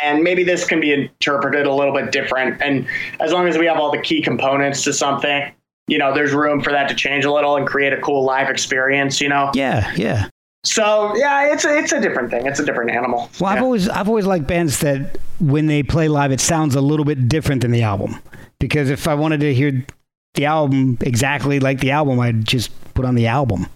And 0.00 0.22
maybe 0.22 0.44
this 0.44 0.64
can 0.64 0.80
be 0.80 0.92
interpreted 0.92 1.66
a 1.66 1.72
little 1.74 1.92
bit 1.92 2.12
different. 2.12 2.62
And 2.62 2.86
as 3.18 3.32
long 3.32 3.48
as 3.48 3.58
we 3.58 3.66
have 3.66 3.78
all 3.78 3.90
the 3.90 4.00
key 4.00 4.22
components 4.22 4.84
to 4.84 4.92
something, 4.92 5.52
you 5.88 5.98
know, 5.98 6.14
there's 6.14 6.32
room 6.32 6.60
for 6.60 6.70
that 6.70 6.88
to 6.88 6.94
change 6.94 7.24
a 7.24 7.32
little 7.32 7.56
and 7.56 7.66
create 7.66 7.92
a 7.92 8.00
cool 8.00 8.24
live 8.24 8.48
experience, 8.50 9.20
you 9.20 9.28
know? 9.28 9.50
Yeah. 9.54 9.92
Yeah. 9.96 10.28
So 10.64 11.14
yeah, 11.16 11.52
it's 11.52 11.64
a, 11.64 11.76
it's 11.78 11.92
a 11.92 12.00
different 12.00 12.30
thing. 12.30 12.46
It's 12.46 12.60
a 12.60 12.64
different 12.64 12.90
animal. 12.90 13.30
Well, 13.40 13.50
I've 13.50 13.58
Yeah. 13.58 13.62
always 13.64 13.88
I've 13.88 14.08
always 14.08 14.26
liked 14.26 14.46
bands 14.46 14.80
that 14.80 15.18
when 15.40 15.66
they 15.66 15.82
play 15.82 16.08
live, 16.08 16.30
it 16.32 16.40
sounds 16.40 16.74
a 16.74 16.80
little 16.80 17.04
bit 17.04 17.28
different 17.28 17.62
than 17.62 17.70
the 17.70 17.82
album. 17.82 18.16
Because 18.58 18.90
if 18.90 19.06
I 19.08 19.14
wanted 19.14 19.40
to 19.40 19.54
hear 19.54 19.84
the 20.34 20.46
album 20.46 20.98
exactly 21.00 21.58
like 21.60 21.80
the 21.80 21.92
album, 21.92 22.18
I'd 22.20 22.44
just 22.44 22.70
put 22.94 23.04
on 23.04 23.14
the 23.14 23.28
album. 23.28 23.66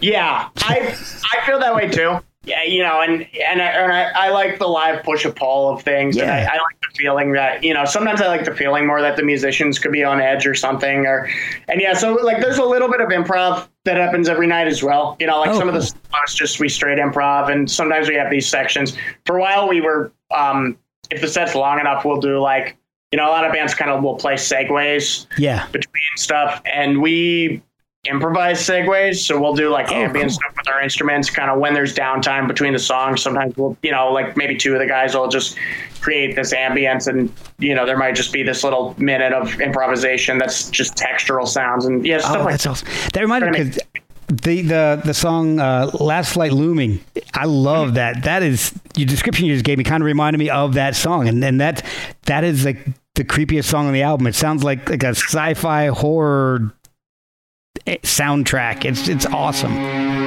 Yeah, 0.00 0.48
I 0.58 0.96
I 1.32 1.44
feel 1.46 1.58
that 1.58 1.74
way 1.74 1.88
too. 1.88 2.20
Yeah, 2.48 2.62
you 2.64 2.82
know, 2.82 3.00
and 3.00 3.26
and 3.46 3.60
I, 3.62 3.66
and 3.66 3.92
I, 3.92 4.10
I 4.26 4.30
like 4.30 4.58
the 4.58 4.66
live 4.66 5.02
push 5.04 5.24
and 5.24 5.34
pull 5.36 5.70
of 5.70 5.82
things. 5.82 6.16
And 6.16 6.30
I, 6.30 6.40
Yeah. 6.40 6.48
I 6.50 6.54
like 6.54 6.80
the 6.80 6.96
feeling 6.98 7.32
that 7.32 7.62
you 7.62 7.74
know. 7.74 7.84
Sometimes 7.84 8.20
I 8.20 8.26
like 8.28 8.44
the 8.44 8.54
feeling 8.54 8.86
more 8.86 9.00
that 9.02 9.16
the 9.16 9.22
musicians 9.22 9.78
could 9.78 9.92
be 9.92 10.02
on 10.04 10.20
edge 10.20 10.46
or 10.46 10.54
something. 10.54 11.06
Or 11.06 11.28
and 11.68 11.80
yeah, 11.80 11.94
so 11.94 12.14
like 12.14 12.40
there's 12.40 12.58
a 12.58 12.64
little 12.64 12.88
bit 12.90 13.00
of 13.00 13.08
improv 13.10 13.68
that 13.84 13.96
happens 13.96 14.28
every 14.28 14.46
night 14.46 14.66
as 14.66 14.82
well. 14.82 15.16
You 15.20 15.26
know, 15.26 15.38
like 15.40 15.50
Oh, 15.50 15.58
some 15.58 15.68
of 15.68 15.74
the 15.74 15.80
cool. 15.80 16.18
songs 16.18 16.34
just 16.34 16.58
we 16.60 16.68
straight 16.68 16.98
improv, 16.98 17.50
and 17.50 17.70
sometimes 17.70 18.08
we 18.08 18.14
have 18.16 18.30
these 18.30 18.48
sections. 18.48 18.96
For 19.26 19.36
a 19.36 19.40
while, 19.40 19.68
we 19.68 19.80
were 19.80 20.10
um, 20.36 20.78
if 21.10 21.20
the 21.20 21.28
set's 21.28 21.54
long 21.54 21.78
enough, 21.80 22.04
we'll 22.04 22.20
do 22.20 22.38
like 22.40 22.76
you 23.12 23.16
know 23.16 23.26
a 23.26 23.32
lot 23.32 23.44
of 23.46 23.52
bands 23.52 23.74
kind 23.74 23.90
of 23.90 24.02
will 24.02 24.16
play 24.16 24.34
segues 24.34 25.26
Yeah. 25.38 25.66
between 25.72 26.02
stuff 26.16 26.60
and 26.66 27.00
we 27.00 27.62
improvise 28.08 28.58
segues 28.60 29.16
so 29.16 29.40
we'll 29.40 29.54
do 29.54 29.68
like 29.70 29.90
Oh, 29.90 29.94
ambient 29.94 30.30
cool. 30.30 30.34
stuff 30.40 30.54
with 30.56 30.68
our 30.68 30.80
instruments 30.82 31.30
kind 31.30 31.50
of 31.50 31.58
when 31.58 31.74
there's 31.74 31.94
downtime 31.94 32.46
between 32.48 32.72
the 32.72 32.78
songs 32.78 33.22
sometimes 33.22 33.56
we'll 33.56 33.76
you 33.82 33.90
know 33.90 34.12
like 34.12 34.36
maybe 34.36 34.56
two 34.56 34.72
of 34.74 34.78
the 34.80 34.86
guys 34.86 35.14
will 35.14 35.28
just 35.28 35.56
create 36.00 36.34
this 36.36 36.52
ambience 36.54 37.06
and 37.08 37.32
you 37.58 37.74
know 37.74 37.84
there 37.86 37.96
might 37.98 38.14
just 38.14 38.32
be 38.32 38.42
this 38.42 38.62
little 38.64 38.94
minute 38.98 39.32
of 39.32 39.60
improvisation 39.60 40.38
that's 40.38 40.70
just 40.70 40.94
textural 40.96 41.46
sounds 41.46 41.84
and 41.86 42.06
yeah 42.06 42.18
stuff 42.18 42.36
Oh, 42.36 42.44
like 42.44 42.52
that's 42.52 42.66
awesome. 42.66 42.88
That 43.12 43.20
reminded 43.20 43.50
me 43.50 43.58
because 43.64 43.78
the 44.28 44.62
the 44.62 45.02
the 45.06 45.14
song 45.14 45.58
uh, 45.58 45.90
"Last 45.98 46.34
Flight 46.34 46.52
Looming." 46.52 47.00
I 47.34 47.46
love 47.46 47.94
that. 47.94 48.24
That 48.24 48.42
is 48.42 48.78
your 48.94 49.06
description 49.06 49.46
you 49.46 49.54
just 49.54 49.64
gave 49.64 49.78
me. 49.78 49.84
Kind 49.84 50.02
of 50.02 50.06
reminded 50.06 50.38
me 50.38 50.50
of 50.50 50.74
that 50.74 50.94
song, 50.96 51.28
and 51.28 51.42
and 51.42 51.60
that 51.62 51.84
that 52.26 52.44
is 52.44 52.64
like 52.64 52.78
the 53.14 53.24
creepiest 53.24 53.64
song 53.64 53.86
on 53.86 53.92
the 53.94 54.02
album. 54.02 54.26
It 54.26 54.34
sounds 54.34 54.62
like 54.62 54.88
like 54.90 55.02
a 55.02 55.08
sci-fi 55.14 55.86
horror 55.86 56.70
soundtrack. 57.96 58.84
It's 58.84 59.08
it's 59.08 59.26
awesome. 59.26 60.17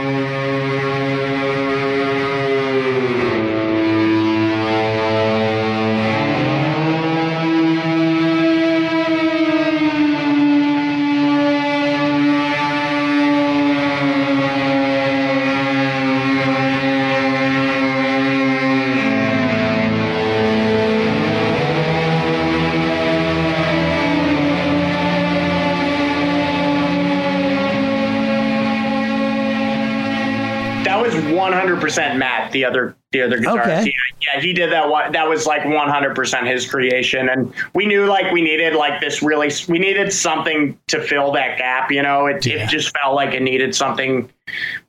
100% 31.97 32.17
Matt, 32.17 32.51
the 32.51 32.65
other 32.65 32.95
the 33.11 33.21
other 33.21 33.37
guitarist. 33.39 33.61
Okay. 33.61 33.83
Yeah, 33.85 34.33
yeah, 34.35 34.41
he 34.41 34.53
did 34.53 34.71
that 34.71 34.89
one. 34.89 35.11
That 35.11 35.27
was 35.27 35.45
like 35.45 35.63
100% 35.63 36.47
his 36.47 36.69
creation, 36.69 37.29
and 37.29 37.53
we 37.73 37.85
knew 37.85 38.05
like 38.05 38.31
we 38.31 38.41
needed 38.41 38.73
like 38.75 39.01
this 39.01 39.21
really. 39.21 39.51
We 39.67 39.79
needed 39.79 40.13
something 40.13 40.77
to 40.87 41.01
fill 41.01 41.31
that 41.33 41.57
gap. 41.57 41.91
You 41.91 42.03
know, 42.03 42.27
it 42.27 42.45
Yeah. 42.45 42.63
it 42.63 42.69
just 42.69 42.95
felt 42.97 43.15
like 43.15 43.33
it 43.33 43.41
needed 43.41 43.75
something 43.75 44.29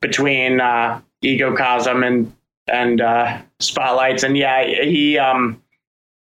between 0.01 0.61
uh, 0.61 1.01
Ecocosm 1.23 2.07
and 2.07 2.33
and 2.69 3.01
uh, 3.01 3.39
Spotlights, 3.61 4.23
and 4.23 4.37
yeah, 4.37 4.65
he 4.65 5.19
um 5.19 5.61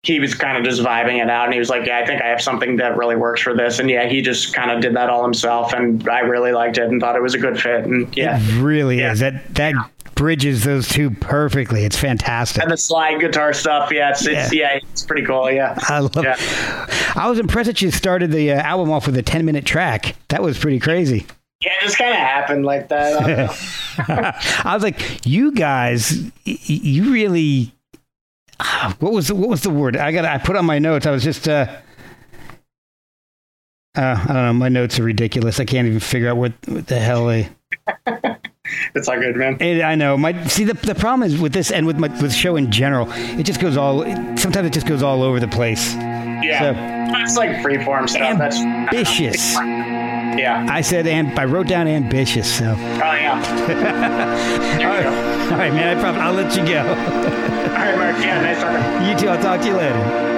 he 0.04 0.20
was 0.20 0.32
kind 0.34 0.56
of 0.56 0.62
just 0.64 0.80
vibing 0.80 1.20
it 1.22 1.28
out 1.28 1.46
and 1.46 1.52
he 1.52 1.58
was 1.58 1.68
like 1.68 1.84
yeah 1.84 1.98
i 1.98 2.06
think 2.06 2.22
i 2.22 2.26
have 2.28 2.40
something 2.40 2.76
that 2.76 2.96
really 2.96 3.16
works 3.16 3.40
for 3.40 3.52
this 3.52 3.80
and 3.80 3.90
yeah 3.90 4.06
he 4.08 4.22
just 4.22 4.54
kind 4.54 4.70
of 4.70 4.80
did 4.80 4.94
that 4.94 5.10
all 5.10 5.24
himself 5.24 5.72
and 5.72 6.08
i 6.08 6.20
really 6.20 6.52
liked 6.52 6.78
it 6.78 6.84
and 6.88 7.00
thought 7.00 7.16
it 7.16 7.20
was 7.20 7.34
a 7.34 7.38
good 7.38 7.60
fit 7.60 7.84
and 7.84 8.16
yeah 8.16 8.38
It 8.40 8.62
really 8.62 9.00
Yeah. 9.00 9.10
is. 9.10 9.18
That 9.18 9.52
that 9.56 9.74
bridges 10.18 10.64
those 10.64 10.88
two 10.88 11.10
perfectly. 11.10 11.84
It's 11.84 11.96
fantastic. 11.96 12.62
and 12.62 12.72
the 12.72 12.76
slide 12.76 13.20
guitar 13.20 13.52
stuff 13.52 13.92
yeah 13.92 14.10
it's, 14.10 14.26
it's 14.26 14.52
yeah. 14.52 14.80
it's 14.82 15.04
pretty 15.04 15.24
cool 15.24 15.50
yeah 15.50 15.78
I 15.82 16.00
love. 16.00 16.24
Yeah. 16.24 16.36
I 17.14 17.28
was 17.30 17.38
impressed 17.38 17.68
that 17.68 17.80
you 17.80 17.90
started 17.92 18.32
the 18.32 18.52
uh, 18.52 18.60
album 18.60 18.90
off 18.90 19.06
with 19.06 19.16
a 19.16 19.22
ten 19.22 19.44
minute 19.46 19.64
track. 19.64 20.16
That 20.28 20.42
was 20.42 20.58
pretty 20.58 20.80
crazy. 20.80 21.24
yeah 21.62 21.72
it 21.80 21.84
just 21.84 21.96
kind 21.96 22.10
of 22.10 22.16
happened 22.18 22.66
like 22.66 22.88
that 22.88 23.22
I. 23.22 24.34
I 24.64 24.74
was 24.74 24.82
like, 24.82 25.24
you 25.24 25.52
guys, 25.52 26.12
y- 26.46 26.58
you 26.66 27.12
really. 27.12 27.72
What 28.98 29.12
was 29.12 29.28
the, 29.28 29.36
what 29.36 29.48
was 29.48 29.62
the 29.62 29.70
word? 29.70 29.96
I 29.96 30.10
got. 30.10 30.24
I 30.24 30.38
put 30.38 30.56
on 30.56 30.64
my 30.66 30.80
notes. 30.80 31.06
I 31.06 31.12
was 31.12 31.22
just. 31.22 31.48
Uh, 31.48 31.66
uh, 33.96 34.20
I 34.20 34.26
don't 34.26 34.34
know. 34.34 34.52
My 34.52 34.68
notes 34.68 34.98
are 34.98 35.04
ridiculous. 35.04 35.58
I 35.60 35.64
can't 35.64 35.86
even 35.86 36.00
figure 36.00 36.28
out 36.28 36.36
what, 36.36 36.52
what 36.66 36.86
the 36.86 36.98
hell 36.98 37.26
they. 37.26 37.48
it's 38.94 39.08
all 39.08 39.18
good 39.18 39.36
man 39.36 39.56
It, 39.60 39.82
I 39.82 39.94
know. 39.94 40.16
My 40.16 40.32
see 40.46 40.64
the 40.64 40.74
the 40.74 40.94
problem 40.94 41.22
is 41.28 41.38
with 41.40 41.52
this 41.52 41.70
and 41.70 41.86
with 41.86 41.98
my 41.98 42.08
with 42.22 42.32
show 42.32 42.56
in 42.56 42.70
general. 42.70 43.08
It 43.38 43.44
just 43.44 43.60
goes 43.60 43.76
all. 43.76 44.02
Sometimes 44.36 44.66
it 44.66 44.72
just 44.72 44.86
goes 44.86 45.02
all 45.02 45.22
over 45.22 45.40
the 45.40 45.48
place. 45.48 45.94
yeah 45.94 47.22
it's 47.22 47.36
like 47.36 47.50
freeform 47.64 48.08
stuff 48.08 48.38
that's 48.38 48.56
Ambitious. 48.58 49.54
yeah 49.54 50.66
I 50.68 50.80
said, 50.82 51.06
and 51.06 51.38
I 51.38 51.44
wrote 51.44 51.66
down 51.66 51.86
ambitious. 51.88 52.48
So. 52.58 52.64
oh 52.70 52.74
yeah 52.76 53.36
you 54.78 54.84
go 54.84 55.10
All 55.52 55.58
right, 55.58 55.72
man. 55.72 55.96
I 55.96 56.00
promise. 56.00 56.20
I'll 56.22 56.32
let 56.34 56.54
you 56.56 56.64
go. 56.66 56.80
all 56.80 57.84
right 57.84 57.96
mark 57.98 58.16
yeah 58.24 58.40
nice 58.42 58.60
talking 58.62 59.06
You 59.08 59.16
too. 59.18 59.28
I'll 59.28 59.42
talk 59.42 59.60
to 59.62 59.66
you 59.66 59.76
later. 59.76 60.37